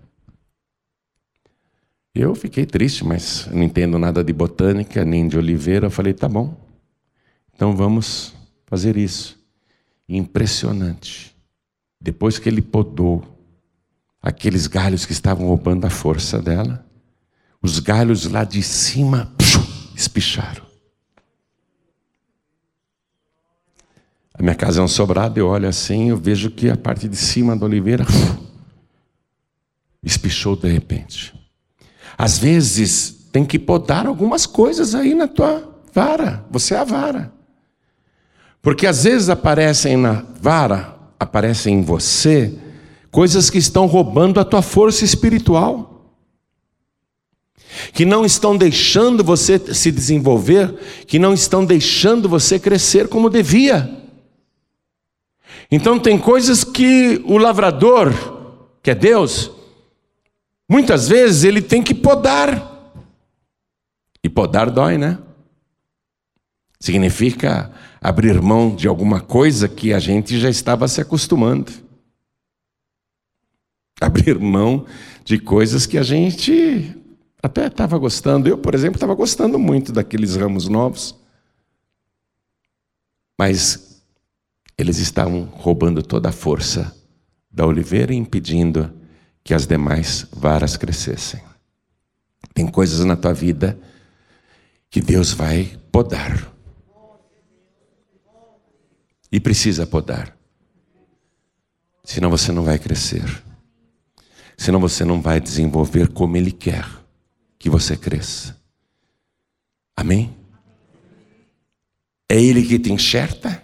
Eu 2.13 2.35
fiquei 2.35 2.65
triste, 2.65 3.05
mas 3.05 3.47
não 3.47 3.63
entendo 3.63 3.97
nada 3.97 4.23
de 4.23 4.33
botânica, 4.33 5.05
nem 5.05 5.27
de 5.27 5.37
oliveira. 5.37 5.87
Eu 5.87 5.91
falei: 5.91 6.13
Tá 6.13 6.27
bom, 6.27 6.55
então 7.53 7.75
vamos 7.75 8.33
fazer 8.65 8.97
isso. 8.97 9.39
Impressionante. 10.07 11.35
Depois 12.01 12.39
que 12.39 12.49
ele 12.49 12.61
podou 12.61 13.23
aqueles 14.21 14.67
galhos 14.67 15.05
que 15.05 15.11
estavam 15.11 15.47
roubando 15.47 15.85
a 15.85 15.89
força 15.89 16.41
dela, 16.41 16.85
os 17.61 17.79
galhos 17.79 18.25
lá 18.25 18.43
de 18.43 18.63
cima 18.63 19.33
espicharam. 19.95 20.67
A 24.33 24.41
minha 24.41 24.55
casa 24.55 24.79
é 24.79 24.83
um 24.83 24.87
sobrado, 24.87 25.37
eu 25.37 25.47
olho 25.47 25.67
assim, 25.67 26.09
eu 26.09 26.17
vejo 26.17 26.49
que 26.49 26.69
a 26.69 26.77
parte 26.77 27.09
de 27.09 27.17
cima 27.17 27.57
da 27.57 27.65
oliveira 27.65 28.05
espichou 30.09 30.55
de 30.55 30.67
repente. 30.67 31.33
Às 32.17 32.37
vezes 32.37 33.27
tem 33.31 33.45
que 33.45 33.57
podar 33.57 34.05
algumas 34.05 34.45
coisas 34.45 34.93
aí 34.93 35.13
na 35.13 35.27
tua 35.27 35.69
vara. 35.93 36.45
Você 36.51 36.73
é 36.73 36.79
a 36.79 36.83
vara. 36.83 37.31
Porque 38.61 38.85
às 38.85 39.03
vezes 39.03 39.29
aparecem 39.29 39.95
na 39.95 40.25
vara, 40.41 40.95
aparecem 41.19 41.75
em 41.75 41.81
você, 41.81 42.53
coisas 43.09 43.49
que 43.49 43.57
estão 43.57 43.85
roubando 43.85 44.39
a 44.39 44.45
tua 44.45 44.61
força 44.61 45.05
espiritual. 45.05 46.13
Que 47.93 48.03
não 48.03 48.25
estão 48.25 48.57
deixando 48.57 49.23
você 49.23 49.59
se 49.73 49.91
desenvolver, 49.91 50.75
que 51.07 51.19
não 51.19 51.33
estão 51.33 51.63
deixando 51.63 52.27
você 52.27 52.59
crescer 52.59 53.07
como 53.07 53.29
devia. 53.29 53.97
Então 55.71 55.99
tem 55.99 56.17
coisas 56.17 56.63
que 56.63 57.21
o 57.25 57.37
lavrador, 57.37 58.11
que 58.81 58.89
é 58.89 58.95
Deus, 58.95 59.51
muitas 60.69 61.09
vezes 61.09 61.43
ele 61.43 61.61
tem 61.61 61.81
que 61.81 61.95
podar. 61.95 62.69
E 64.23 64.29
podar 64.29 64.69
dói, 64.69 64.97
né? 64.97 65.17
Significa 66.79 67.71
abrir 67.99 68.41
mão 68.41 68.75
de 68.75 68.87
alguma 68.87 69.19
coisa 69.19 69.67
que 69.67 69.93
a 69.93 69.99
gente 69.99 70.39
já 70.39 70.49
estava 70.49 70.87
se 70.87 71.01
acostumando. 71.01 71.71
Abrir 73.99 74.39
mão 74.39 74.85
de 75.25 75.39
coisas 75.39 75.85
que 75.85 75.97
a 75.97 76.03
gente 76.03 76.95
até 77.41 77.67
estava 77.67 77.97
gostando. 77.97 78.47
Eu, 78.47 78.57
por 78.57 78.75
exemplo, 78.75 78.95
estava 78.95 79.13
gostando 79.13 79.57
muito 79.57 79.91
daqueles 79.91 80.35
ramos 80.35 80.67
novos. 80.67 81.15
Mas 83.37 84.01
eles 84.77 84.97
estavam 84.97 85.43
roubando 85.43 86.01
toda 86.01 86.29
a 86.29 86.33
força 86.33 86.95
da 87.51 87.65
oliveira 87.65 88.13
e 88.13 88.17
impedindo 88.17 88.93
que 89.49 89.53
as 89.55 89.65
demais 89.65 90.27
varas 90.31 90.77
crescessem. 90.77 91.41
Tem 92.53 92.67
coisas 92.67 93.03
na 93.03 93.15
tua 93.15 93.33
vida 93.33 93.79
que 94.91 95.01
Deus 95.01 95.33
vai 95.33 95.75
podar. 95.91 96.53
E 99.31 99.39
precisa 99.39 99.87
podar. 99.87 100.37
Senão 102.03 102.29
você 102.29 102.51
não 102.51 102.63
vai 102.63 102.77
crescer. 102.77 103.25
Senão 104.55 104.79
você 104.79 105.03
não 105.03 105.19
vai 105.19 105.41
desenvolver 105.41 106.09
como 106.09 106.37
Ele 106.37 106.51
quer 106.51 106.85
que 107.57 107.71
você 107.71 107.97
cresça. 107.97 108.55
Amém? 109.97 110.37
É 112.29 112.39
Ele 112.39 112.63
que 112.63 112.77
te 112.77 112.93
enxerta? 112.93 113.63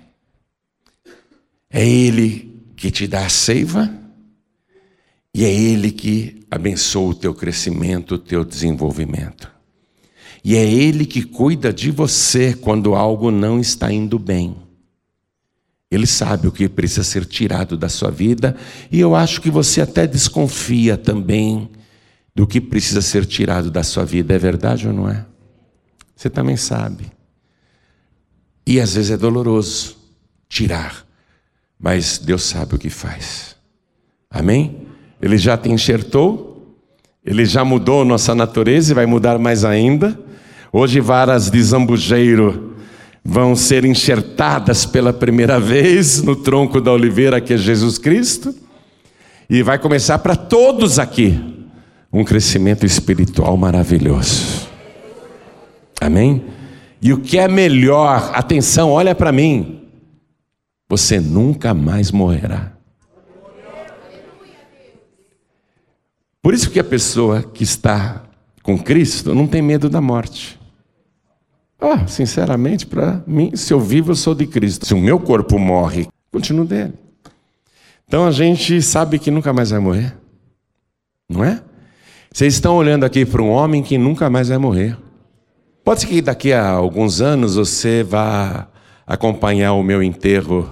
É 1.69 1.87
Ele 1.87 2.59
que 2.75 2.89
te 2.89 3.05
dá 3.05 3.23
a 3.27 3.29
seiva 3.29 4.03
e 5.35 5.43
é 5.43 5.53
Ele 5.53 5.91
que 5.91 6.45
abençoa 6.49 7.09
o 7.09 7.13
teu 7.13 7.33
crescimento, 7.33 8.15
o 8.15 8.17
teu 8.17 8.45
desenvolvimento. 8.45 9.51
E 10.41 10.55
é 10.55 10.63
Ele 10.63 11.05
que 11.05 11.23
cuida 11.23 11.73
de 11.73 11.91
você 11.91 12.53
quando 12.53 12.95
algo 12.95 13.29
não 13.31 13.59
está 13.59 13.91
indo 13.91 14.17
bem. 14.17 14.55
Ele 15.91 16.07
sabe 16.07 16.47
o 16.47 16.53
que 16.53 16.69
precisa 16.69 17.03
ser 17.03 17.25
tirado 17.25 17.75
da 17.75 17.89
sua 17.89 18.09
vida 18.09 18.55
e 18.89 18.97
eu 18.97 19.13
acho 19.13 19.41
que 19.41 19.51
você 19.51 19.81
até 19.81 20.07
desconfia 20.07 20.95
também 20.97 21.69
do 22.33 22.47
que 22.47 22.61
precisa 22.61 23.01
ser 23.01 23.25
tirado 23.25 23.69
da 23.69 23.83
sua 23.83 24.05
vida. 24.05 24.33
É 24.33 24.39
verdade 24.39 24.87
ou 24.87 24.93
não 24.93 25.09
é? 25.09 25.25
Você 26.15 26.29
também 26.29 26.55
sabe. 26.55 27.11
E 28.65 28.79
às 28.79 28.93
vezes 28.95 29.11
é 29.11 29.17
doloroso 29.17 29.97
tirar 30.47 31.05
mas 31.77 32.17
Deus 32.17 32.43
sabe 32.43 32.75
o 32.75 32.79
que 32.79 32.89
faz. 32.89 33.55
Amém? 34.29 34.84
Ele 35.25 35.39
já 35.39 35.57
te 35.57 35.71
enxertou, 35.71 36.77
ele 37.25 37.45
já 37.45 37.65
mudou 37.65 38.05
nossa 38.05 38.35
natureza 38.35 38.91
e 38.91 38.93
vai 38.93 39.07
mudar 39.07 39.39
mais 39.39 39.65
ainda. 39.65 40.15
Hoje, 40.71 40.99
varas 40.99 41.49
de 41.49 41.63
zambujeiro 41.63 42.75
vão 43.23 43.55
ser 43.55 43.85
enxertadas 43.85 44.85
pela 44.85 45.11
primeira 45.11 45.59
vez 45.59 46.21
no 46.21 46.35
tronco 46.35 46.79
da 46.79 46.91
oliveira, 46.91 47.41
que 47.41 47.55
é 47.55 47.57
Jesus 47.57 47.97
Cristo, 47.97 48.53
e 49.49 49.63
vai 49.63 49.79
começar 49.79 50.19
para 50.19 50.35
todos 50.35 50.99
aqui 50.99 51.41
um 52.13 52.23
crescimento 52.23 52.85
espiritual 52.85 53.57
maravilhoso. 53.57 54.67
Amém? 55.99 56.45
E 57.01 57.11
o 57.11 57.17
que 57.17 57.39
é 57.39 57.47
melhor, 57.47 58.29
atenção, 58.35 58.91
olha 58.91 59.15
para 59.15 59.31
mim 59.31 59.81
você 60.87 61.19
nunca 61.19 61.73
mais 61.73 62.11
morrerá. 62.11 62.74
Por 66.45 66.53
isso 66.53 66.69
que 66.69 66.79
a 66.79 66.83
pessoa 66.83 67.41
que 67.41 67.63
está 67.63 68.21
com 68.61 68.77
Cristo 68.77 69.33
não 69.33 69.47
tem 69.47 69.63
medo 69.63 69.89
da 69.89 69.99
morte. 69.99 70.59
Ah, 71.81 72.05
sinceramente, 72.05 72.85
para 72.85 73.23
mim, 73.25 73.55
se 73.55 73.73
eu 73.73 73.79
vivo, 73.79 74.11
eu 74.11 74.15
sou 74.15 74.35
de 74.35 74.45
Cristo. 74.45 74.85
Se 74.85 74.93
o 74.93 74.99
meu 74.99 75.19
corpo 75.19 75.57
morre, 75.57 76.07
continuo 76.31 76.63
dele. 76.63 76.93
Então 78.07 78.27
a 78.27 78.31
gente 78.31 78.79
sabe 78.83 79.17
que 79.17 79.31
nunca 79.31 79.51
mais 79.51 79.71
vai 79.71 79.79
morrer. 79.79 80.15
Não 81.27 81.43
é? 81.43 81.63
Vocês 82.31 82.53
estão 82.53 82.75
olhando 82.75 83.05
aqui 83.05 83.25
para 83.25 83.41
um 83.41 83.49
homem 83.49 83.81
que 83.81 83.97
nunca 83.97 84.29
mais 84.29 84.49
vai 84.49 84.59
morrer. 84.59 84.95
Pode 85.83 86.01
ser 86.01 86.05
que 86.05 86.21
daqui 86.21 86.53
a 86.53 86.69
alguns 86.69 87.21
anos 87.21 87.55
você 87.55 88.03
vá 88.03 88.67
acompanhar 89.07 89.73
o 89.73 89.81
meu 89.81 90.03
enterro 90.03 90.69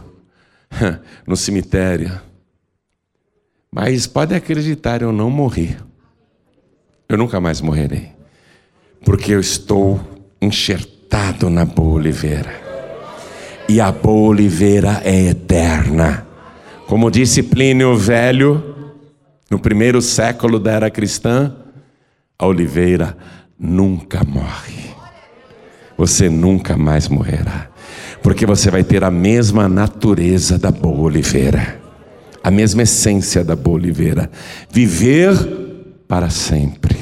no 1.26 1.36
cemitério. 1.36 2.22
Mas 3.74 4.06
pode 4.06 4.36
acreditar, 4.36 5.02
eu 5.02 5.12
não 5.12 5.32
morri. 5.32 5.76
Eu 7.10 7.18
nunca 7.18 7.40
mais 7.42 7.60
morrerei. 7.60 8.12
Porque 9.04 9.34
eu 9.34 9.40
estou 9.40 10.00
enxertado 10.40 11.50
na 11.50 11.66
boa 11.66 11.96
oliveira. 11.96 12.54
E 13.68 13.82
a 13.82 13.92
boa 13.92 14.30
oliveira 14.30 15.02
é 15.04 15.30
eterna. 15.30 16.28
Como 16.88 17.10
disse 17.10 17.42
Plínio 17.42 17.98
Velho, 17.98 18.94
no 19.50 19.58
primeiro 19.58 20.02
século 20.02 20.60
da 20.60 20.74
era 20.74 20.92
cristã, 20.92 21.56
a 22.38 22.46
oliveira 22.46 23.18
nunca 23.58 24.24
morre. 24.24 24.94
Você 25.98 26.30
nunca 26.30 26.78
mais 26.78 27.08
morrerá 27.08 27.74
porque 28.24 28.46
você 28.46 28.72
vai 28.72 28.86
ter 28.86 29.04
a 29.04 29.12
mesma 29.12 29.68
natureza 29.68 30.58
da 30.58 30.72
boa 30.72 31.02
oliveira, 31.02 31.83
a 32.44 32.52
mesma 32.52 32.84
essência 32.84 33.44
da 33.44 33.56
boa 33.56 33.78
oliveira, 33.78 34.30
viver 34.70 35.34
para 36.08 36.30
sempre. 36.30 36.98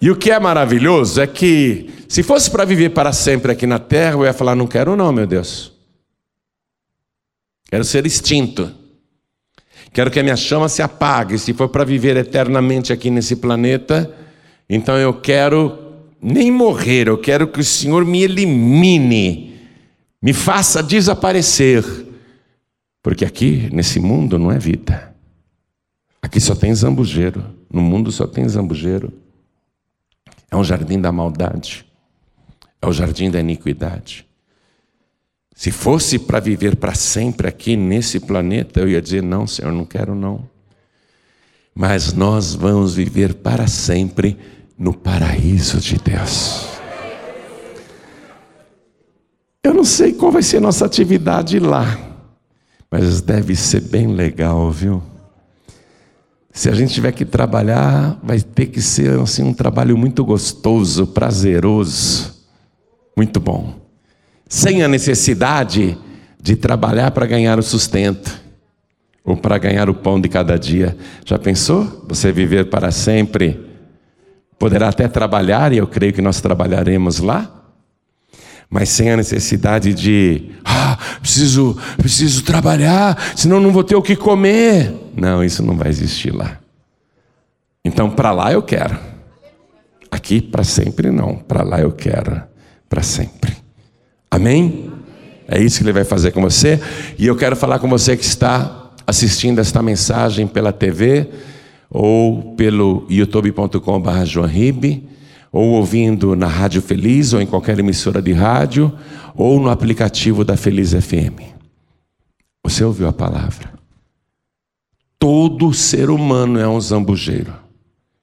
E 0.00 0.10
o 0.10 0.16
que 0.16 0.30
é 0.30 0.40
maravilhoso 0.40 1.20
é 1.20 1.26
que, 1.26 1.90
se 2.08 2.22
fosse 2.22 2.50
para 2.50 2.64
viver 2.64 2.90
para 2.90 3.12
sempre 3.12 3.52
aqui 3.52 3.66
na 3.66 3.78
terra, 3.78 4.14
eu 4.14 4.24
ia 4.24 4.32
falar: 4.32 4.54
não 4.54 4.66
quero, 4.66 4.96
não, 4.96 5.12
meu 5.12 5.26
Deus. 5.26 5.72
Quero 7.70 7.84
ser 7.84 8.06
extinto. 8.06 8.72
Quero 9.92 10.10
que 10.10 10.20
a 10.20 10.22
minha 10.22 10.36
chama 10.36 10.68
se 10.68 10.80
apague. 10.80 11.38
Se 11.38 11.52
for 11.52 11.68
para 11.68 11.84
viver 11.84 12.16
eternamente 12.16 12.92
aqui 12.92 13.10
nesse 13.10 13.36
planeta, 13.36 14.10
então 14.68 14.96
eu 14.96 15.12
quero 15.12 15.78
nem 16.20 16.50
morrer, 16.50 17.08
eu 17.08 17.18
quero 17.18 17.46
que 17.46 17.60
o 17.60 17.64
Senhor 17.64 18.04
me 18.04 18.22
elimine, 18.22 19.56
me 20.20 20.32
faça 20.32 20.82
desaparecer. 20.82 21.84
Porque 23.02 23.24
aqui, 23.24 23.68
nesse 23.72 24.00
mundo, 24.00 24.38
não 24.38 24.50
é 24.50 24.58
vida. 24.58 25.14
Aqui 26.20 26.40
só 26.40 26.54
tem 26.54 26.74
zambujeiro. 26.74 27.44
No 27.72 27.80
mundo 27.80 28.10
só 28.10 28.26
tem 28.26 28.48
zambujeiro. 28.48 29.12
É 30.50 30.56
um 30.56 30.64
jardim 30.64 31.00
da 31.00 31.12
maldade. 31.12 31.86
É 32.80 32.86
o 32.86 32.92
jardim 32.92 33.30
da 33.30 33.40
iniquidade. 33.40 34.26
Se 35.54 35.72
fosse 35.72 36.18
para 36.18 36.38
viver 36.38 36.76
para 36.76 36.94
sempre 36.94 37.48
aqui 37.48 37.76
nesse 37.76 38.20
planeta, 38.20 38.80
eu 38.80 38.88
ia 38.88 39.02
dizer: 39.02 39.22
não, 39.22 39.46
Senhor, 39.46 39.72
não 39.72 39.84
quero 39.84 40.14
não. 40.14 40.48
Mas 41.74 42.12
nós 42.12 42.54
vamos 42.54 42.94
viver 42.94 43.34
para 43.34 43.66
sempre 43.66 44.36
no 44.78 44.94
paraíso 44.94 45.78
de 45.80 45.96
Deus. 45.96 46.68
Eu 49.62 49.74
não 49.74 49.84
sei 49.84 50.12
qual 50.12 50.30
vai 50.30 50.42
ser 50.42 50.60
nossa 50.60 50.86
atividade 50.86 51.58
lá, 51.58 52.07
Mas 52.90 53.20
deve 53.20 53.54
ser 53.54 53.82
bem 53.82 54.06
legal, 54.06 54.70
viu? 54.70 55.02
Se 56.50 56.68
a 56.68 56.74
gente 56.74 56.92
tiver 56.92 57.12
que 57.12 57.24
trabalhar, 57.24 58.18
vai 58.22 58.40
ter 58.40 58.66
que 58.66 58.80
ser 58.80 59.18
assim, 59.20 59.44
um 59.44 59.54
trabalho 59.54 59.96
muito 59.96 60.24
gostoso, 60.24 61.06
prazeroso, 61.06 62.34
muito 63.16 63.38
bom. 63.38 63.74
Sem 64.48 64.82
a 64.82 64.88
necessidade 64.88 65.96
de 66.40 66.56
trabalhar 66.56 67.10
para 67.10 67.26
ganhar 67.26 67.58
o 67.58 67.62
sustento 67.62 68.40
ou 69.22 69.36
para 69.36 69.58
ganhar 69.58 69.90
o 69.90 69.94
pão 69.94 70.18
de 70.18 70.28
cada 70.28 70.58
dia. 70.58 70.96
Já 71.24 71.38
pensou? 71.38 72.06
Você 72.08 72.32
viver 72.32 72.70
para 72.70 72.90
sempre? 72.90 73.68
Poderá 74.58 74.88
até 74.88 75.06
trabalhar, 75.06 75.72
e 75.72 75.76
eu 75.76 75.86
creio 75.86 76.12
que 76.12 76.22
nós 76.22 76.40
trabalharemos 76.40 77.18
lá, 77.18 77.57
mas 78.70 78.88
sem 78.90 79.10
a 79.10 79.16
necessidade 79.16 79.94
de, 79.94 80.50
ah, 80.64 80.98
preciso, 81.20 81.76
preciso 81.96 82.42
trabalhar, 82.44 83.16
senão 83.34 83.60
não 83.60 83.72
vou 83.72 83.82
ter 83.82 83.96
o 83.96 84.02
que 84.02 84.14
comer. 84.14 84.94
Não, 85.16 85.42
isso 85.42 85.62
não 85.62 85.76
vai 85.76 85.88
existir 85.88 86.34
lá. 86.34 86.58
Então, 87.84 88.10
para 88.10 88.30
lá 88.32 88.52
eu 88.52 88.62
quero. 88.62 88.98
Aqui, 90.10 90.40
para 90.40 90.64
sempre, 90.64 91.10
não. 91.10 91.36
Para 91.36 91.62
lá 91.62 91.80
eu 91.80 91.92
quero. 91.92 92.42
Para 92.88 93.02
sempre. 93.02 93.56
Amém? 94.30 94.90
É 95.46 95.60
isso 95.60 95.78
que 95.78 95.84
ele 95.84 95.92
vai 95.92 96.04
fazer 96.04 96.32
com 96.32 96.42
você. 96.42 96.80
E 97.18 97.26
eu 97.26 97.36
quero 97.36 97.56
falar 97.56 97.78
com 97.78 97.88
você 97.88 98.16
que 98.16 98.24
está 98.24 98.90
assistindo 99.06 99.58
esta 99.58 99.82
mensagem 99.82 100.46
pela 100.46 100.72
TV 100.72 101.28
ou 101.88 102.54
pelo 102.54 103.06
youtube.com.br 103.08 104.24
ou 105.52 105.70
ouvindo 105.70 106.36
na 106.36 106.46
Rádio 106.46 106.82
Feliz, 106.82 107.32
ou 107.32 107.40
em 107.40 107.46
qualquer 107.46 107.78
emissora 107.78 108.20
de 108.20 108.32
rádio, 108.32 108.92
ou 109.34 109.60
no 109.60 109.70
aplicativo 109.70 110.44
da 110.44 110.56
Feliz 110.56 110.92
FM. 110.92 111.40
Você 112.64 112.84
ouviu 112.84 113.08
a 113.08 113.12
palavra? 113.12 113.72
Todo 115.18 115.72
ser 115.72 116.10
humano 116.10 116.58
é 116.58 116.68
um 116.68 116.80
zambujeiro, 116.80 117.54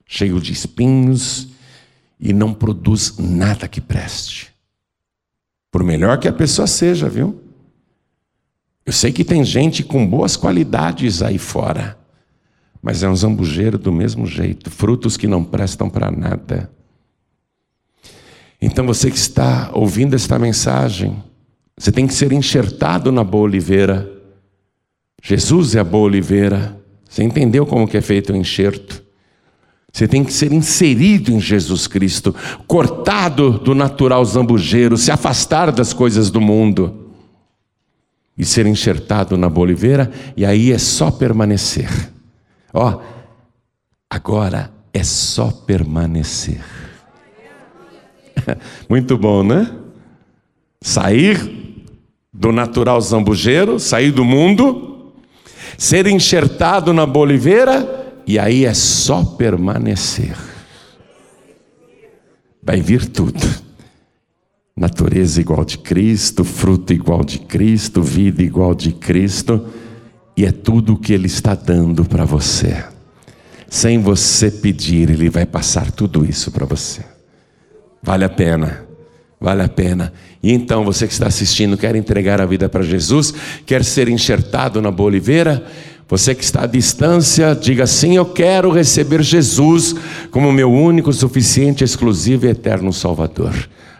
cheio 0.05 0.39
de 0.39 0.53
espinhos 0.53 1.49
e 2.19 2.31
não 2.31 2.53
produz 2.53 3.17
nada 3.17 3.67
que 3.67 3.81
preste. 3.81 4.53
Por 5.71 5.83
melhor 5.83 6.19
que 6.19 6.27
a 6.27 6.33
pessoa 6.33 6.67
seja, 6.67 7.09
viu? 7.09 7.41
Eu 8.85 8.93
sei 8.93 9.11
que 9.11 9.25
tem 9.25 9.43
gente 9.43 9.83
com 9.83 10.07
boas 10.07 10.37
qualidades 10.37 11.21
aí 11.21 11.37
fora, 11.37 11.97
mas 12.81 13.01
é 13.03 13.09
um 13.09 13.15
zambujeiro 13.15 13.77
do 13.77 13.91
mesmo 13.91 14.27
jeito, 14.27 14.69
frutos 14.69 15.17
que 15.17 15.27
não 15.27 15.43
prestam 15.43 15.89
para 15.89 16.11
nada. 16.11 16.71
Então 18.61 18.85
você 18.85 19.11
que 19.11 19.17
está 19.17 19.69
ouvindo 19.73 20.15
esta 20.15 20.39
mensagem, 20.39 21.21
você 21.77 21.91
tem 21.91 22.07
que 22.07 22.13
ser 22.13 22.31
enxertado 22.31 23.11
na 23.11 23.23
boa 23.23 23.43
oliveira. 23.43 24.09
Jesus 25.21 25.75
é 25.75 25.79
a 25.79 25.83
boa 25.83 26.05
oliveira. 26.05 26.79
Você 27.09 27.23
entendeu 27.23 27.65
como 27.65 27.87
que 27.87 27.97
é 27.97 28.01
feito 28.01 28.33
o 28.33 28.35
enxerto? 28.35 29.03
Você 29.91 30.07
tem 30.07 30.25
que 30.25 30.33
ser 30.33 30.51
inserido 30.51 31.31
em 31.31 31.39
Jesus 31.39 31.87
Cristo, 31.87 32.35
cortado 32.67 33.51
do 33.59 33.73
natural 33.73 34.25
zambujeiro, 34.25 34.97
se 34.97 35.09
afastar 35.09 35.71
das 35.71 35.93
coisas 35.93 36.29
do 36.29 36.41
mundo 36.41 37.13
e 38.37 38.43
ser 38.43 38.65
enxertado 38.65 39.37
na 39.37 39.47
boa 39.47 39.63
oliveira, 39.63 40.11
e 40.35 40.45
aí 40.45 40.73
é 40.73 40.77
só 40.77 41.09
permanecer. 41.09 41.89
Ó, 42.73 43.01
agora 44.09 44.69
é 44.93 45.01
só 45.01 45.49
permanecer. 45.49 46.61
Muito 48.89 49.17
bom, 49.17 49.43
né? 49.43 49.71
Sair 50.81 51.85
do 52.31 52.51
natural 52.51 52.99
zambujeiro, 53.01 53.79
sair 53.79 54.11
do 54.11 54.25
mundo, 54.25 55.13
ser 55.77 56.05
enxertado 56.07 56.93
na 56.93 57.05
boliveira, 57.05 58.03
e 58.27 58.37
aí 58.37 58.65
é 58.65 58.73
só 58.73 59.23
permanecer. 59.23 60.35
Vai 62.61 62.81
vir 62.81 63.07
tudo. 63.07 63.65
Natureza 64.75 65.39
igual 65.39 65.63
de 65.63 65.77
Cristo, 65.77 66.43
fruto 66.43 66.91
igual 66.91 67.23
de 67.23 67.39
Cristo, 67.39 68.01
vida 68.01 68.43
igual 68.43 68.75
de 68.75 68.91
Cristo, 68.91 69.67
e 70.35 70.43
é 70.43 70.51
tudo 70.51 70.93
o 70.93 70.97
que 70.97 71.13
Ele 71.13 71.27
está 71.27 71.55
dando 71.55 72.03
para 72.03 72.25
você. 72.25 72.83
Sem 73.69 73.99
você 73.99 74.51
pedir, 74.51 75.09
Ele 75.09 75.29
vai 75.29 75.45
passar 75.45 75.91
tudo 75.91 76.25
isso 76.25 76.51
para 76.51 76.65
você. 76.65 77.14
Vale 78.05 78.23
a 78.23 78.29
pena. 78.29 78.85
Vale 79.41 79.63
a 79.63 79.67
pena. 79.67 80.13
E 80.41 80.53
então, 80.53 80.85
você 80.85 81.07
que 81.07 81.13
está 81.13 81.27
assistindo, 81.27 81.75
quer 81.75 81.95
entregar 81.95 82.39
a 82.39 82.45
vida 82.45 82.69
para 82.69 82.83
Jesus, 82.83 83.33
quer 83.65 83.83
ser 83.83 84.07
enxertado 84.07 84.79
na 84.81 84.91
boa 84.91 85.07
oliveira, 85.07 85.65
você 86.07 86.35
que 86.35 86.43
está 86.43 86.63
à 86.63 86.67
distância, 86.67 87.57
diga 87.59 87.87
sim, 87.87 88.15
eu 88.15 88.25
quero 88.25 88.69
receber 88.69 89.23
Jesus 89.23 89.95
como 90.29 90.51
meu 90.51 90.71
único, 90.71 91.11
suficiente, 91.11 91.83
exclusivo 91.83 92.45
e 92.45 92.49
eterno 92.49 92.93
Salvador. 92.93 93.53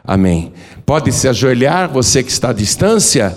Amém. 0.03 0.53
Pode 0.85 1.11
se 1.11 1.27
ajoelhar, 1.27 1.89
você 1.91 2.21
que 2.21 2.31
está 2.31 2.51
à 2.51 2.53
distância? 2.53 3.35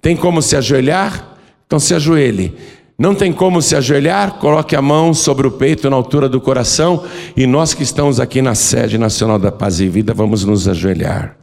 Tem 0.00 0.16
como 0.16 0.40
se 0.40 0.56
ajoelhar? 0.56 1.36
Então 1.66 1.80
se 1.80 1.94
ajoelhe. 1.94 2.54
Não 2.98 3.14
tem 3.14 3.30
como 3.30 3.60
se 3.60 3.76
ajoelhar? 3.76 4.38
Coloque 4.38 4.74
a 4.74 4.80
mão 4.80 5.12
sobre 5.12 5.46
o 5.46 5.50
peito 5.50 5.90
na 5.90 5.96
altura 5.96 6.30
do 6.30 6.40
coração 6.40 7.04
e 7.36 7.46
nós 7.46 7.74
que 7.74 7.82
estamos 7.82 8.18
aqui 8.18 8.40
na 8.40 8.54
sede 8.54 8.96
nacional 8.96 9.38
da 9.38 9.52
Paz 9.52 9.80
e 9.80 9.88
Vida 9.88 10.14
vamos 10.14 10.44
nos 10.44 10.66
ajoelhar. 10.66 11.36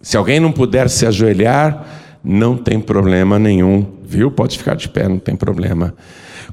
Se 0.00 0.16
alguém 0.16 0.38
não 0.38 0.52
puder 0.52 0.88
se 0.88 1.04
ajoelhar, 1.04 1.84
não 2.22 2.56
tem 2.56 2.78
problema 2.78 3.36
nenhum, 3.36 3.84
viu? 4.04 4.30
Pode 4.30 4.56
ficar 4.56 4.76
de 4.76 4.88
pé, 4.88 5.08
não 5.08 5.18
tem 5.18 5.34
problema. 5.34 5.92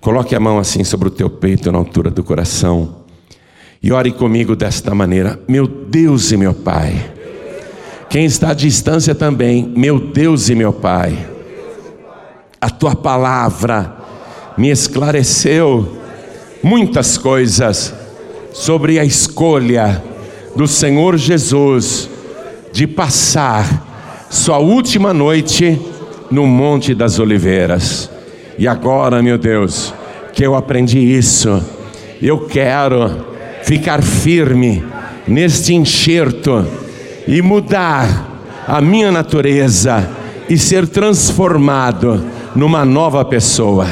Coloque 0.02 0.36
a 0.36 0.40
mão 0.40 0.58
assim 0.58 0.84
sobre 0.84 1.08
o 1.08 1.12
teu 1.12 1.30
peito 1.30 1.72
na 1.72 1.78
altura 1.78 2.10
do 2.10 2.24
coração 2.24 3.04
e 3.84 3.92
ore 3.92 4.12
comigo 4.12 4.56
desta 4.56 4.96
maneira: 4.96 5.40
Meu 5.48 5.68
Deus 5.68 6.32
e 6.32 6.38
meu 6.38 6.56
Pai. 6.56 7.12
Quem 8.10 8.26
está 8.26 8.50
à 8.50 8.54
distância 8.56 9.14
também, 9.14 9.72
meu 9.78 10.00
Deus 10.00 10.50
e 10.50 10.56
meu 10.56 10.74
Pai 10.74 11.35
a 12.66 12.70
tua 12.72 12.96
palavra 12.96 13.96
me 14.58 14.72
esclareceu 14.72 16.00
muitas 16.64 17.16
coisas 17.16 17.94
sobre 18.54 18.98
a 18.98 19.06
escolha 19.06 20.04
do 20.56 20.68
Senhor 20.68 21.16
Jesus 21.16 22.10
de 22.74 22.88
passar 22.88 24.26
sua 24.32 24.58
última 24.58 25.14
noite 25.14 25.80
no 26.32 26.48
Monte 26.48 26.96
das 26.96 27.20
Oliveiras. 27.20 28.10
E 28.58 28.68
agora, 28.68 29.22
meu 29.22 29.38
Deus, 29.38 29.94
que 30.34 30.44
eu 30.44 30.56
aprendi 30.56 30.98
isso, 30.98 31.64
eu 32.20 32.48
quero 32.48 33.28
ficar 33.62 34.02
firme 34.02 34.84
neste 35.28 35.76
enxerto 35.76 36.66
e 37.28 37.44
mudar 37.44 38.64
a 38.68 38.82
minha 38.82 39.12
natureza 39.12 40.10
e 40.50 40.58
ser 40.58 40.88
transformado 40.88 42.34
numa 42.56 42.86
nova 42.86 43.24
pessoa. 43.26 43.88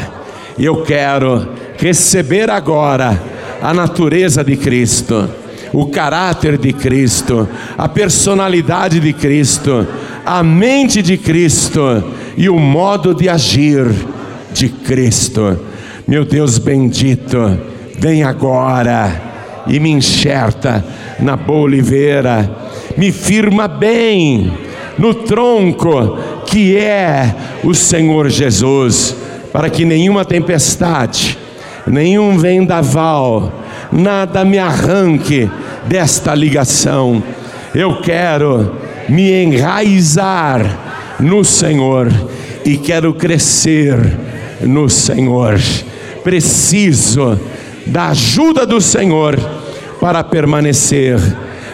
E 0.58 0.66
eu 0.66 0.84
quero 0.84 1.48
receber 1.78 2.50
agora 2.50 3.22
a 3.62 3.74
natureza 3.74 4.44
de 4.44 4.56
Cristo, 4.56 5.30
o 5.72 5.88
caráter 5.88 6.58
de 6.58 6.72
Cristo, 6.72 7.48
a 7.78 7.90
personalidade 7.90 9.00
de 9.00 9.14
Cristo, 9.14 9.88
a 10.26 10.44
mente 10.44 11.02
de 11.02 11.18
Cristo 11.18 11.82
e 12.38 12.48
o 12.50 12.60
modo 12.60 13.14
de 13.14 13.28
agir 13.28 13.86
de 14.54 14.70
Cristo. 14.70 15.60
Meu 16.08 16.24
Deus 16.24 16.58
bendito, 16.58 17.58
vem 17.98 18.24
agora 18.24 19.22
e 19.68 19.80
me 19.80 19.90
enxerta 19.90 20.84
na 21.20 21.36
boa 21.36 21.62
oliveira, 21.62 22.50
me 22.98 23.12
firma 23.12 23.68
bem 23.68 24.52
no 24.98 25.14
tronco 25.14 26.18
que 26.54 26.78
é 26.78 27.34
o 27.64 27.74
Senhor 27.74 28.30
Jesus, 28.30 29.16
para 29.52 29.72
que 29.72 29.84
nenhuma 29.84 30.24
tempestade, 30.24 31.36
nenhum 31.88 32.38
vendaval, 32.38 33.52
nada 33.92 34.46
me 34.46 34.60
arranque 34.60 35.50
desta 35.88 36.36
ligação. 36.36 37.24
Eu 37.74 38.02
quero 38.02 38.76
me 39.10 39.32
enraizar 39.32 41.18
no 41.20 41.44
Senhor 41.44 42.14
e 42.64 42.78
quero 42.78 43.16
crescer 43.16 43.98
no 44.62 44.88
Senhor. 44.88 45.60
Preciso 46.24 47.40
da 47.88 48.10
ajuda 48.10 48.64
do 48.64 48.80
Senhor 48.80 49.40
para 50.00 50.24
permanecer. 50.24 51.18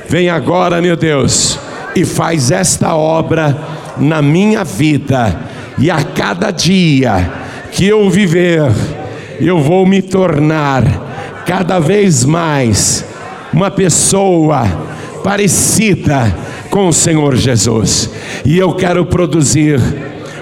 Vem 0.07 0.29
agora, 0.29 0.81
meu 0.81 0.95
Deus 0.95 1.59
e 1.95 2.05
faz 2.05 2.51
esta 2.51 2.95
obra 2.95 3.57
na 3.97 4.21
minha 4.21 4.63
vida, 4.63 5.39
e 5.77 5.89
a 5.89 6.03
cada 6.03 6.51
dia 6.51 7.31
que 7.71 7.87
eu 7.87 8.09
viver, 8.09 8.71
eu 9.39 9.59
vou 9.59 9.85
me 9.85 10.01
tornar 10.01 11.43
cada 11.45 11.79
vez 11.79 12.25
mais 12.25 13.05
uma 13.53 13.71
pessoa 13.71 14.65
parecida 15.23 16.35
com 16.69 16.87
o 16.87 16.93
Senhor 16.93 17.35
Jesus, 17.35 18.09
e 18.45 18.57
eu 18.57 18.73
quero 18.73 19.05
produzir 19.05 19.79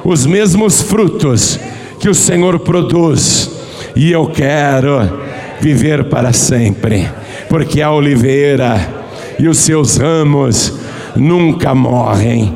os 0.04 0.26
mesmos 0.26 0.82
frutos 0.82 1.60
que 2.00 2.10
o 2.10 2.16
Senhor 2.16 2.60
produz, 2.60 3.52
e 3.96 4.12
eu 4.12 4.28
quero 4.28 5.20
viver 5.60 6.06
para 6.06 6.34
sempre, 6.34 7.10
porque 7.50 7.82
a 7.82 7.92
oliveira 7.92 9.06
e 9.40 9.48
os 9.48 9.58
seus 9.58 9.98
ramos 9.98 10.74
nunca 11.16 11.74
morrem. 11.74 12.54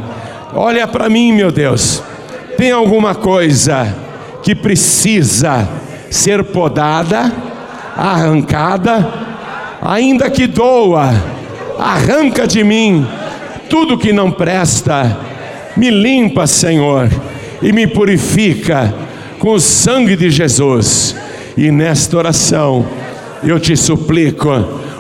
Olha 0.54 0.88
para 0.88 1.10
mim, 1.10 1.32
meu 1.32 1.52
Deus, 1.52 2.04
tem 2.58 2.72
alguma 2.72 3.16
coisa 3.16 3.96
que 4.44 4.54
precisa 4.54 5.68
ser 6.10 6.44
podada, 6.44 7.32
arrancada, 7.96 9.08
ainda 9.82 10.30
que 10.30 10.48
doa, 10.48 11.14
arranca 11.80 12.46
de 12.46 12.64
mim. 12.64 13.08
Tudo 13.70 13.98
que 13.98 14.12
não 14.12 14.32
presta, 14.32 15.18
me 15.78 15.90
limpa, 15.90 16.46
Senhor, 16.46 17.10
e 17.62 17.72
me 17.72 17.88
purifica 17.88 18.94
com 19.40 19.54
o 19.54 19.60
sangue 19.60 20.16
de 20.16 20.30
Jesus. 20.30 21.16
E 21.56 21.72
nesta 21.72 22.18
oração 22.18 22.86
eu 23.44 23.60
te 23.60 23.76
suplico 23.78 24.50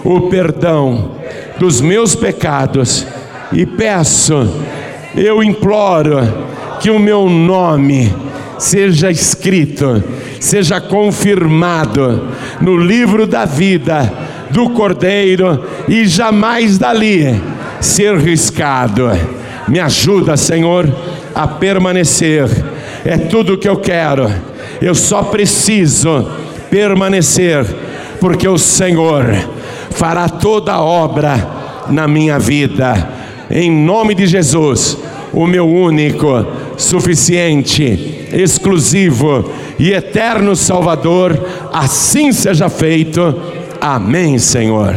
o 0.03 0.21
perdão 0.21 1.11
dos 1.59 1.81
meus 1.81 2.15
pecados 2.15 3.05
e 3.53 3.65
peço, 3.65 4.49
eu 5.15 5.43
imploro 5.43 6.19
que 6.79 6.89
o 6.89 6.99
meu 6.99 7.29
nome 7.29 8.13
seja 8.57 9.09
escrito, 9.09 10.03
seja 10.39 10.79
confirmado 10.79 12.27
no 12.59 12.77
livro 12.77 13.25
da 13.25 13.45
vida 13.45 14.11
do 14.51 14.69
Cordeiro 14.69 15.63
e 15.87 16.05
jamais 16.05 16.77
dali 16.77 17.41
ser 17.79 18.17
riscado. 18.17 19.09
Me 19.67 19.79
ajuda, 19.79 20.37
Senhor, 20.37 20.87
a 21.33 21.47
permanecer. 21.47 22.47
É 23.03 23.17
tudo 23.17 23.53
o 23.53 23.57
que 23.57 23.67
eu 23.67 23.77
quero. 23.77 24.29
Eu 24.81 24.93
só 24.93 25.23
preciso 25.23 26.27
permanecer, 26.69 27.65
porque 28.19 28.47
o 28.47 28.57
Senhor 28.57 29.25
fará 29.91 30.27
toda 30.27 30.73
a 30.73 30.81
obra 30.81 31.47
na 31.89 32.07
minha 32.07 32.37
vida. 32.37 33.10
Em 33.51 33.69
nome 33.69 34.15
de 34.15 34.25
Jesus, 34.25 34.97
o 35.33 35.45
meu 35.45 35.67
único, 35.67 36.27
suficiente, 36.77 38.27
exclusivo 38.33 39.51
e 39.77 39.91
eterno 39.91 40.55
Salvador, 40.55 41.37
assim 41.71 42.31
seja 42.31 42.69
feito. 42.69 43.21
Amém, 43.79 44.37
Senhor. 44.37 44.95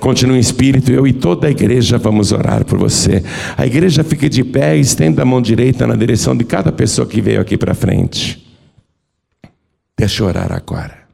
Continue 0.00 0.36
em 0.36 0.40
espírito, 0.40 0.92
eu 0.92 1.06
e 1.06 1.12
toda 1.12 1.48
a 1.48 1.50
igreja 1.50 1.98
vamos 1.98 2.32
orar 2.32 2.64
por 2.64 2.78
você. 2.78 3.24
A 3.56 3.66
igreja 3.66 4.04
fica 4.04 4.28
de 4.28 4.44
pé 4.44 4.76
e 4.76 4.80
estenda 4.80 5.22
a 5.22 5.24
mão 5.24 5.40
direita 5.40 5.86
na 5.86 5.96
direção 5.96 6.36
de 6.36 6.44
cada 6.44 6.70
pessoa 6.70 7.06
que 7.06 7.20
veio 7.20 7.40
aqui 7.40 7.56
para 7.56 7.74
frente. 7.74 8.46
Deixa 9.98 10.22
eu 10.22 10.26
orar 10.26 10.52
agora. 10.52 11.06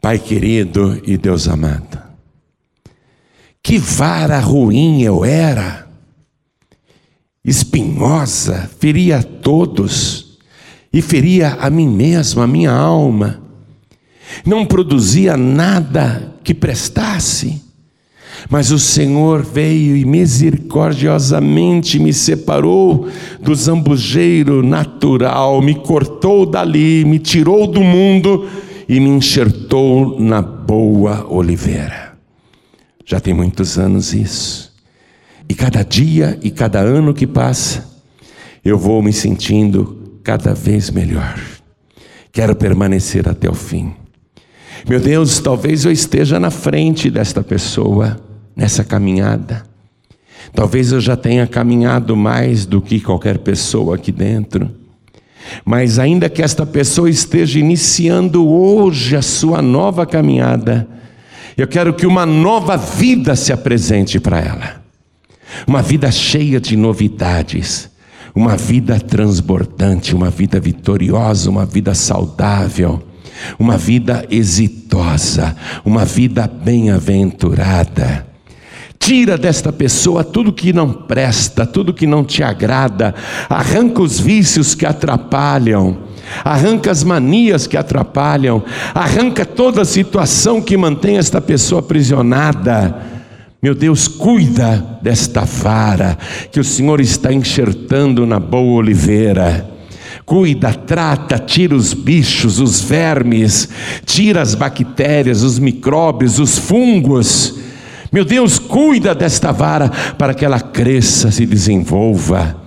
Pai 0.00 0.18
querido 0.18 1.00
e 1.04 1.16
Deus 1.16 1.46
amado, 1.46 2.01
que 3.62 3.78
vara 3.78 4.38
ruim 4.40 5.02
eu 5.02 5.24
era, 5.24 5.86
espinhosa, 7.44 8.70
feria 8.78 9.18
a 9.18 9.22
todos 9.22 10.38
e 10.92 11.00
feria 11.00 11.56
a 11.60 11.70
mim 11.70 11.88
mesmo, 11.88 12.42
a 12.42 12.46
minha 12.46 12.72
alma 12.72 13.42
não 14.44 14.64
produzia 14.64 15.36
nada 15.36 16.34
que 16.42 16.54
prestasse. 16.54 17.60
Mas 18.50 18.70
o 18.72 18.78
Senhor 18.78 19.42
veio 19.42 19.96
e 19.96 20.04
misericordiosamente 20.04 21.98
me 21.98 22.12
separou 22.12 23.08
do 23.40 23.54
zambujeiro 23.54 24.62
natural, 24.62 25.62
me 25.62 25.74
cortou 25.76 26.44
dali, 26.44 27.04
me 27.04 27.18
tirou 27.20 27.66
do 27.68 27.82
mundo 27.82 28.48
e 28.88 28.98
me 28.98 29.10
enxertou 29.10 30.18
na 30.18 30.42
boa 30.42 31.24
oliveira. 31.28 32.11
Já 33.12 33.20
tem 33.20 33.34
muitos 33.34 33.78
anos 33.78 34.14
isso. 34.14 34.72
E 35.46 35.54
cada 35.54 35.82
dia 35.82 36.38
e 36.40 36.50
cada 36.50 36.80
ano 36.80 37.12
que 37.12 37.26
passa, 37.26 37.86
eu 38.64 38.78
vou 38.78 39.02
me 39.02 39.12
sentindo 39.12 40.18
cada 40.24 40.54
vez 40.54 40.88
melhor. 40.88 41.38
Quero 42.32 42.56
permanecer 42.56 43.28
até 43.28 43.50
o 43.50 43.54
fim. 43.54 43.92
Meu 44.88 44.98
Deus, 44.98 45.40
talvez 45.40 45.84
eu 45.84 45.92
esteja 45.92 46.40
na 46.40 46.50
frente 46.50 47.10
desta 47.10 47.42
pessoa 47.42 48.18
nessa 48.56 48.82
caminhada. 48.82 49.62
Talvez 50.54 50.90
eu 50.90 50.98
já 50.98 51.14
tenha 51.14 51.46
caminhado 51.46 52.16
mais 52.16 52.64
do 52.64 52.80
que 52.80 52.98
qualquer 52.98 53.40
pessoa 53.40 53.96
aqui 53.96 54.10
dentro. 54.10 54.70
Mas 55.66 55.98
ainda 55.98 56.30
que 56.30 56.40
esta 56.40 56.64
pessoa 56.64 57.10
esteja 57.10 57.58
iniciando 57.58 58.48
hoje 58.48 59.14
a 59.14 59.20
sua 59.20 59.60
nova 59.60 60.06
caminhada, 60.06 60.88
eu 61.56 61.66
quero 61.66 61.94
que 61.94 62.06
uma 62.06 62.24
nova 62.24 62.76
vida 62.76 63.36
se 63.36 63.52
apresente 63.52 64.18
para 64.18 64.40
ela. 64.40 64.82
Uma 65.66 65.82
vida 65.82 66.10
cheia 66.10 66.60
de 66.60 66.76
novidades, 66.76 67.90
uma 68.34 68.56
vida 68.56 68.98
transbordante, 68.98 70.14
uma 70.14 70.30
vida 70.30 70.58
vitoriosa, 70.58 71.50
uma 71.50 71.66
vida 71.66 71.94
saudável. 71.94 73.02
Uma 73.58 73.76
vida 73.76 74.26
exitosa, 74.30 75.56
uma 75.84 76.04
vida 76.04 76.46
bem-aventurada. 76.46 78.26
Tira 78.98 79.36
desta 79.36 79.72
pessoa 79.72 80.22
tudo 80.22 80.52
que 80.52 80.72
não 80.72 80.92
presta, 80.92 81.66
tudo 81.66 81.92
que 81.92 82.06
não 82.06 82.24
te 82.24 82.42
agrada, 82.42 83.12
arranca 83.48 84.00
os 84.00 84.20
vícios 84.20 84.76
que 84.76 84.86
atrapalham, 84.86 85.98
arranca 86.44 86.90
as 86.90 87.04
manias 87.04 87.66
que 87.66 87.76
atrapalham, 87.76 88.62
arranca 88.94 89.44
toda 89.44 89.82
a 89.82 89.86
situação 89.86 90.60
que 90.60 90.76
mantém 90.76 91.16
esta 91.16 91.40
pessoa 91.40 91.80
aprisionada. 91.80 92.94
Meu 93.62 93.74
Deus, 93.74 94.08
cuida 94.08 94.98
desta 95.00 95.42
vara 95.44 96.18
que 96.50 96.58
o 96.58 96.64
Senhor 96.64 97.00
está 97.00 97.32
enxertando 97.32 98.26
na 98.26 98.40
boa 98.40 98.80
oliveira. 98.80 99.70
Cuida, 100.24 100.72
trata, 100.72 101.38
tira 101.38 101.74
os 101.74 101.94
bichos, 101.94 102.58
os 102.58 102.80
vermes, 102.80 103.68
tira 104.04 104.40
as 104.40 104.54
bactérias, 104.54 105.42
os 105.42 105.58
micróbios, 105.58 106.38
os 106.38 106.58
fungos. 106.58 107.54
Meu 108.12 108.24
Deus, 108.24 108.58
cuida 108.58 109.14
desta 109.14 109.52
vara 109.52 109.90
para 110.18 110.34
que 110.34 110.44
ela 110.44 110.60
cresça, 110.60 111.30
se 111.30 111.46
desenvolva. 111.46 112.61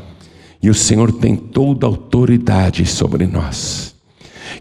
E 0.65 0.69
o 0.71 0.73
Senhor 0.73 1.11
tem 1.11 1.35
toda 1.35 1.85
a 1.85 1.89
autoridade 1.89 2.87
sobre 2.87 3.27
nós. 3.27 3.93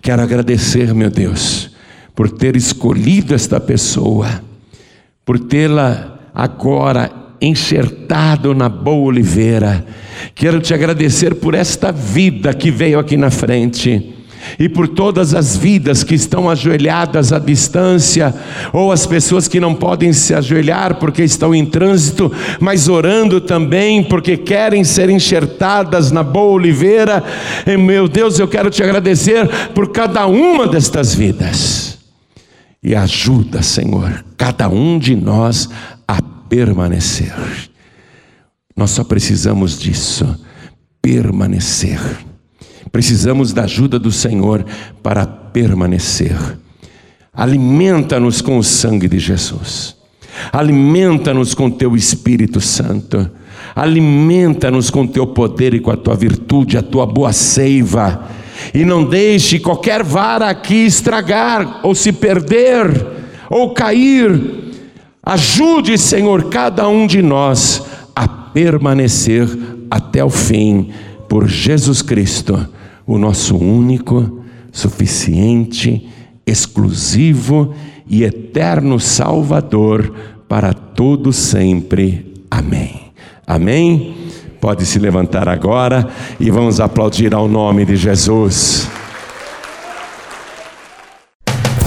Quero 0.03 0.21
agradecer, 0.21 0.93
meu 0.93 1.09
Deus, 1.09 1.71
por 2.15 2.31
ter 2.31 2.57
escolhido 2.57 3.35
esta 3.35 3.59
pessoa, 3.59 4.45
por 5.25 5.39
tê-la 5.39 6.29
agora 6.35 7.11
enxertado 7.41 8.55
na 8.55 8.69
boa 8.69 9.07
oliveira. 9.07 9.83
Quero 10.35 10.61
te 10.61 10.75
agradecer 10.75 11.37
por 11.37 11.55
esta 11.55 11.91
vida 11.91 12.53
que 12.53 12.71
veio 12.71 12.99
aqui 12.99 13.17
na 13.17 13.31
frente 13.31 14.14
e 14.59 14.69
por 14.69 14.89
todas 14.89 15.35
as 15.35 15.57
vidas 15.57 16.03
que 16.03 16.15
estão 16.15 16.49
ajoelhadas 16.49 17.33
à 17.33 17.39
distância, 17.39 18.35
ou 18.73 18.93
as 18.93 19.07
pessoas 19.07 19.49
que 19.49 19.61
não 19.61 19.75
podem 19.75 20.13
se 20.13 20.35
ajoelhar 20.35 20.97
porque 20.97 21.23
estão 21.23 21.55
em 21.55 21.65
trânsito, 21.65 22.33
mas 22.61 22.89
orando 22.89 23.41
também 23.41 24.03
porque 24.03 24.37
querem 24.37 24.85
ser 24.85 25.11
enxertadas 25.11 26.11
na 26.11 26.23
boa 26.23 26.53
oliveira. 26.53 27.23
E, 27.67 27.77
meu 27.77 28.09
Deus, 28.09 28.39
eu 28.39 28.49
quero 28.49 28.71
te 28.71 28.83
agradecer 28.83 29.49
por 29.75 29.91
cada 29.91 30.27
uma 30.27 30.67
destas 30.67 31.15
vidas. 31.15 31.99
E 32.83 32.95
ajuda, 32.95 33.63
Senhor, 33.63 34.25
cada 34.37 34.69
um 34.69 34.99
de 34.99 35.17
nós 35.17 35.71
a 36.07 36.21
permanecer. 36.49 37.35
Nós 38.77 38.91
só 38.91 39.05
precisamos 39.05 39.79
disso, 39.79 40.39
permanecer. 41.01 42.01
Precisamos 42.95 43.53
da 43.53 43.65
ajuda 43.65 43.99
do 43.99 44.13
Senhor 44.13 44.65
para 45.03 45.27
permanecer. 45.27 46.37
Alimenta-nos 47.35 48.41
com 48.41 48.57
o 48.57 48.63
sangue 48.63 49.09
de 49.09 49.19
Jesus. 49.19 49.97
Alimenta-nos 50.53 51.55
com 51.55 51.69
teu 51.69 51.97
Espírito 51.97 52.61
Santo. 52.61 53.29
Alimenta-nos 53.75 54.91
com 54.91 55.05
teu 55.05 55.27
poder 55.27 55.75
e 55.75 55.81
com 55.81 55.91
a 55.91 55.97
tua 55.97 56.15
virtude, 56.15 56.79
a 56.79 56.83
tua 56.83 57.05
boa 57.05 57.33
seiva. 57.33 58.29
E 58.73 58.85
não 58.85 59.05
deixe 59.05 59.59
qualquer 59.59 60.05
vara 60.05 60.49
aqui 60.49 60.87
estragar, 60.87 61.81
ou 61.83 61.97
se 61.97 62.13
perder, 62.13 63.07
ou 63.51 63.75
cair 63.75 64.63
Ajude, 65.27 65.97
Senhor, 65.97 66.51
cada 66.51 66.87
um 66.87 67.07
de 67.07 67.23
nós 67.23 67.83
a 68.15 68.29
permanecer 68.29 69.49
até 69.91 70.23
o 70.23 70.29
fim, 70.29 70.91
por 71.27 71.49
Jesus 71.49 72.03
Cristo, 72.03 72.69
o 73.07 73.19
nosso 73.19 73.57
único, 73.57 74.41
suficiente, 74.73 76.09
exclusivo 76.47 77.75
e 78.09 78.25
eterno 78.25 78.99
Salvador 78.99 80.15
para 80.49 80.73
todo 80.73 81.33
sempre. 81.33 82.35
Amém. 82.51 83.01
Amém. 83.47 84.15
pode 84.61 84.87
se 84.87 84.99
levantar 84.99 85.47
agora 85.47 86.09
e 86.41 86.51
vamos 86.51 86.81
aplaudir 86.81 87.35
ao 87.35 87.47
nome 87.47 87.85
de 87.85 87.97
Jesus. 87.97 88.89